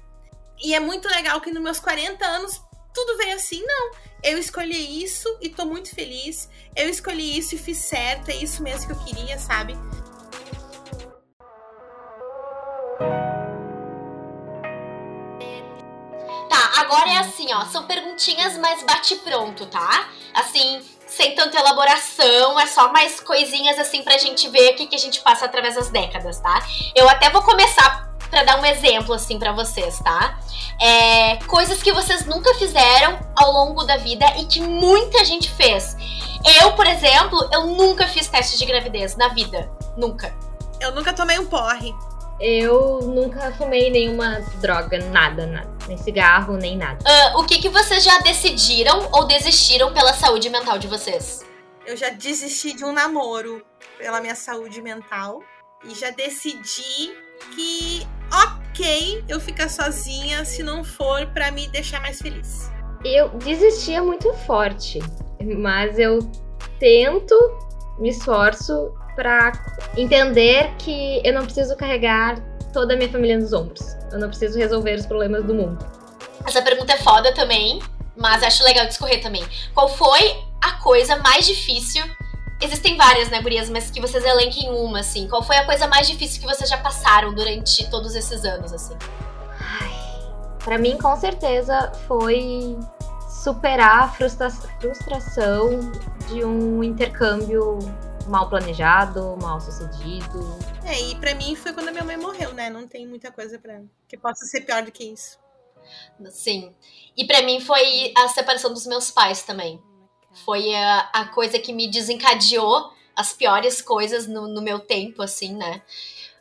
E 0.64 0.74
é 0.74 0.80
muito 0.80 1.10
legal 1.10 1.42
que 1.42 1.52
nos 1.52 1.62
meus 1.62 1.80
40 1.82 2.26
anos 2.26 2.62
tudo 2.94 3.18
veio 3.18 3.36
assim, 3.36 3.62
não. 3.66 3.92
Eu 4.24 4.38
escolhi 4.38 5.04
isso 5.04 5.38
e 5.42 5.50
tô 5.50 5.66
muito 5.66 5.94
feliz. 5.94 6.50
Eu 6.74 6.88
escolhi 6.88 7.38
isso 7.38 7.56
e 7.56 7.58
fiz 7.58 7.80
certo, 7.80 8.30
é 8.30 8.36
isso 8.36 8.64
mesmo 8.64 8.88
que 8.88 8.94
eu 8.94 9.04
queria, 9.04 9.38
sabe? 9.38 9.74
Tá, 16.50 16.82
agora 16.82 17.10
é 17.10 17.18
assim, 17.18 17.54
ó, 17.54 17.66
são 17.66 17.86
perguntinhas 17.86 18.58
mais 18.58 18.84
bate 18.84 19.16
pronto, 19.18 19.66
tá? 19.66 20.08
Assim, 20.34 20.82
sem 21.08 21.36
tanta 21.36 21.60
elaboração, 21.60 22.60
é 22.60 22.66
só 22.66 22.92
mais 22.92 23.20
coisinhas 23.20 23.78
assim 23.78 24.02
pra 24.04 24.18
gente 24.18 24.50
ver 24.50 24.72
o 24.72 24.76
que, 24.76 24.88
que 24.88 24.96
a 24.96 25.00
gente 25.00 25.22
passa 25.22 25.46
através 25.46 25.76
das 25.76 25.90
décadas, 25.90 26.40
tá? 26.40 26.66
Eu 26.96 27.08
até 27.08 27.30
vou 27.30 27.42
começar 27.44 28.12
para 28.30 28.44
dar 28.44 28.60
um 28.60 28.66
exemplo 28.66 29.14
assim 29.14 29.38
para 29.38 29.52
vocês, 29.52 30.00
tá? 30.00 30.40
É, 30.82 31.36
coisas 31.46 31.84
que 31.84 31.94
vocês 31.94 32.26
nunca 32.26 32.52
fizeram 32.56 33.20
ao 33.36 33.52
longo 33.52 33.84
da 33.84 33.98
vida 33.98 34.26
e 34.38 34.46
que 34.46 34.60
muita 34.60 35.24
gente 35.24 35.52
fez. 35.52 35.96
Eu, 36.60 36.74
por 36.74 36.88
exemplo, 36.88 37.48
eu 37.54 37.68
nunca 37.68 38.08
fiz 38.08 38.28
teste 38.28 38.58
de 38.58 38.66
gravidez 38.66 39.16
na 39.16 39.28
vida, 39.28 39.72
nunca. 39.96 40.36
Eu 40.80 40.94
nunca 40.96 41.14
tomei 41.14 41.38
um 41.38 41.46
porre. 41.46 41.94
Eu 42.46 43.00
nunca 43.04 43.54
fumei 43.54 43.90
nenhuma 43.90 44.42
droga, 44.60 45.00
nada, 45.12 45.48
nada. 45.48 45.78
Nem 45.88 45.98
cigarro, 45.98 46.58
nem 46.58 46.76
nada. 46.76 47.00
Uh, 47.02 47.40
o 47.40 47.46
que, 47.46 47.58
que 47.58 47.70
vocês 47.70 48.04
já 48.04 48.20
decidiram 48.20 49.08
ou 49.14 49.26
desistiram 49.26 49.94
pela 49.94 50.12
saúde 50.12 50.50
mental 50.50 50.78
de 50.78 50.86
vocês? 50.86 51.46
Eu 51.86 51.96
já 51.96 52.10
desisti 52.10 52.74
de 52.74 52.84
um 52.84 52.92
namoro 52.92 53.66
pela 53.98 54.20
minha 54.20 54.36
saúde 54.36 54.82
mental. 54.82 55.42
E 55.86 55.96
já 55.96 56.10
decidi 56.10 57.16
que, 57.56 58.06
ok, 58.70 59.24
eu 59.30 59.40
ficar 59.40 59.70
sozinha 59.70 60.44
se 60.44 60.62
não 60.64 60.84
for 60.84 61.26
para 61.28 61.50
me 61.50 61.70
deixar 61.70 62.02
mais 62.02 62.22
feliz. 62.22 62.70
Eu 63.06 63.30
desistia 63.38 64.04
muito 64.04 64.34
forte, 64.46 65.00
mas 65.58 65.98
eu 65.98 66.20
tento, 66.78 67.36
me 68.00 68.10
esforço 68.10 68.94
para 69.16 69.52
entender 69.96 70.72
que 70.78 71.22
eu 71.24 71.34
não 71.34 71.44
preciso 71.44 71.76
carregar 71.76 72.40
toda 72.72 72.94
a 72.94 72.98
minha 72.98 73.10
família 73.10 73.38
nos 73.38 73.54
ombros. 73.54 73.96
Eu 74.12 74.20
não 74.20 74.28
preciso 74.28 74.58
resolver 74.58 74.96
os 74.96 75.06
problemas 75.06 75.44
do 75.44 75.54
mundo. 75.54 75.86
Essa 76.46 76.62
pergunta 76.62 76.94
é 76.94 76.98
foda 76.98 77.34
também, 77.34 77.82
mas 78.16 78.44
acho 78.44 78.64
legal 78.64 78.86
discorrer 78.86 79.22
também. 79.22 79.46
Qual 79.74 79.88
foi 79.88 80.36
a 80.62 80.74
coisa 80.82 81.18
mais 81.18 81.46
difícil? 81.46 82.04
Existem 82.62 82.96
várias, 82.98 83.30
né, 83.30 83.42
gurias, 83.42 83.70
mas 83.70 83.92
que 83.92 84.00
vocês 84.00 84.24
elenquem 84.24 84.70
uma, 84.72 85.00
assim. 85.00 85.28
Qual 85.28 85.44
foi 85.44 85.58
a 85.58 85.66
coisa 85.66 85.88
mais 85.88 86.08
difícil 86.08 86.42
que 86.42 86.48
vocês 86.48 86.70
já 86.70 86.78
passaram 86.78 87.34
durante 87.34 87.90
todos 87.90 88.16
esses 88.16 88.46
anos, 88.46 88.72
assim? 88.74 88.96
Ai, 89.60 89.92
pra 90.64 90.78
mim, 90.78 90.98
com 90.98 91.16
certeza, 91.18 91.92
foi 92.08 92.78
superar 93.44 94.04
a 94.04 94.08
frustra 94.08 94.50
frustração 94.50 95.92
de 96.30 96.46
um 96.46 96.82
intercâmbio 96.84 97.80
mal 98.28 98.50
planejado, 98.50 99.38
mal 99.42 99.60
sucedido. 99.60 100.58
É, 100.86 101.00
e 101.02 101.16
pra 101.16 101.36
mim 101.36 101.56
foi 101.56 101.74
quando 101.74 101.90
a 101.90 101.92
minha 101.92 102.04
mãe 102.04 102.18
morreu, 102.18 102.54
né? 102.54 102.70
Não 102.70 102.88
tem 102.88 103.08
muita 103.08 103.32
coisa 103.32 103.60
para 103.60 103.82
que 104.08 104.18
possa 104.18 104.46
ser 104.46 104.62
pior 104.62 104.84
do 104.84 104.92
que 104.92 105.04
isso. 105.04 105.38
Sim. 106.30 106.74
E 107.16 107.26
para 107.26 107.42
mim 107.42 107.60
foi 107.60 108.14
a 108.18 108.28
separação 108.30 108.74
dos 108.74 108.86
meus 108.86 109.12
pais 109.12 109.44
também. 109.44 109.82
Foi 110.46 110.74
a, 110.74 111.10
a 111.14 111.26
coisa 111.28 111.60
que 111.60 111.74
me 111.74 111.88
desencadeou 111.88 112.92
as 113.16 113.34
piores 113.34 113.82
coisas 113.82 114.28
no, 114.28 114.48
no 114.48 114.62
meu 114.62 114.80
tempo, 114.80 115.22
assim, 115.22 115.54
né? 115.54 115.82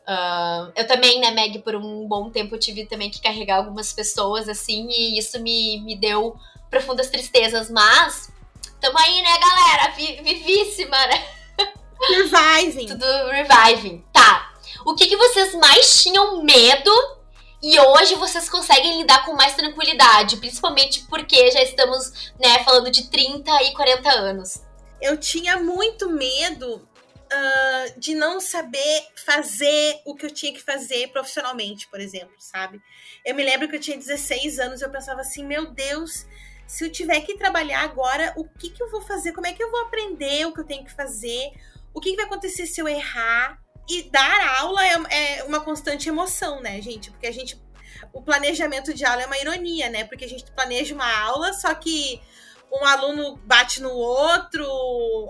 Uh, 0.02 0.72
eu 0.74 0.86
também, 0.86 1.20
né, 1.20 1.30
Meg, 1.30 1.60
por 1.60 1.76
um 1.76 2.08
bom 2.08 2.30
tempo 2.30 2.58
tive 2.58 2.86
também 2.86 3.10
que 3.10 3.20
carregar 3.20 3.58
algumas 3.58 3.92
pessoas, 3.92 4.48
assim, 4.48 4.88
e 4.90 5.18
isso 5.18 5.40
me, 5.40 5.80
me 5.82 5.94
deu 5.94 6.36
profundas 6.68 7.08
tristezas, 7.10 7.70
mas 7.70 8.32
tamo 8.80 8.98
aí, 8.98 9.22
né, 9.22 9.38
galera? 9.38 10.22
vivíssima, 10.22 10.96
né? 11.06 11.41
Reviving. 12.08 12.86
Tudo 12.86 13.06
reviving. 13.30 14.04
Tá. 14.12 14.52
O 14.84 14.94
que, 14.94 15.06
que 15.06 15.16
vocês 15.16 15.54
mais 15.54 16.02
tinham 16.02 16.42
medo 16.42 16.90
e 17.62 17.78
hoje 17.78 18.16
vocês 18.16 18.48
conseguem 18.48 18.98
lidar 19.00 19.24
com 19.24 19.34
mais 19.34 19.54
tranquilidade, 19.54 20.36
principalmente 20.38 21.04
porque 21.08 21.50
já 21.52 21.62
estamos, 21.62 22.32
né, 22.40 22.64
falando 22.64 22.90
de 22.90 23.08
30 23.08 23.50
e 23.62 23.72
40 23.72 24.10
anos. 24.10 24.60
Eu 25.00 25.16
tinha 25.16 25.56
muito 25.58 26.10
medo 26.10 26.76
uh, 27.32 28.00
de 28.00 28.14
não 28.16 28.40
saber 28.40 29.06
fazer 29.24 30.00
o 30.04 30.16
que 30.16 30.26
eu 30.26 30.30
tinha 30.30 30.52
que 30.52 30.60
fazer 30.60 31.08
profissionalmente, 31.08 31.86
por 31.86 32.00
exemplo, 32.00 32.34
sabe? 32.38 32.80
Eu 33.24 33.34
me 33.36 33.44
lembro 33.44 33.68
que 33.68 33.76
eu 33.76 33.80
tinha 33.80 33.96
16 33.96 34.58
anos 34.58 34.80
e 34.80 34.84
eu 34.84 34.90
pensava 34.90 35.20
assim, 35.20 35.44
meu 35.44 35.70
Deus, 35.70 36.26
se 36.66 36.84
eu 36.84 36.90
tiver 36.90 37.20
que 37.20 37.36
trabalhar 37.36 37.82
agora, 37.82 38.32
o 38.36 38.44
que, 38.44 38.70
que 38.70 38.82
eu 38.82 38.90
vou 38.90 39.02
fazer? 39.02 39.32
Como 39.32 39.46
é 39.46 39.52
que 39.52 39.62
eu 39.62 39.70
vou 39.70 39.82
aprender 39.82 40.46
o 40.46 40.52
que 40.52 40.60
eu 40.60 40.66
tenho 40.66 40.84
que 40.84 40.92
fazer? 40.92 41.52
O 41.94 42.00
que, 42.00 42.10
que 42.10 42.16
vai 42.16 42.24
acontecer 42.26 42.66
se 42.66 42.80
eu 42.80 42.88
errar? 42.88 43.58
E 43.88 44.02
dar 44.10 44.60
aula 44.60 44.84
é, 44.86 45.38
é 45.38 45.44
uma 45.44 45.60
constante 45.60 46.08
emoção, 46.08 46.60
né, 46.60 46.80
gente? 46.80 47.10
Porque 47.10 47.26
a 47.26 47.32
gente. 47.32 47.60
O 48.12 48.22
planejamento 48.22 48.92
de 48.92 49.04
aula 49.04 49.22
é 49.22 49.26
uma 49.26 49.38
ironia, 49.38 49.88
né? 49.88 50.04
Porque 50.04 50.24
a 50.24 50.28
gente 50.28 50.50
planeja 50.52 50.94
uma 50.94 51.20
aula, 51.20 51.52
só 51.52 51.74
que 51.74 52.20
um 52.72 52.84
aluno 52.86 53.36
bate 53.44 53.82
no 53.82 53.90
outro, 53.90 54.64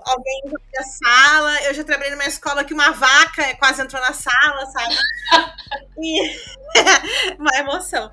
alguém 0.05 0.41
entra 0.45 0.59
na 0.73 0.83
sala. 0.83 1.63
Eu 1.63 1.73
já 1.73 1.83
trabalhei 1.83 2.11
numa 2.11 2.25
escola 2.25 2.63
que 2.63 2.73
uma 2.73 2.91
vaca 2.91 3.55
quase 3.57 3.81
entrou 3.81 4.01
na 4.01 4.13
sala, 4.13 4.65
sabe? 4.67 4.95
e 6.01 6.37
uma 7.37 7.55
emoção. 7.57 8.11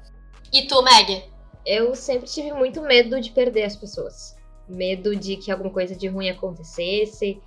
E 0.53 0.67
tu, 0.67 0.83
Meg? 0.83 1.31
Eu 1.65 1.95
sempre 1.95 2.29
tive 2.29 2.53
muito 2.53 2.83
medo 2.83 3.21
de 3.21 3.31
perder 3.31 3.65
as 3.65 3.77
pessoas. 3.77 4.35
Medo 4.69 5.15
de 5.15 5.37
que 5.37 5.51
alguma 5.51 5.71
coisa 5.71 5.95
de 5.95 6.09
ruim 6.09 6.29
acontecesse. 6.29 7.41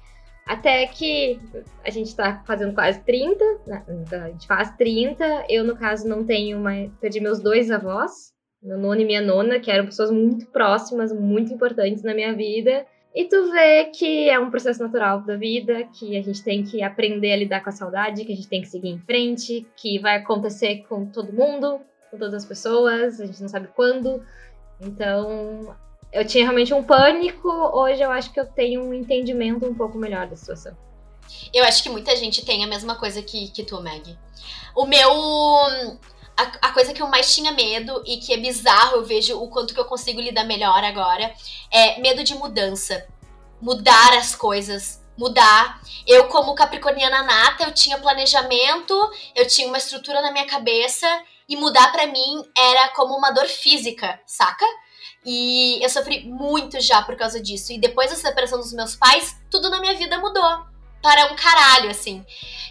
Até 0.45 0.85
que 0.87 1.39
a 1.85 1.89
gente 1.89 2.15
tá 2.15 2.43
fazendo 2.45 2.73
quase 2.73 2.99
30, 3.01 3.43
né? 3.65 3.83
a 4.11 4.29
gente 4.29 4.45
faz 4.45 4.71
30. 4.75 5.45
Eu, 5.49 5.63
no 5.63 5.75
caso, 5.75 6.07
não 6.07 6.25
tenho 6.25 6.59
mais. 6.59 6.91
Perdi 6.99 7.19
meus 7.19 7.39
dois 7.39 7.71
avós, 7.71 8.33
meu 8.61 8.77
nono 8.77 9.01
e 9.01 9.05
minha 9.05 9.21
nona, 9.21 9.59
que 9.59 9.71
eram 9.71 9.85
pessoas 9.85 10.11
muito 10.11 10.45
próximas, 10.47 11.13
muito 11.13 11.53
importantes 11.53 12.03
na 12.03 12.13
minha 12.13 12.35
vida. 12.35 12.85
E 13.15 13.25
tu 13.25 13.51
vê 13.51 13.85
que 13.85 14.27
é 14.29 14.39
um 14.39 14.49
processo 14.49 14.81
natural 14.81 15.21
da 15.21 15.37
vida, 15.37 15.83
que 15.97 16.17
a 16.17 16.21
gente 16.21 16.43
tem 16.43 16.63
que 16.63 16.81
aprender 16.81 17.31
a 17.31 17.37
lidar 17.37 17.63
com 17.63 17.69
a 17.69 17.73
saudade, 17.73 18.25
que 18.25 18.33
a 18.33 18.35
gente 18.35 18.49
tem 18.49 18.61
que 18.61 18.67
seguir 18.67 18.89
em 18.89 18.99
frente, 18.99 19.67
que 19.75 19.99
vai 19.99 20.17
acontecer 20.17 20.83
com 20.89 21.05
todo 21.05 21.31
mundo, 21.31 21.79
com 22.09 22.17
todas 22.17 22.33
as 22.33 22.45
pessoas, 22.45 23.21
a 23.21 23.25
gente 23.25 23.39
não 23.39 23.49
sabe 23.49 23.69
quando. 23.75 24.23
Então, 24.81 25.75
eu 26.13 26.25
tinha 26.25 26.43
realmente 26.43 26.73
um 26.73 26.83
pânico, 26.83 27.49
hoje 27.49 28.01
eu 28.01 28.11
acho 28.11 28.31
que 28.31 28.39
eu 28.39 28.45
tenho 28.45 28.83
um 28.83 28.93
entendimento 28.93 29.65
um 29.65 29.73
pouco 29.73 29.97
melhor 29.97 30.27
da 30.27 30.35
situação. 30.35 30.77
Eu 31.51 31.65
acho 31.65 31.81
que 31.81 31.89
muita 31.89 32.15
gente 32.15 32.45
tem 32.45 32.63
a 32.63 32.67
mesma 32.67 32.95
coisa 32.95 33.21
que, 33.21 33.49
que 33.49 33.63
tu, 33.63 33.81
Meg. 33.81 34.17
O 34.75 34.85
meu. 34.85 35.11
A, 36.35 36.67
a, 36.67 36.71
coisa 36.71 36.93
que 36.93 37.01
eu 37.01 37.07
mais 37.07 37.33
tinha 37.33 37.51
medo 37.51 38.03
e 38.05 38.17
que 38.17 38.33
é 38.33 38.37
bizarro, 38.37 38.97
eu 38.97 39.05
vejo 39.05 39.39
o 39.39 39.47
quanto 39.49 39.73
que 39.73 39.79
eu 39.79 39.85
consigo 39.85 40.19
lidar 40.19 40.45
melhor 40.45 40.83
agora, 40.83 41.33
é 41.71 41.99
medo 41.99 42.23
de 42.23 42.35
mudança. 42.35 43.07
Mudar 43.61 44.17
as 44.17 44.35
coisas, 44.35 45.03
mudar. 45.17 45.81
Eu, 46.05 46.27
como 46.27 46.55
capricorniana 46.55 47.23
nata, 47.23 47.63
eu 47.63 47.71
tinha 47.71 47.99
planejamento, 47.99 48.93
eu 49.35 49.47
tinha 49.47 49.67
uma 49.67 49.77
estrutura 49.77 50.21
na 50.21 50.31
minha 50.31 50.45
cabeça 50.45 51.07
e 51.47 51.55
mudar 51.55 51.91
para 51.91 52.07
mim 52.07 52.43
era 52.57 52.89
como 52.89 53.15
uma 53.15 53.31
dor 53.31 53.47
física, 53.47 54.19
saca? 54.25 54.65
E 55.25 55.83
eu 55.83 55.89
sofri 55.89 56.25
muito 56.25 56.79
já 56.81 57.01
por 57.01 57.15
causa 57.15 57.41
disso. 57.41 57.71
E 57.71 57.79
depois 57.79 58.09
da 58.09 58.15
separação 58.15 58.59
dos 58.59 58.73
meus 58.73 58.95
pais, 58.95 59.35
tudo 59.49 59.69
na 59.69 59.79
minha 59.79 59.95
vida 59.95 60.17
mudou. 60.19 60.65
Para 61.01 61.31
um 61.31 61.35
caralho, 61.35 61.89
assim. 61.89 62.25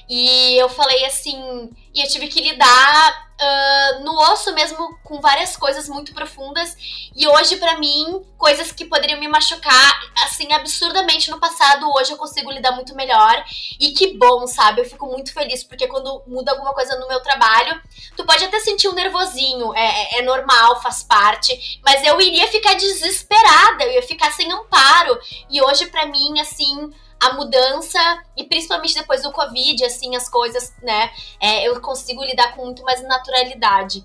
E 0.08 0.56
eu 0.56 0.68
falei 0.68 1.04
assim. 1.04 1.70
E 1.94 2.02
eu 2.02 2.08
tive 2.08 2.28
que 2.28 2.40
lidar 2.40 3.32
uh, 3.42 4.04
no 4.04 4.18
osso 4.32 4.52
mesmo 4.54 4.98
com 5.02 5.20
várias 5.20 5.56
coisas 5.56 5.88
muito 5.88 6.14
profundas. 6.14 6.74
E 7.14 7.26
hoje, 7.26 7.56
para 7.56 7.78
mim, 7.78 8.24
coisas 8.38 8.72
que 8.72 8.84
poderiam 8.84 9.20
me 9.20 9.28
machucar, 9.28 10.00
assim, 10.24 10.52
absurdamente 10.52 11.30
no 11.30 11.38
passado, 11.38 11.90
hoje 11.94 12.12
eu 12.12 12.16
consigo 12.16 12.50
lidar 12.50 12.72
muito 12.72 12.94
melhor. 12.94 13.44
E 13.78 13.90
que 13.92 14.16
bom, 14.16 14.46
sabe? 14.46 14.80
Eu 14.80 14.84
fico 14.86 15.06
muito 15.06 15.32
feliz, 15.32 15.62
porque 15.62 15.86
quando 15.86 16.22
muda 16.26 16.52
alguma 16.52 16.72
coisa 16.72 16.98
no 16.98 17.08
meu 17.08 17.20
trabalho, 17.20 17.80
tu 18.16 18.24
pode 18.24 18.44
até 18.44 18.58
sentir 18.60 18.88
um 18.88 18.94
nervosinho, 18.94 19.74
é, 19.74 20.16
é, 20.16 20.18
é 20.18 20.22
normal, 20.22 20.80
faz 20.80 21.02
parte. 21.02 21.80
Mas 21.84 22.02
eu 22.04 22.20
iria 22.20 22.48
ficar 22.48 22.74
desesperada, 22.74 23.84
eu 23.84 23.92
ia 23.92 24.02
ficar 24.02 24.30
sem 24.32 24.50
amparo. 24.50 25.18
E 25.50 25.60
hoje, 25.60 25.86
para 25.86 26.06
mim, 26.06 26.40
assim 26.40 26.90
a 27.22 27.34
mudança, 27.34 28.00
e 28.36 28.44
principalmente 28.44 28.94
depois 28.94 29.22
do 29.22 29.30
Covid, 29.30 29.84
assim, 29.84 30.16
as 30.16 30.28
coisas, 30.28 30.74
né? 30.82 31.12
É, 31.40 31.68
eu 31.68 31.80
consigo 31.80 32.24
lidar 32.24 32.56
com 32.56 32.64
muito 32.64 32.82
mais 32.82 33.00
naturalidade. 33.02 34.04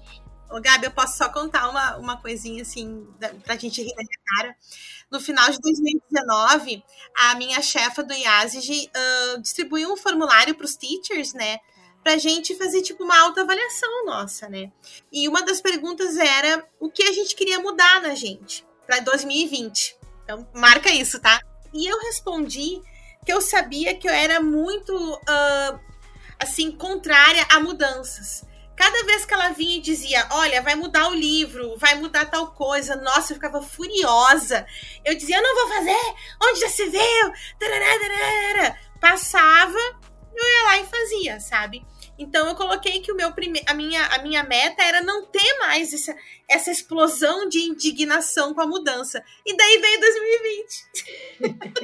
Ô, 0.52 0.62
Gabi, 0.62 0.86
eu 0.86 0.92
posso 0.92 1.18
só 1.18 1.28
contar 1.28 1.68
uma, 1.68 1.98
uma 1.98 2.22
coisinha, 2.22 2.62
assim, 2.62 3.08
pra 3.44 3.58
gente 3.58 3.82
rir 3.82 3.94
da 3.96 4.04
minha 4.04 4.20
cara. 4.38 4.56
No 5.10 5.20
final 5.20 5.50
de 5.50 5.58
2019, 5.60 6.84
a 7.18 7.36
minha 7.36 7.60
chefa 7.60 8.04
do 8.04 8.14
IASIG 8.14 8.92
uh, 8.96 9.42
distribuiu 9.42 9.92
um 9.92 9.98
formulário 9.98 10.54
para 10.54 10.66
os 10.66 10.76
teachers, 10.76 11.34
né? 11.34 11.58
Pra 12.04 12.18
gente 12.18 12.56
fazer, 12.56 12.84
tipo, 12.84 13.04
uma 13.04 13.20
autoavaliação 13.20 14.06
nossa, 14.06 14.48
né? 14.48 14.72
E 15.12 15.28
uma 15.28 15.42
das 15.42 15.60
perguntas 15.60 16.18
era 16.18 16.64
o 16.80 16.90
que 16.90 17.02
a 17.02 17.12
gente 17.12 17.36
queria 17.36 17.60
mudar 17.60 18.00
na 18.02 18.14
gente 18.14 18.64
para 18.86 19.00
2020. 19.00 19.98
Então, 20.24 20.48
marca 20.54 20.92
isso, 20.92 21.20
tá? 21.20 21.42
E 21.74 21.88
eu 21.88 22.00
respondi 22.00 22.80
que 23.28 23.34
eu 23.34 23.42
sabia 23.42 23.94
que 23.94 24.08
eu 24.08 24.14
era 24.14 24.40
muito, 24.40 24.96
uh, 24.96 25.80
assim, 26.40 26.72
contrária 26.72 27.46
a 27.50 27.60
mudanças. 27.60 28.46
Cada 28.74 29.04
vez 29.04 29.26
que 29.26 29.34
ela 29.34 29.50
vinha 29.50 29.80
e 29.80 29.82
dizia, 29.82 30.26
olha, 30.32 30.62
vai 30.62 30.76
mudar 30.76 31.10
o 31.10 31.14
livro, 31.14 31.76
vai 31.78 31.96
mudar 31.96 32.28
tal 32.28 32.54
coisa, 32.54 32.96
nossa, 32.96 33.34
eu 33.34 33.36
ficava 33.36 33.62
furiosa. 33.62 34.66
Eu 35.04 35.14
dizia, 35.14 35.36
eu 35.36 35.44
não 35.44 35.56
vou 35.56 35.76
fazer, 35.76 36.16
onde 36.42 36.62
já 36.62 36.70
se 36.70 36.86
viu? 36.86 37.34
Passava, 39.02 39.78
eu 40.34 40.50
ia 40.50 40.64
lá 40.64 40.78
e 40.78 40.86
fazia, 40.86 41.40
sabe? 41.42 41.86
Então 42.18 42.48
eu 42.48 42.56
coloquei 42.56 43.00
que 43.00 43.12
o 43.12 43.16
meu 43.16 43.32
prime... 43.32 43.62
a, 43.68 43.74
minha, 43.74 44.04
a 44.08 44.20
minha 44.20 44.44
meta 44.44 44.84
era 44.84 45.02
não 45.02 45.26
ter 45.26 45.58
mais 45.60 45.94
essa, 45.94 46.16
essa 46.50 46.72
explosão 46.72 47.48
de 47.48 47.60
indignação 47.60 48.54
com 48.54 48.62
a 48.62 48.68
mudança. 48.68 49.24
E 49.46 49.56
daí 49.56 49.78
veio 49.78 50.00
2020. 50.00 51.78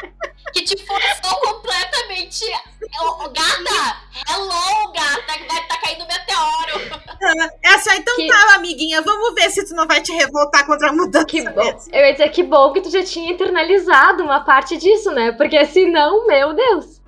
que 0.52 0.64
te 0.64 0.84
forçou 0.84 1.40
completamente. 1.40 2.46
Gata! 2.50 4.02
Hello, 4.28 4.92
gata! 4.92 5.38
Que 5.38 5.46
vai 5.46 5.66
tá 5.66 5.80
caindo 5.80 6.06
meteoro. 6.06 6.80
Essa 7.62 7.96
então 7.96 8.16
que... 8.16 8.26
tá, 8.26 8.54
amiguinha. 8.54 9.02
Vamos 9.02 9.34
ver 9.34 9.50
se 9.50 9.64
tu 9.66 9.74
não 9.74 9.86
vai 9.86 10.00
te 10.00 10.12
revoltar 10.12 10.66
contra 10.66 10.88
a 10.88 10.92
mudança. 10.92 11.26
Que 11.26 11.42
bom. 11.48 11.80
Eu 11.92 12.06
ia 12.06 12.12
dizer 12.12 12.30
que 12.30 12.42
bom 12.42 12.72
que 12.72 12.80
tu 12.80 12.90
já 12.90 13.04
tinha 13.04 13.32
internalizado 13.32 14.22
uma 14.22 14.40
parte 14.40 14.76
disso, 14.76 15.10
né? 15.12 15.32
Porque 15.32 15.64
senão, 15.66 16.26
meu 16.26 16.54
Deus. 16.54 16.99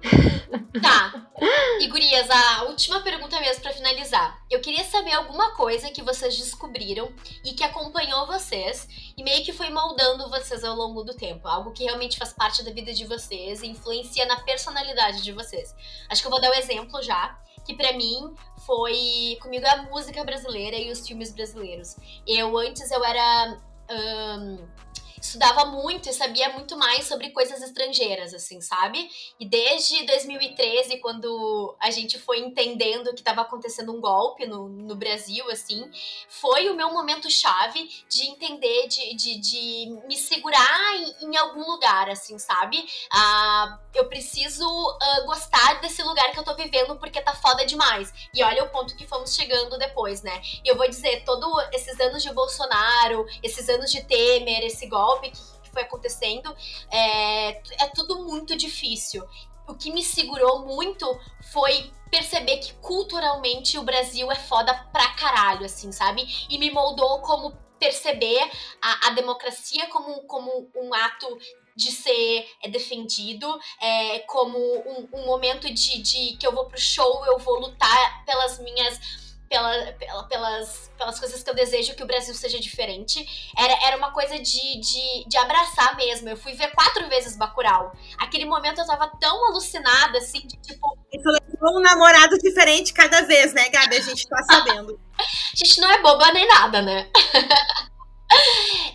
Tá. 0.81 1.31
E 1.81 1.89
gurias, 1.89 2.29
a 2.31 2.65
última 2.65 3.01
pergunta 3.03 3.39
mesmo 3.41 3.63
para 3.63 3.73
finalizar. 3.73 4.41
Eu 4.51 4.61
queria 4.61 4.85
saber 4.85 5.13
alguma 5.13 5.55
coisa 5.55 5.91
que 5.91 6.03
vocês 6.03 6.37
descobriram 6.37 7.13
e 7.45 7.53
que 7.53 7.65
acompanhou 7.65 8.27
vocês 8.27 8.89
e 9.17 9.23
meio 9.23 9.45
que 9.45 9.53
foi 9.53 9.71
moldando 9.71 10.31
vocês 10.31 10.65
ao 10.65 10.75
longo 10.75 11.03
do 11.03 11.15
tempo. 11.15 11.47
Algo 11.47 11.73
que 11.73 11.85
realmente 11.85 12.19
faz 12.19 12.33
parte 12.33 12.63
da 12.63 12.71
vida 12.71 12.93
de 12.93 13.07
vocês 13.07 13.63
e 13.63 13.67
influencia 13.67 14.27
na 14.27 14.41
personalidade 14.41 15.23
de 15.23 15.33
vocês. 15.33 15.75
Acho 16.09 16.23
que 16.23 16.27
eu 16.27 16.31
vou 16.31 16.41
dar 16.41 16.51
o 16.51 16.53
um 16.53 16.57
exemplo 16.57 17.03
já, 17.03 17.39
que 17.67 17.75
para 17.75 17.93
mim 17.93 18.35
foi 18.67 19.37
comigo 19.41 19.67
a 19.67 19.83
música 19.83 20.25
brasileira 20.25 20.77
e 20.77 20.91
os 20.91 21.07
filmes 21.07 21.33
brasileiros. 21.33 21.97
Eu 22.27 22.57
antes 22.57 22.91
eu 22.91 23.05
era 23.05 23.59
estudava 25.23 25.67
muito 25.67 26.09
e 26.09 26.13
sabia 26.13 26.49
muito 26.49 26.77
mais 26.77 27.07
sobre 27.07 27.31
coisas 27.31 27.63
estrangeiras, 27.63 28.35
assim, 28.35 28.61
sabe? 28.61 29.09
E 29.39 29.49
desde 29.49 30.05
2013, 30.05 30.99
quando 30.99 31.77
a 31.81 31.91
gente 31.93 32.19
foi 32.19 32.41
entendendo 32.41 33.15
que 33.15 33.21
estava 33.21 33.43
acontecendo 33.43 33.93
um 33.93 34.01
golpe 34.01 34.47
no, 34.47 34.69
no 34.69 34.97
Brasil, 34.97 35.49
assim, 35.49 35.89
foi 36.29 36.69
o 36.69 36.75
meu 36.75 36.93
momento 36.93 37.31
chave 37.31 37.89
de 38.09 38.27
entender, 38.27 38.89
de, 38.89 39.15
de, 39.15 39.39
de 39.39 40.01
me 40.09 40.17
segurar 40.17 40.97
em, 40.97 41.29
em, 41.29 41.37
algum 41.37 41.71
lugar, 41.71 42.11
assim, 42.11 42.37
sabe? 42.39 42.85
Ah, 43.13 43.79
eu 43.95 44.09
preciso 44.09 44.67
uh, 44.67 45.27
gostar 45.27 45.81
desse 45.81 46.03
lugar 46.03 46.33
que 46.33 46.39
eu 46.39 46.45
tô 46.45 46.55
vivendo 46.57 46.97
porque 46.97 47.21
tá 47.21 47.35
foda 47.35 47.65
demais. 47.65 48.13
E 48.35 48.43
olha 48.43 48.65
o 48.65 48.71
ponto 48.71 48.97
que 48.97 49.07
fomos 49.07 49.37
chegando 49.37 49.79
depois, 49.79 50.23
né? 50.23 50.43
E 50.65 50.69
eu 50.69 50.77
vou 50.77 50.89
dizer, 50.89 51.23
todos 51.25 51.49
esses 51.73 51.99
anos 52.01 52.23
de 52.23 52.33
Bolsonaro, 52.33 53.25
esses 53.41 53.69
anos 53.69 53.91
de 53.91 54.03
Temer, 54.03 54.65
esse 54.65 54.87
golpe 54.87 55.12
que, 55.21 55.31
que 55.31 55.71
foi 55.71 55.83
acontecendo, 55.83 56.55
é, 56.91 57.51
é 57.85 57.87
tudo 57.95 58.25
muito 58.25 58.57
difícil. 58.57 59.25
O 59.69 59.75
que 59.75 59.93
me 59.93 60.03
segurou 60.03 60.67
muito 60.67 61.07
foi 61.53 61.91
perceber 62.11 62.59
que 62.59 62.75
culturalmente 62.75 63.79
o 63.79 63.83
Brasil 63.83 64.31
é 64.31 64.35
foda 64.37 64.75
pra 64.93 65.15
caralho, 65.15 65.65
assim, 65.65 65.91
sabe? 65.93 66.23
E 66.51 66.59
me 66.59 66.71
moldou 66.71 67.21
como 67.21 67.57
perceber 67.79 68.41
a, 68.81 69.09
a 69.09 69.11
democracia 69.11 69.89
como, 69.89 70.23
como 70.23 70.71
um 70.77 70.95
ato 70.95 71.39
de 71.75 71.91
ser 71.91 72.49
é, 72.63 72.69
defendido, 72.69 73.59
é, 73.81 74.21
como 74.21 74.59
um, 74.59 75.09
um 75.15 75.27
momento 75.27 75.73
de, 75.73 76.03
de, 76.03 76.37
que 76.37 76.47
eu 76.47 76.53
vou 76.53 76.67
pro 76.67 76.79
show, 76.79 77.25
eu 77.27 77.39
vou 77.39 77.59
lutar 77.59 78.25
pelas 78.25 78.59
minhas. 78.59 79.32
Pela, 79.53 79.93
pela, 79.93 80.23
pelas, 80.25 80.91
pelas 80.97 81.21
coisas 81.21 81.43
que 81.43 81.51
eu 81.51 81.55
desejo 81.55 81.95
que 81.95 82.03
o 82.03 82.07
Brasil 82.07 82.33
seja 82.33 82.59
diferente. 82.59 83.23
Era, 83.55 83.87
era 83.87 83.99
uma 83.99 84.11
coisa 84.11 84.39
de, 84.39 84.81
de, 84.81 85.29
de 85.29 85.37
abraçar 85.37 85.95
mesmo. 85.95 86.27
Eu 86.27 86.39
fui 86.39 86.55
ver 86.55 86.73
quatro 86.73 87.07
vezes 87.11 87.37
Bacurau. 87.37 87.93
Aquele 88.19 88.47
momento 88.47 88.81
eu 88.81 88.87
tava 88.87 89.13
tão 89.21 89.49
alucinada, 89.49 90.17
assim, 90.17 90.41
de 90.47 90.57
tipo. 90.57 90.97
E 91.13 91.21
tu 91.21 91.29
levou 91.29 91.79
um 91.79 91.83
namorado 91.83 92.39
diferente 92.39 92.95
cada 92.95 93.21
vez, 93.27 93.53
né, 93.53 93.69
Gabi? 93.69 93.97
A 93.97 94.01
gente 94.01 94.27
tá 94.27 94.43
sabendo. 94.43 94.99
a 95.21 95.55
gente 95.55 95.79
não 95.83 95.91
é 95.91 96.01
boba 96.01 96.33
nem 96.33 96.49
nada, 96.49 96.81
né? 96.81 97.11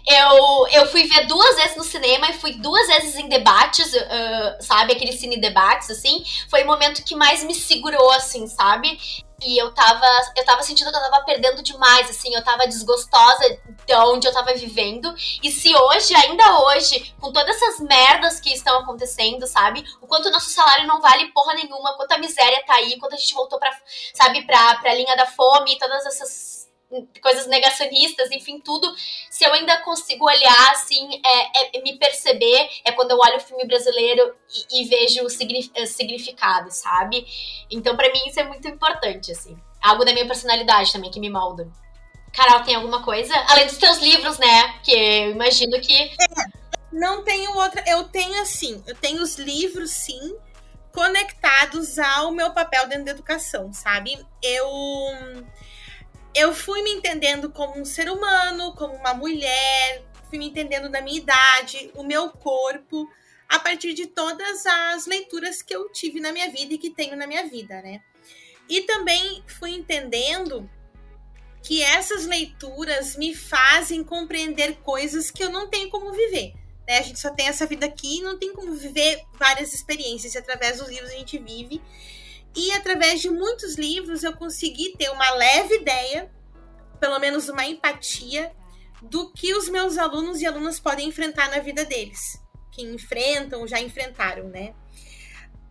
eu, 0.08 0.68
eu 0.72 0.86
fui 0.88 1.04
ver 1.04 1.28
duas 1.28 1.58
vezes 1.58 1.76
no 1.76 1.84
cinema 1.84 2.30
e 2.30 2.34
fui 2.34 2.54
duas 2.54 2.88
vezes 2.88 3.16
em 3.18 3.28
debates, 3.28 3.94
uh, 3.94 4.56
sabe? 4.62 4.94
Aqueles 4.94 5.20
cine 5.20 5.38
debates, 5.38 5.90
assim. 5.90 6.24
Foi 6.50 6.64
o 6.64 6.66
momento 6.66 7.04
que 7.04 7.14
mais 7.14 7.44
me 7.44 7.54
segurou, 7.54 8.12
assim, 8.14 8.48
sabe? 8.48 8.98
E 9.44 9.62
eu 9.62 9.72
tava, 9.74 10.08
eu 10.36 10.46
tava 10.46 10.64
sentindo 10.64 10.90
que 10.90 10.98
eu 10.98 11.12
tava 11.12 11.24
perdendo 11.26 11.62
demais, 11.62 12.10
assim, 12.10 12.34
eu 12.34 12.44
tava 12.44 12.66
desgostosa 12.66 13.60
de 13.86 13.96
onde 13.96 14.28
eu 14.28 14.34
tava 14.34 14.54
vivendo. 14.54 15.14
E 15.44 15.52
se 15.52 15.76
hoje, 15.76 16.16
ainda 16.16 16.62
hoje, 16.62 17.14
com 17.20 17.32
todas 17.32 17.56
essas 17.56 17.82
merdas 17.82 18.40
que 18.40 18.52
estão 18.52 18.80
acontecendo, 18.80 19.46
sabe? 19.46 19.86
O 20.02 20.08
quanto 20.08 20.30
o 20.30 20.32
nosso 20.32 20.50
salário 20.50 20.88
não 20.88 21.02
vale 21.02 21.32
porra 21.34 21.54
nenhuma, 21.54 21.98
quanto 21.98 22.14
a 22.14 22.18
miséria 22.18 22.64
tá 22.66 22.76
aí, 22.76 22.98
quanto 22.98 23.14
a 23.14 23.18
gente 23.18 23.36
voltou 23.36 23.60
pra, 23.60 23.72
sabe, 24.14 24.44
pra, 24.46 24.76
pra 24.78 24.94
linha 24.94 25.16
da 25.18 25.26
fome, 25.26 25.78
todas 25.78 26.06
essas 26.06 26.57
coisas 27.22 27.48
negacionistas, 27.48 28.32
enfim, 28.32 28.60
tudo. 28.60 28.94
Se 29.30 29.46
eu 29.46 29.54
ainda 29.54 29.78
consigo 29.82 30.26
olhar, 30.26 30.72
assim, 30.72 31.22
é, 31.26 31.78
é 31.78 31.82
me 31.82 31.98
perceber, 31.98 32.70
é 32.86 32.92
quando 32.92 33.12
eu 33.12 33.18
olho 33.18 33.38
o 33.38 33.42
filme 33.42 33.66
brasileiro 33.66 34.34
e, 34.72 34.82
e 34.82 34.86
vejo 34.86 35.24
o 35.24 35.28
eh, 35.28 35.86
significado, 35.86 36.72
sabe? 36.72 37.26
Então, 37.70 37.96
para 37.96 38.12
mim, 38.12 38.22
isso 38.28 38.40
é 38.40 38.44
muito 38.44 38.68
importante, 38.68 39.32
assim. 39.32 39.58
Algo 39.82 40.06
da 40.06 40.14
minha 40.14 40.26
personalidade 40.26 40.92
também 40.92 41.12
que 41.12 41.20
me 41.20 41.30
molda. 41.30 41.68
Carol, 42.34 42.62
tem 42.62 42.76
alguma 42.76 43.04
coisa? 43.04 43.34
Além 43.48 43.66
dos 43.66 43.78
teus 43.78 43.98
livros, 43.98 44.38
né? 44.38 44.80
Que 44.84 44.92
eu 44.92 45.32
imagino 45.32 45.80
que. 45.82 45.94
É, 45.94 46.68
não 46.92 47.24
tenho 47.24 47.56
outra. 47.56 47.84
Eu 47.86 48.06
tenho, 48.06 48.42
assim, 48.42 48.84
eu 48.88 48.96
tenho 48.96 49.22
os 49.22 49.38
livros, 49.38 49.92
sim, 49.92 50.36
conectados 50.94 52.00
ao 52.00 52.32
meu 52.32 52.52
papel 52.52 52.88
dentro 52.88 53.06
da 53.06 53.12
educação, 53.12 53.72
sabe? 53.74 54.18
Eu 54.42 54.68
eu 56.38 56.54
fui 56.54 56.84
me 56.84 56.92
entendendo 56.92 57.50
como 57.50 57.80
um 57.80 57.84
ser 57.84 58.10
humano, 58.10 58.76
como 58.76 58.94
uma 58.94 59.14
mulher, 59.14 60.04
fui 60.30 60.38
me 60.38 60.48
entendendo 60.48 60.88
da 60.88 61.02
minha 61.02 61.18
idade, 61.18 61.90
o 61.96 62.04
meu 62.04 62.30
corpo, 62.30 63.10
a 63.50 63.58
partir 63.58 63.96
de 63.96 64.06
todas 64.06 64.64
as 64.66 65.08
leituras 65.08 65.64
que 65.64 65.76
eu 65.76 65.92
tive 65.92 66.20
na 66.20 66.32
minha 66.32 66.52
vida 66.52 66.76
e 66.76 66.78
que 66.78 66.92
tenho 66.92 67.16
na 67.16 67.26
minha 67.26 67.48
vida, 67.48 67.82
né? 67.82 68.02
E 68.70 68.82
também 68.82 69.44
fui 69.48 69.72
entendendo 69.72 70.70
que 71.64 71.82
essas 71.82 72.28
leituras 72.28 73.16
me 73.16 73.34
fazem 73.34 74.04
compreender 74.04 74.78
coisas 74.78 75.32
que 75.32 75.44
eu 75.44 75.50
não 75.50 75.68
tenho 75.68 75.90
como 75.90 76.14
viver. 76.14 76.54
Né? 76.88 77.00
A 77.00 77.02
gente 77.02 77.20
só 77.20 77.32
tem 77.32 77.48
essa 77.48 77.66
vida 77.66 77.88
aqui 77.88 78.20
e 78.20 78.22
não 78.22 78.38
tem 78.38 78.54
como 78.54 78.74
viver 78.76 79.24
várias 79.34 79.74
experiências. 79.74 80.36
E 80.36 80.38
através 80.38 80.78
dos 80.78 80.88
livros 80.88 81.10
a 81.10 81.16
gente 81.16 81.38
vive. 81.40 81.82
E 82.58 82.72
através 82.72 83.22
de 83.22 83.30
muitos 83.30 83.76
livros 83.76 84.24
eu 84.24 84.34
consegui 84.34 84.96
ter 84.98 85.10
uma 85.12 85.30
leve 85.36 85.76
ideia, 85.76 86.32
pelo 87.00 87.20
menos 87.20 87.48
uma 87.48 87.64
empatia, 87.64 88.52
do 89.00 89.32
que 89.32 89.54
os 89.54 89.70
meus 89.70 89.96
alunos 89.96 90.42
e 90.42 90.48
alunas 90.48 90.80
podem 90.80 91.08
enfrentar 91.08 91.52
na 91.52 91.60
vida 91.60 91.86
deles. 91.86 92.42
Que 92.72 92.82
enfrentam, 92.82 93.68
já 93.68 93.80
enfrentaram, 93.80 94.50
né? 94.50 94.74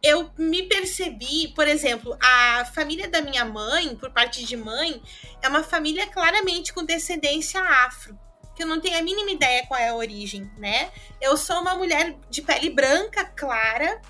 Eu 0.00 0.30
me 0.38 0.62
percebi, 0.62 1.52
por 1.56 1.66
exemplo, 1.66 2.16
a 2.22 2.64
família 2.66 3.08
da 3.08 3.20
minha 3.20 3.44
mãe, 3.44 3.96
por 3.96 4.12
parte 4.12 4.44
de 4.44 4.56
mãe, 4.56 5.02
é 5.42 5.48
uma 5.48 5.64
família 5.64 6.06
claramente 6.06 6.72
com 6.72 6.84
descendência 6.84 7.60
afro 7.60 8.16
que 8.54 8.62
eu 8.62 8.66
não 8.66 8.80
tenho 8.80 8.98
a 8.98 9.02
mínima 9.02 9.30
ideia 9.30 9.66
qual 9.66 9.78
é 9.78 9.90
a 9.90 9.94
origem, 9.94 10.50
né? 10.56 10.90
Eu 11.20 11.36
sou 11.36 11.60
uma 11.60 11.74
mulher 11.74 12.16
de 12.30 12.40
pele 12.40 12.70
branca, 12.70 13.22
clara, 13.22 14.00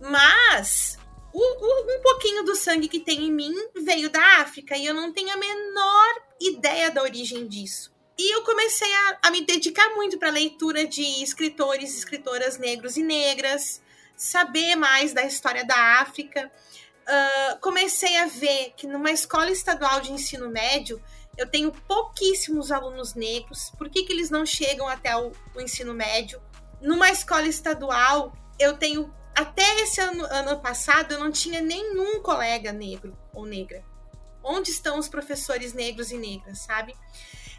mas 0.00 0.96
um 1.38 2.02
pouquinho 2.02 2.44
do 2.44 2.56
sangue 2.56 2.88
que 2.88 3.00
tem 3.00 3.26
em 3.26 3.32
mim 3.32 3.54
veio 3.82 4.10
da 4.10 4.40
África 4.40 4.76
e 4.76 4.84
eu 4.84 4.94
não 4.94 5.12
tenho 5.12 5.30
a 5.32 5.36
menor 5.36 6.22
ideia 6.40 6.90
da 6.90 7.02
origem 7.02 7.46
disso. 7.46 7.92
E 8.18 8.34
eu 8.34 8.42
comecei 8.42 8.92
a, 8.92 9.18
a 9.22 9.30
me 9.30 9.44
dedicar 9.46 9.94
muito 9.94 10.18
para 10.18 10.28
a 10.28 10.32
leitura 10.32 10.86
de 10.86 11.02
escritores 11.22 11.96
escritoras 11.96 12.58
negros 12.58 12.96
e 12.96 13.02
negras, 13.02 13.80
saber 14.16 14.76
mais 14.76 15.12
da 15.14 15.24
história 15.24 15.64
da 15.64 16.00
África. 16.00 16.50
Uh, 17.00 17.58
comecei 17.60 18.18
a 18.18 18.26
ver 18.26 18.74
que 18.76 18.86
numa 18.86 19.10
escola 19.10 19.50
estadual 19.50 20.00
de 20.00 20.12
ensino 20.12 20.50
médio 20.50 21.02
eu 21.38 21.46
tenho 21.48 21.72
pouquíssimos 21.72 22.70
alunos 22.70 23.14
negros. 23.14 23.72
Por 23.78 23.88
que, 23.88 24.02
que 24.02 24.12
eles 24.12 24.28
não 24.28 24.44
chegam 24.44 24.86
até 24.86 25.16
o, 25.16 25.32
o 25.54 25.60
ensino 25.60 25.94
médio? 25.94 26.42
Numa 26.82 27.10
escola 27.10 27.46
estadual, 27.46 28.34
eu 28.58 28.76
tenho 28.76 29.10
até 29.34 29.80
esse 29.82 30.00
ano, 30.00 30.24
ano 30.24 30.60
passado, 30.60 31.12
eu 31.12 31.18
não 31.18 31.30
tinha 31.30 31.60
nenhum 31.60 32.20
colega 32.22 32.72
negro 32.72 33.16
ou 33.32 33.46
negra. 33.46 33.84
Onde 34.42 34.70
estão 34.70 34.98
os 34.98 35.08
professores 35.08 35.72
negros 35.72 36.10
e 36.10 36.16
negras, 36.16 36.60
sabe? 36.60 36.94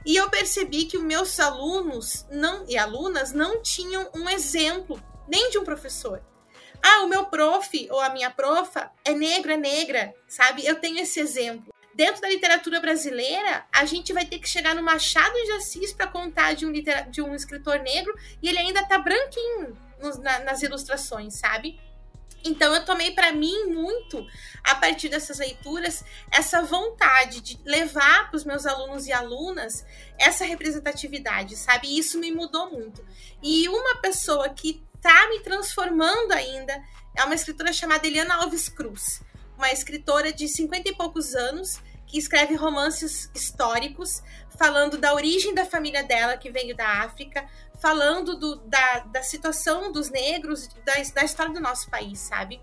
E 0.05 0.15
eu 0.15 0.29
percebi 0.29 0.85
que 0.85 0.97
os 0.97 1.03
meus 1.03 1.39
alunos 1.39 2.25
não 2.29 2.65
e 2.67 2.77
alunas 2.77 3.31
não 3.31 3.61
tinham 3.61 4.09
um 4.15 4.29
exemplo 4.29 5.01
nem 5.27 5.49
de 5.51 5.59
um 5.59 5.63
professor. 5.63 6.23
Ah, 6.83 7.03
o 7.03 7.07
meu 7.07 7.25
prof 7.25 7.87
ou 7.91 7.99
a 7.99 8.09
minha 8.09 8.31
profa 8.31 8.91
é 9.05 9.13
negro, 9.13 9.51
é 9.51 9.57
negra, 9.57 10.13
sabe? 10.27 10.65
Eu 10.65 10.75
tenho 10.79 10.99
esse 10.99 11.19
exemplo. 11.19 11.71
Dentro 11.93 12.21
da 12.21 12.29
literatura 12.29 12.79
brasileira, 12.79 13.65
a 13.71 13.85
gente 13.85 14.13
vai 14.13 14.25
ter 14.25 14.39
que 14.39 14.49
chegar 14.49 14.73
no 14.73 14.81
Machado 14.81 15.33
de 15.33 15.51
Assis 15.51 15.93
para 15.93 16.07
contar 16.07 16.53
de 16.53 16.65
um, 16.65 16.71
de 16.71 17.21
um 17.21 17.35
escritor 17.35 17.79
negro 17.79 18.13
e 18.41 18.49
ele 18.49 18.57
ainda 18.57 18.83
tá 18.83 18.97
branquinho 18.97 19.77
nos, 20.01 20.17
na, 20.17 20.39
nas 20.39 20.61
ilustrações, 20.61 21.35
sabe? 21.35 21.79
Então 22.43 22.73
eu 22.73 22.83
tomei 22.83 23.11
para 23.11 23.31
mim 23.31 23.65
muito 23.65 24.25
a 24.63 24.75
partir 24.75 25.09
dessas 25.09 25.37
leituras 25.37 26.03
essa 26.31 26.61
vontade 26.63 27.41
de 27.41 27.59
levar 27.63 28.29
para 28.29 28.37
os 28.37 28.43
meus 28.43 28.65
alunos 28.65 29.05
e 29.07 29.13
alunas 29.13 29.85
essa 30.17 30.43
representatividade, 30.45 31.55
sabe? 31.55 31.87
E 31.87 31.99
isso 31.99 32.19
me 32.19 32.31
mudou 32.31 32.71
muito. 32.71 33.05
E 33.43 33.67
uma 33.69 33.97
pessoa 33.97 34.49
que 34.49 34.83
está 34.95 35.29
me 35.29 35.39
transformando 35.41 36.31
ainda 36.31 36.81
é 37.15 37.23
uma 37.23 37.35
escritora 37.35 37.73
chamada 37.73 38.07
Eliana 38.07 38.35
Alves 38.35 38.69
Cruz, 38.69 39.21
uma 39.57 39.71
escritora 39.71 40.31
de 40.31 40.47
50 40.47 40.89
e 40.89 40.95
poucos 40.95 41.35
anos 41.35 41.79
que 42.07 42.17
escreve 42.17 42.55
romances 42.55 43.29
históricos 43.33 44.21
falando 44.57 44.97
da 44.97 45.13
origem 45.13 45.55
da 45.55 45.65
família 45.65 46.03
dela 46.03 46.37
que 46.37 46.51
veio 46.51 46.75
da 46.75 47.01
África, 47.01 47.47
falando 47.81 48.37
do, 48.37 48.57
da, 48.57 48.99
da 48.99 49.23
situação 49.23 49.91
dos 49.91 50.09
negros, 50.11 50.67
da, 50.85 50.93
da 51.15 51.23
história 51.23 51.51
do 51.51 51.59
nosso 51.59 51.89
país, 51.89 52.19
sabe? 52.19 52.61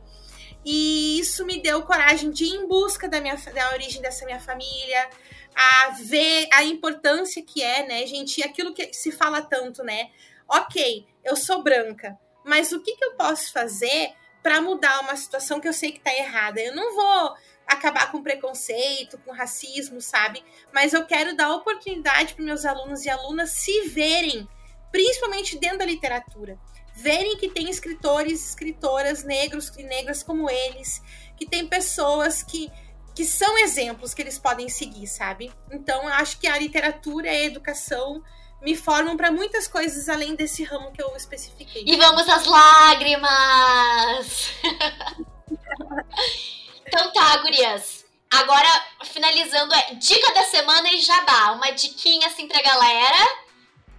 E 0.64 1.18
isso 1.18 1.44
me 1.44 1.60
deu 1.60 1.82
coragem 1.82 2.30
de 2.30 2.44
ir 2.44 2.54
em 2.54 2.68
busca 2.68 3.08
da, 3.08 3.20
minha, 3.20 3.36
da 3.36 3.72
origem 3.72 4.00
dessa 4.00 4.24
minha 4.24 4.38
família, 4.38 5.10
a 5.54 5.90
ver 6.02 6.48
a 6.52 6.62
importância 6.62 7.42
que 7.42 7.62
é, 7.62 7.86
né, 7.86 8.06
gente? 8.06 8.42
Aquilo 8.42 8.72
que 8.72 8.92
se 8.92 9.10
fala 9.10 9.42
tanto, 9.42 9.82
né? 9.82 10.10
Ok, 10.48 11.06
eu 11.24 11.34
sou 11.34 11.62
branca, 11.62 12.16
mas 12.44 12.70
o 12.72 12.80
que, 12.80 12.94
que 12.94 13.04
eu 13.04 13.14
posso 13.14 13.52
fazer 13.52 14.12
para 14.42 14.60
mudar 14.60 15.00
uma 15.00 15.16
situação 15.16 15.60
que 15.60 15.68
eu 15.68 15.72
sei 15.72 15.90
que 15.90 15.98
está 15.98 16.14
errada? 16.14 16.60
Eu 16.60 16.74
não 16.74 16.94
vou 16.94 17.34
acabar 17.66 18.10
com 18.10 18.22
preconceito, 18.22 19.18
com 19.18 19.32
racismo, 19.32 20.00
sabe? 20.00 20.42
Mas 20.72 20.92
eu 20.92 21.04
quero 21.04 21.36
dar 21.36 21.54
oportunidade 21.54 22.34
para 22.34 22.44
meus 22.44 22.64
alunos 22.64 23.04
e 23.04 23.10
alunas 23.10 23.50
se 23.50 23.88
verem 23.88 24.48
principalmente 24.90 25.58
dentro 25.58 25.78
da 25.78 25.84
literatura. 25.84 26.58
Verem 26.94 27.36
que 27.36 27.48
tem 27.48 27.70
escritores, 27.70 28.48
escritoras 28.48 29.22
negros 29.22 29.70
e 29.76 29.84
negras 29.84 30.22
como 30.22 30.50
eles, 30.50 31.00
que 31.36 31.46
tem 31.46 31.66
pessoas 31.66 32.42
que, 32.42 32.70
que 33.14 33.24
são 33.24 33.56
exemplos 33.58 34.12
que 34.12 34.22
eles 34.22 34.38
podem 34.38 34.68
seguir, 34.68 35.06
sabe? 35.06 35.52
Então, 35.70 36.08
acho 36.08 36.40
que 36.40 36.48
a 36.48 36.58
literatura 36.58 37.28
e 37.28 37.30
a 37.30 37.44
educação 37.44 38.22
me 38.60 38.74
formam 38.74 39.16
para 39.16 39.30
muitas 39.30 39.68
coisas 39.68 40.08
além 40.08 40.34
desse 40.34 40.64
ramo 40.64 40.90
que 40.90 41.00
eu 41.00 41.16
especifiquei. 41.16 41.84
E 41.86 41.96
vamos 41.96 42.28
às 42.28 42.44
lágrimas! 42.44 44.50
então 46.84 47.12
tá, 47.12 47.36
gurias. 47.38 47.98
Agora, 48.30 48.68
finalizando, 49.04 49.74
é 49.74 49.94
dica 49.94 50.34
da 50.34 50.44
semana 50.44 50.90
e 50.90 51.00
jabá. 51.00 51.52
Uma 51.52 51.70
diquinha 51.70 52.26
assim 52.26 52.46
pra 52.46 52.60
galera. 52.60 53.47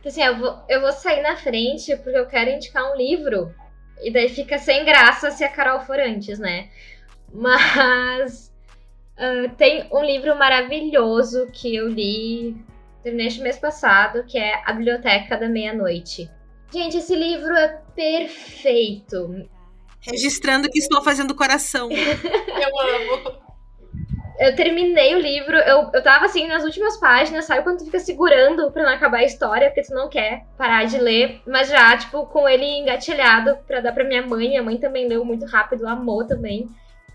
Assim, 0.06 0.24
eu 0.24 0.38
vou, 0.38 0.58
eu 0.70 0.82
vou 0.82 0.91
sair 0.93 1.22
na 1.22 1.36
frente 1.36 1.95
porque 1.97 2.18
eu 2.18 2.28
quero 2.28 2.50
indicar 2.50 2.91
um 2.91 2.95
livro. 2.95 3.54
E 4.02 4.12
daí 4.12 4.30
fica 4.30 4.58
sem 4.58 4.86
graça 4.86 5.30
se 5.32 5.43
a 5.43 5.50
Carol 5.50 5.82
for 5.82 6.00
antes, 6.00 6.39
né? 6.39 6.70
Mas 7.34 8.54
uh, 9.18 9.50
tem 9.58 9.88
um 9.91 10.04
livro 10.04 10.36
maravilhoso 10.38 11.47
que 11.52 11.76
eu 11.76 11.88
li, 11.88 12.56
terminei 13.04 13.28
este 13.28 13.41
mês 13.41 13.58
passado, 13.58 14.24
que 14.26 14.38
é 14.38 14.62
A 14.66 14.74
Biblioteca 14.74 15.38
da 15.38 15.50
Meia-Noite. 15.50 16.30
Gente, 16.72 16.97
esse 16.97 17.16
livro 17.16 17.54
é 17.56 17.82
perfeito. 17.93 19.47
Registrando 20.00 20.70
que 20.70 20.80
estou 20.80 21.02
fazendo 21.02 21.36
coração. 21.36 21.89
eu 21.91 22.80
amo. 22.80 23.49
Eu 24.40 24.56
terminei 24.56 25.14
o 25.16 25.20
livro, 25.20 25.58
eu, 25.58 25.90
eu 25.94 26.02
tava 26.02 26.26
assim 26.26 26.48
nas 26.48 26.64
últimas 26.64 26.98
páginas, 26.98 27.44
sabe 27.44 27.62
quando 27.62 27.80
tu 27.80 27.86
fica 27.86 28.00
segurando 28.00 28.72
pra 28.72 28.84
não 28.84 28.94
acabar 28.94 29.18
a 29.18 29.26
história, 29.26 29.68
porque 29.68 29.82
tu 29.82 29.94
não 29.94 30.08
quer 30.08 30.46
parar 30.58 30.86
de 30.86 30.98
ler, 30.98 31.42
mas 31.46 31.68
já, 31.68 31.98
tipo, 31.98 32.26
com 32.28 32.48
ele 32.48 32.64
engatilhado 32.64 33.58
pra 33.68 33.82
dar 33.82 33.92
pra 33.92 34.06
minha 34.06 34.26
mãe. 34.26 34.48
Minha 34.48 34.64
mãe 34.64 34.78
também 34.78 35.10
leu 35.10 35.26
muito 35.26 35.46
rápido, 35.46 35.86
amou 35.86 36.26
também. 36.26 36.70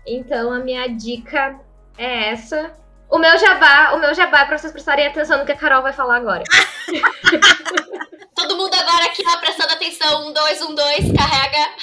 Então 0.05 0.53
a 0.53 0.59
minha 0.59 0.87
dica 0.87 1.59
é 1.97 2.29
essa. 2.29 2.71
O 3.09 3.17
meu 3.17 3.35
jabá, 3.39 3.93
o 3.95 3.99
meu 3.99 4.13
jabá 4.13 4.41
é 4.41 4.45
pra 4.45 4.59
vocês 4.59 4.71
prestarem 4.71 5.07
atenção 5.07 5.39
no 5.39 5.45
que 5.45 5.51
a 5.51 5.57
Carol 5.57 5.81
vai 5.81 5.93
falar 5.93 6.17
agora. 6.17 6.43
Todo 8.35 8.55
mundo 8.55 8.75
agora 8.75 9.05
aqui, 9.05 9.23
ó, 9.27 9.39
prestando 9.39 9.73
atenção. 9.73 10.27
Um, 10.27 10.31
dois, 10.31 10.61
um, 10.61 10.75
dois, 10.75 11.11
carrega. 11.11 11.75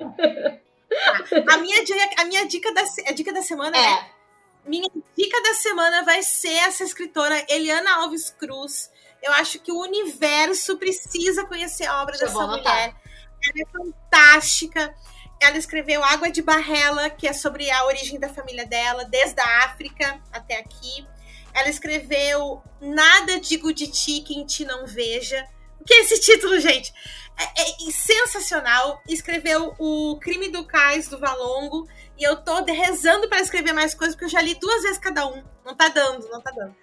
a 1.52 1.58
minha 1.58 1.84
dica, 1.84 2.22
a 2.22 2.24
minha 2.24 2.46
dica 2.46 2.72
da, 2.72 2.82
a 3.08 3.12
dica 3.12 3.30
da 3.30 3.42
semana 3.42 3.76
é. 3.76 3.80
é. 3.80 4.19
Minha 4.66 4.88
dica 5.16 5.42
da 5.42 5.54
semana 5.54 6.04
vai 6.04 6.22
ser 6.22 6.52
essa 6.52 6.84
escritora 6.84 7.44
Eliana 7.48 7.96
Alves 7.96 8.30
Cruz. 8.30 8.90
Eu 9.22 9.32
acho 9.32 9.58
que 9.58 9.72
o 9.72 9.80
universo 9.80 10.76
precisa 10.76 11.44
conhecer 11.44 11.86
a 11.86 12.02
obra 12.02 12.16
Deixa 12.16 12.26
dessa 12.26 12.46
mulher. 12.46 12.94
Ela 13.42 13.54
é 13.56 13.66
fantástica. 13.72 14.94
Ela 15.40 15.56
escreveu 15.56 16.04
Água 16.04 16.30
de 16.30 16.42
Barrela, 16.42 17.08
que 17.08 17.26
é 17.26 17.32
sobre 17.32 17.70
a 17.70 17.86
origem 17.86 18.20
da 18.20 18.28
família 18.28 18.66
dela, 18.66 19.04
desde 19.04 19.40
a 19.40 19.64
África 19.64 20.20
até 20.32 20.58
aqui. 20.58 21.06
Ela 21.54 21.68
escreveu 21.68 22.62
Nada 22.80 23.40
Digo 23.40 23.72
de 23.72 23.88
Ti 23.88 24.20
que 24.20 24.34
em 24.34 24.44
Ti 24.44 24.64
Não 24.64 24.86
Veja. 24.86 25.46
O 25.80 25.84
que 25.84 25.94
é 25.94 26.00
esse 26.00 26.20
título, 26.20 26.60
gente? 26.60 26.92
É, 27.38 27.70
é 27.70 27.90
sensacional. 27.90 29.02
Escreveu 29.08 29.74
O 29.78 30.18
Crime 30.20 30.50
do 30.50 30.64
Cais 30.66 31.08
do 31.08 31.18
Valongo. 31.18 31.88
E 32.20 32.22
eu 32.22 32.36
tô 32.36 32.62
rezando 32.64 33.30
para 33.30 33.40
escrever 33.40 33.72
mais 33.72 33.94
coisas, 33.94 34.14
porque 34.14 34.26
eu 34.26 34.30
já 34.30 34.42
li 34.42 34.54
duas 34.54 34.82
vezes 34.82 34.98
cada 34.98 35.26
um. 35.26 35.42
Não 35.64 35.74
tá 35.74 35.88
dando, 35.88 36.28
não 36.28 36.38
tá 36.38 36.50
dando. 36.50 36.76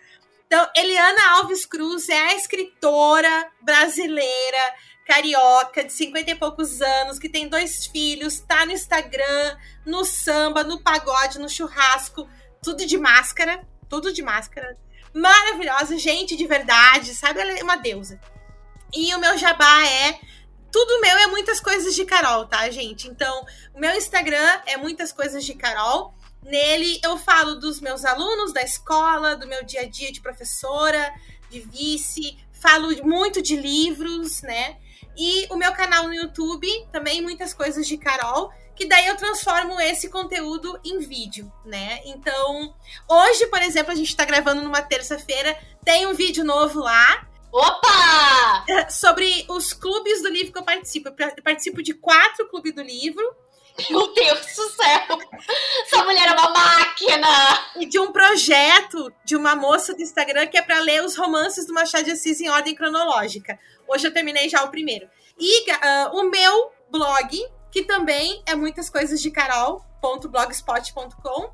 Então, 0.48 0.68
Eliana 0.76 1.34
Alves 1.34 1.64
Cruz 1.64 2.10
é 2.10 2.18
a 2.18 2.34
escritora 2.34 3.48
brasileira 3.62 4.58
carioca, 5.06 5.84
de 5.84 5.94
50 5.94 6.32
e 6.32 6.36
poucos 6.36 6.82
anos, 6.82 7.20
que 7.20 7.30
tem 7.30 7.48
dois 7.48 7.86
filhos, 7.86 8.40
tá 8.40 8.66
no 8.66 8.72
Instagram, 8.72 9.58
no 9.86 10.04
samba, 10.04 10.64
no 10.64 10.82
pagode, 10.82 11.40
no 11.40 11.48
churrasco, 11.48 12.28
tudo 12.62 12.86
de 12.86 12.98
máscara, 12.98 13.66
tudo 13.88 14.12
de 14.12 14.24
máscara. 14.24 14.76
Maravilhosa, 15.14 15.98
gente 16.00 16.36
de 16.36 16.48
verdade, 16.48 17.14
sabe? 17.14 17.40
Ela 17.40 17.60
é 17.60 17.64
uma 17.64 17.78
deusa. 17.78 18.20
E 18.94 19.14
o 19.14 19.20
meu 19.20 19.38
jabá 19.38 19.86
é. 19.86 20.20
Tudo 20.72 21.02
meu 21.02 21.18
é 21.18 21.28
muitas 21.28 21.60
coisas 21.60 21.96
de 21.96 22.06
Carol, 22.06 22.46
tá, 22.46 22.70
gente? 22.70 23.08
Então, 23.08 23.46
o 23.74 23.80
meu 23.80 23.94
Instagram 23.96 24.62
é 24.66 24.78
muitas 24.78 25.12
coisas 25.12 25.44
de 25.44 25.54
Carol. 25.54 26.14
Nele 26.44 27.00
eu 27.04 27.18
falo 27.18 27.56
dos 27.56 27.82
meus 27.82 28.06
alunos 28.06 28.54
da 28.54 28.62
escola, 28.62 29.36
do 29.36 29.48
meu 29.48 29.64
dia 29.66 29.82
a 29.82 29.90
dia 29.90 30.12
de 30.12 30.22
professora, 30.22 31.14
de 31.50 31.60
vice, 31.60 32.38
falo 32.54 32.90
muito 33.06 33.42
de 33.42 33.56
livros, 33.56 34.42
né? 34.42 34.78
E 35.18 35.48
o 35.50 35.56
meu 35.56 35.74
canal 35.74 36.04
no 36.04 36.14
YouTube, 36.14 36.68
também 36.92 37.22
muitas 37.22 37.54
coisas 37.54 37.88
de 37.88 37.98
Carol, 37.98 38.52
que 38.76 38.86
daí 38.86 39.08
eu 39.08 39.18
transformo 39.18 39.80
esse 39.82 40.10
conteúdo 40.10 40.80
em 40.86 41.00
vídeo, 41.00 41.52
né? 41.66 42.00
Então, 42.06 42.76
hoje, 43.10 43.48
por 43.48 43.62
exemplo, 43.62 43.92
a 43.92 43.96
gente 43.96 44.16
tá 44.16 44.24
gravando 44.24 44.62
numa 44.62 44.82
terça-feira, 44.82 45.58
tem 45.84 46.06
um 46.06 46.14
vídeo 46.14 46.44
novo 46.44 46.80
lá. 46.80 47.28
Opa! 47.52 48.66
Sobre 48.90 49.46
os 49.50 49.74
clubes 49.74 50.22
do 50.22 50.30
livro 50.30 50.52
que 50.52 50.60
eu 50.60 50.64
participo. 50.64 51.10
Eu 51.10 51.44
participo 51.44 51.82
de 51.82 51.94
quatro 51.94 52.48
clubes 52.50 52.74
do 52.74 52.82
livro. 52.82 53.24
Meu 53.90 54.12
Deus 54.12 54.56
do 54.56 54.70
céu! 54.70 55.20
Essa 55.86 56.04
mulher 56.04 56.28
é 56.28 56.32
uma 56.32 56.50
máquina! 56.50 57.28
E 57.76 57.86
de 57.86 58.00
um 58.00 58.12
projeto 58.12 59.14
de 59.24 59.36
uma 59.36 59.56
moça 59.56 59.94
do 59.94 60.02
Instagram 60.02 60.48
que 60.48 60.58
é 60.58 60.62
para 60.62 60.80
ler 60.80 61.04
os 61.04 61.16
romances 61.16 61.68
do 61.68 61.74
Machado 61.74 62.06
de 62.06 62.12
Assis 62.12 62.42
em 62.42 62.50
ordem 62.50 62.74
cronológica. 62.74 63.60
Hoje 63.88 64.08
eu 64.08 64.14
terminei 64.14 64.50
já 64.50 64.64
o 64.64 64.72
primeiro. 64.72 65.08
E 65.38 65.72
uh, 65.72 65.76
o 66.14 66.24
meu 66.24 66.72
blog, 66.90 67.40
que 67.72 67.84
também 67.84 68.42
é 68.48 68.56
muitas 68.56 68.90
coisas 68.90 69.22
de 69.22 69.30
carol.blogspot.com, 69.30 71.52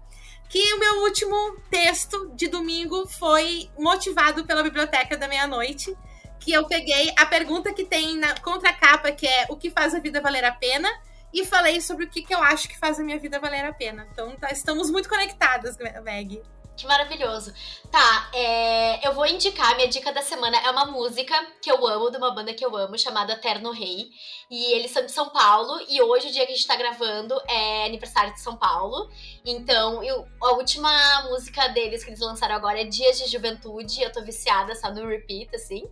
que 0.54 0.74
o 0.76 0.80
meu 0.80 1.02
último 1.02 1.58
texto 1.68 2.30
de 2.36 2.48
domingo 2.48 3.08
foi 3.08 3.72
motivado 3.76 4.46
pela 4.46 4.62
Biblioteca 4.62 5.18
da 5.18 5.28
Meia-Noite, 5.28 5.98
que 6.40 6.54
eu 6.54 6.68
peguei 6.68 7.12
a 7.18 7.26
pergunta 7.26 7.74
que 7.74 7.84
tem 7.84 8.16
na 8.18 8.40
contracapa, 8.40 9.12
que 9.12 9.26
é 9.26 9.48
o 9.50 9.58
que 9.58 9.72
faz 9.72 9.96
a 9.96 10.00
vida 10.00 10.22
valer 10.22 10.46
a 10.46 10.52
pena, 10.52 10.88
e 11.34 11.44
falei 11.44 11.82
sobre 11.82 12.06
o 12.06 12.08
que, 12.08 12.22
que 12.22 12.36
eu 12.36 12.44
acho 12.44 12.70
que 12.70 12.78
faz 12.78 13.00
a 13.00 13.04
minha 13.04 13.18
vida 13.18 13.40
valer 13.40 13.66
a 13.66 13.74
pena. 13.74 14.08
Então 14.12 14.36
tá, 14.36 14.52
estamos 14.52 14.92
muito 14.92 15.10
conectadas, 15.10 15.76
Meg. 16.04 16.40
Que 16.76 16.88
maravilhoso. 16.88 17.54
Tá, 17.92 18.30
é, 18.34 19.08
eu 19.08 19.14
vou 19.14 19.28
indicar, 19.28 19.76
minha 19.76 19.88
dica 19.88 20.12
da 20.12 20.24
semana 20.24 20.58
é 20.58 20.72
uma 20.72 20.86
música 20.86 21.36
que 21.62 21.72
eu 21.72 21.86
amo, 21.86 22.10
de 22.10 22.18
uma 22.18 22.32
banda 22.32 22.54
que 22.54 22.66
eu 22.66 22.76
amo, 22.76 22.98
chamada 22.98 23.36
Terno 23.36 23.72
Rei. 23.72 24.10
E 24.50 24.74
eles 24.74 24.90
são 24.90 25.06
de 25.06 25.12
São 25.12 25.30
Paulo, 25.30 25.80
e 25.88 26.02
hoje, 26.02 26.30
o 26.30 26.32
dia 26.32 26.46
que 26.46 26.52
a 26.52 26.56
gente 26.56 26.68
tá 26.68 26.76
gravando, 26.76 27.40
é 27.48 27.86
aniversário 27.86 28.34
de 28.34 28.42
São 28.42 28.58
Paulo. 28.58 29.10
Então, 29.46 30.02
eu, 30.02 30.26
a 30.42 30.54
última 30.54 31.24
música 31.24 31.68
deles 31.68 32.02
que 32.02 32.10
eles 32.10 32.22
lançaram 32.22 32.56
agora 32.56 32.80
é 32.80 32.86
Dias 32.86 33.18
de 33.18 33.28
Juventude. 33.30 34.02
Eu 34.02 34.10
tô 34.10 34.22
viciada, 34.22 34.74
sabe, 34.74 35.02
no 35.02 35.10
repeat, 35.10 35.54
assim. 35.54 35.84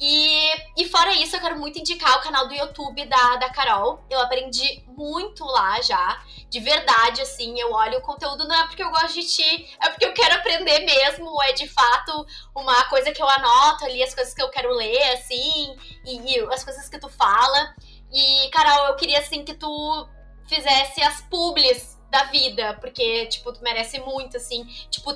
E, 0.00 0.50
e 0.78 0.88
fora 0.88 1.12
isso, 1.12 1.36
eu 1.36 1.40
quero 1.40 1.58
muito 1.58 1.78
indicar 1.78 2.16
o 2.16 2.22
canal 2.22 2.48
do 2.48 2.54
YouTube 2.54 3.04
da, 3.04 3.36
da 3.36 3.50
Carol. 3.50 4.02
Eu 4.08 4.18
aprendi 4.20 4.82
muito 4.86 5.44
lá 5.44 5.78
já, 5.82 6.24
de 6.48 6.58
verdade, 6.58 7.20
assim. 7.20 7.60
Eu 7.60 7.70
olho 7.70 7.98
o 7.98 8.02
conteúdo, 8.02 8.48
não 8.48 8.56
é 8.56 8.66
porque 8.66 8.82
eu 8.82 8.90
gosto 8.90 9.12
de 9.12 9.26
ti, 9.26 9.76
é 9.82 9.90
porque 9.90 10.06
eu 10.06 10.14
quero 10.14 10.34
aprender 10.36 10.80
mesmo. 10.86 11.30
É 11.42 11.52
de 11.52 11.68
fato 11.68 12.26
uma 12.54 12.82
coisa 12.84 13.12
que 13.12 13.20
eu 13.20 13.28
anoto 13.28 13.84
ali, 13.84 14.02
as 14.02 14.14
coisas 14.14 14.32
que 14.32 14.42
eu 14.42 14.48
quero 14.48 14.70
ler, 14.74 15.12
assim, 15.12 15.76
e, 16.02 16.34
e 16.34 16.40
as 16.50 16.64
coisas 16.64 16.88
que 16.88 16.98
tu 16.98 17.10
fala. 17.10 17.74
E, 18.10 18.48
Carol, 18.50 18.86
eu 18.86 18.96
queria, 18.96 19.18
assim, 19.18 19.44
que 19.44 19.52
tu 19.52 20.08
fizesse 20.48 21.02
as 21.02 21.20
publis 21.22 21.95
da 22.10 22.24
vida, 22.24 22.74
porque, 22.80 23.26
tipo, 23.26 23.52
tu 23.52 23.62
merece 23.62 23.98
muito, 24.00 24.36
assim, 24.36 24.64
tipo, 24.90 25.10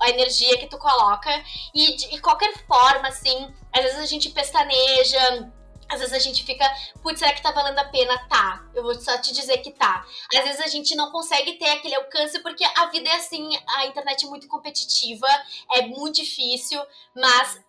a 0.00 0.10
energia 0.10 0.58
que 0.58 0.66
tu 0.66 0.78
coloca. 0.78 1.30
E 1.74 1.96
de, 1.96 2.20
qualquer 2.20 2.52
forma, 2.66 3.08
assim, 3.08 3.52
às 3.72 3.82
vezes 3.82 3.98
a 3.98 4.06
gente 4.06 4.30
pestaneja. 4.30 5.50
Às 5.86 6.00
vezes 6.00 6.14
a 6.14 6.18
gente 6.18 6.42
fica, 6.44 6.64
putz, 7.02 7.18
será 7.18 7.34
que 7.34 7.42
tá 7.42 7.52
valendo 7.52 7.78
a 7.78 7.84
pena? 7.84 8.16
Tá. 8.26 8.66
Eu 8.74 8.82
vou 8.82 8.94
só 8.94 9.18
te 9.18 9.34
dizer 9.34 9.58
que 9.58 9.70
tá. 9.70 10.04
Às 10.34 10.44
vezes 10.44 10.60
a 10.60 10.66
gente 10.66 10.94
não 10.96 11.12
consegue 11.12 11.52
ter 11.54 11.68
aquele 11.68 11.94
alcance 11.94 12.38
porque 12.40 12.64
a 12.64 12.86
vida 12.86 13.08
é 13.08 13.16
assim, 13.16 13.50
a 13.76 13.86
internet 13.86 14.24
é 14.24 14.28
muito 14.28 14.48
competitiva, 14.48 15.28
é 15.74 15.82
muito 15.82 16.16
difícil, 16.16 16.82
mas 17.14 17.60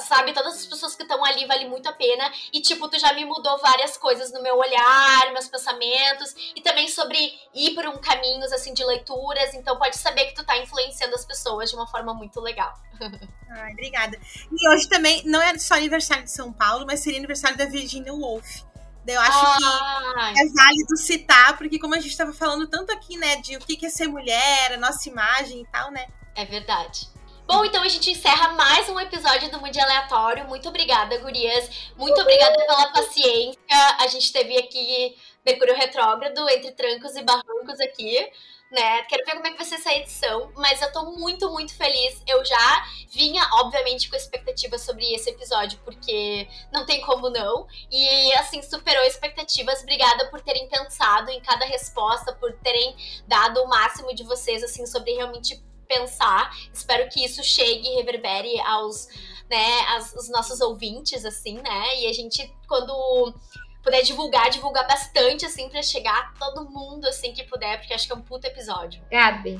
sabe, 0.00 0.32
todas 0.32 0.54
as 0.54 0.66
pessoas 0.66 0.94
que 0.94 1.02
estão 1.02 1.24
ali 1.24 1.46
vale 1.46 1.68
muito 1.68 1.88
a 1.88 1.92
pena. 1.92 2.30
E, 2.52 2.60
tipo, 2.60 2.88
tu 2.88 2.98
já 2.98 3.12
me 3.12 3.24
mudou 3.24 3.58
várias 3.58 3.96
coisas 3.96 4.32
no 4.32 4.42
meu 4.42 4.56
olhar, 4.56 5.32
meus 5.32 5.48
pensamentos, 5.48 6.34
e 6.54 6.60
também 6.60 6.88
sobre 6.88 7.18
ir 7.54 7.74
por 7.74 7.86
um 7.86 7.98
caminhos, 7.98 8.52
assim, 8.52 8.74
de 8.74 8.84
leituras. 8.84 9.54
Então, 9.54 9.78
pode 9.78 9.96
saber 9.96 10.26
que 10.26 10.34
tu 10.34 10.44
tá 10.44 10.56
influenciando 10.58 11.14
as 11.14 11.24
pessoas 11.24 11.70
de 11.70 11.76
uma 11.76 11.86
forma 11.86 12.12
muito 12.12 12.40
legal. 12.40 12.74
Ai, 13.50 13.72
obrigada. 13.72 14.18
E 14.52 14.68
hoje 14.70 14.88
também, 14.88 15.22
não 15.24 15.40
é 15.40 15.56
só 15.58 15.74
aniversário 15.74 16.24
de 16.24 16.30
São 16.30 16.52
Paulo, 16.52 16.84
mas 16.86 17.00
seria 17.00 17.18
aniversário 17.18 17.56
da 17.56 17.64
Virginia 17.64 18.12
Woolf. 18.12 18.62
Eu 19.06 19.20
acho 19.20 19.38
Ai. 19.38 20.34
que 20.34 20.40
é 20.40 20.44
válido 20.52 20.96
citar, 20.98 21.56
porque 21.56 21.78
como 21.78 21.94
a 21.94 21.98
gente 21.98 22.10
estava 22.10 22.32
falando 22.34 22.66
tanto 22.66 22.92
aqui, 22.92 23.16
né, 23.16 23.36
de 23.36 23.56
o 23.56 23.60
que 23.60 23.86
é 23.86 23.88
ser 23.88 24.06
mulher, 24.06 24.72
a 24.74 24.76
nossa 24.76 25.08
imagem 25.08 25.62
e 25.62 25.66
tal, 25.68 25.90
né? 25.90 26.06
É 26.34 26.44
verdade. 26.44 27.08
Bom, 27.48 27.64
então 27.64 27.82
a 27.82 27.88
gente 27.88 28.10
encerra 28.10 28.50
mais 28.50 28.90
um 28.90 29.00
episódio 29.00 29.50
do 29.50 29.58
Mundo 29.58 29.74
Aleatório. 29.80 30.46
Muito 30.46 30.68
obrigada, 30.68 31.16
gurias. 31.16 31.90
Muito 31.96 32.20
obrigada 32.20 32.54
pela 32.54 32.92
paciência. 32.92 33.56
A 33.98 34.06
gente 34.06 34.30
teve 34.30 34.58
aqui 34.58 35.16
Mercúrio 35.46 35.74
Retrógrado, 35.74 36.46
entre 36.50 36.72
trancos 36.72 37.16
e 37.16 37.22
barrancos 37.22 37.80
aqui 37.80 38.30
né? 38.70 39.02
Quero 39.04 39.24
ver 39.24 39.32
como 39.32 39.46
é 39.46 39.50
que 39.50 39.56
vai 39.56 39.66
ser 39.66 39.76
essa 39.76 39.92
edição, 39.94 40.52
mas 40.56 40.80
eu 40.82 40.92
tô 40.92 41.12
muito, 41.12 41.50
muito 41.50 41.74
feliz. 41.74 42.22
Eu 42.26 42.44
já 42.44 42.86
vinha, 43.10 43.42
obviamente, 43.54 44.10
com 44.10 44.16
expectativas 44.16 44.82
sobre 44.82 45.14
esse 45.14 45.30
episódio, 45.30 45.78
porque 45.84 46.46
não 46.72 46.84
tem 46.84 47.00
como 47.00 47.30
não. 47.30 47.66
E, 47.90 48.32
assim, 48.34 48.62
superou 48.62 49.02
expectativas. 49.04 49.82
Obrigada 49.82 50.26
por 50.30 50.40
terem 50.40 50.68
pensado 50.68 51.30
em 51.30 51.40
cada 51.40 51.64
resposta, 51.64 52.32
por 52.34 52.52
terem 52.58 52.94
dado 53.26 53.62
o 53.62 53.68
máximo 53.68 54.14
de 54.14 54.22
vocês, 54.24 54.62
assim, 54.62 54.84
sobre 54.84 55.12
realmente 55.12 55.62
pensar. 55.88 56.50
Espero 56.72 57.08
que 57.08 57.24
isso 57.24 57.42
chegue 57.42 57.88
e 57.88 57.96
reverbere 57.96 58.60
aos, 58.60 59.08
né, 59.50 59.80
aos, 59.94 60.12
os 60.14 60.28
nossos 60.30 60.60
ouvintes, 60.60 61.24
assim, 61.24 61.54
né? 61.54 62.00
E 62.00 62.06
a 62.06 62.12
gente, 62.12 62.52
quando 62.68 63.34
puder 63.82 64.02
divulgar, 64.02 64.50
divulgar 64.50 64.86
bastante, 64.86 65.46
assim, 65.46 65.68
pra 65.68 65.82
chegar 65.82 66.18
a 66.18 66.38
todo 66.38 66.70
mundo, 66.70 67.06
assim, 67.06 67.32
que 67.32 67.44
puder, 67.44 67.78
porque 67.78 67.94
acho 67.94 68.06
que 68.06 68.12
é 68.12 68.16
um 68.16 68.22
puto 68.22 68.46
episódio. 68.46 69.02
Gabi, 69.10 69.58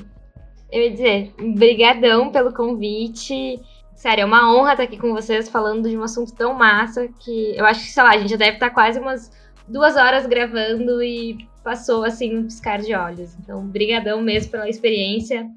eu 0.71 0.83
ia 0.83 0.91
dizer, 0.91 1.33
brigadão 1.55 2.31
pelo 2.31 2.53
convite. 2.53 3.59
Sério, 3.95 4.21
é 4.21 4.25
uma 4.25 4.53
honra 4.53 4.73
estar 4.73 4.83
aqui 4.83 4.97
com 4.97 5.13
vocês 5.13 5.49
falando 5.49 5.89
de 5.89 5.97
um 5.97 6.03
assunto 6.03 6.33
tão 6.33 6.53
massa 6.53 7.07
que 7.19 7.57
eu 7.57 7.65
acho 7.65 7.81
que, 7.81 7.91
sei 7.91 8.03
lá, 8.03 8.11
a 8.11 8.17
gente 8.17 8.29
já 8.29 8.37
deve 8.37 8.53
estar 8.53 8.69
quase 8.69 8.99
umas 8.99 9.31
duas 9.67 9.95
horas 9.97 10.25
gravando 10.25 11.01
e 11.03 11.37
passou, 11.63 12.03
assim, 12.03 12.37
um 12.37 12.43
piscar 12.43 12.79
de 12.79 12.93
olhos. 12.95 13.35
Então, 13.39 13.65
brigadão 13.67 14.21
mesmo 14.21 14.51
pela 14.51 14.69
experiência. 14.69 15.49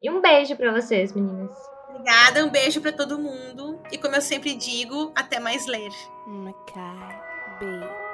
E 0.00 0.08
um 0.08 0.20
beijo 0.20 0.54
para 0.56 0.72
vocês, 0.72 1.12
meninas. 1.12 1.56
Obrigada, 1.88 2.44
um 2.44 2.50
beijo 2.50 2.80
para 2.80 2.92
todo 2.92 3.18
mundo. 3.18 3.80
E 3.90 3.98
como 3.98 4.14
eu 4.14 4.22
sempre 4.22 4.54
digo, 4.54 5.12
até 5.14 5.40
mais 5.40 5.66
ler. 5.66 5.90
Uma 6.24 6.52
beijo. 7.58 8.07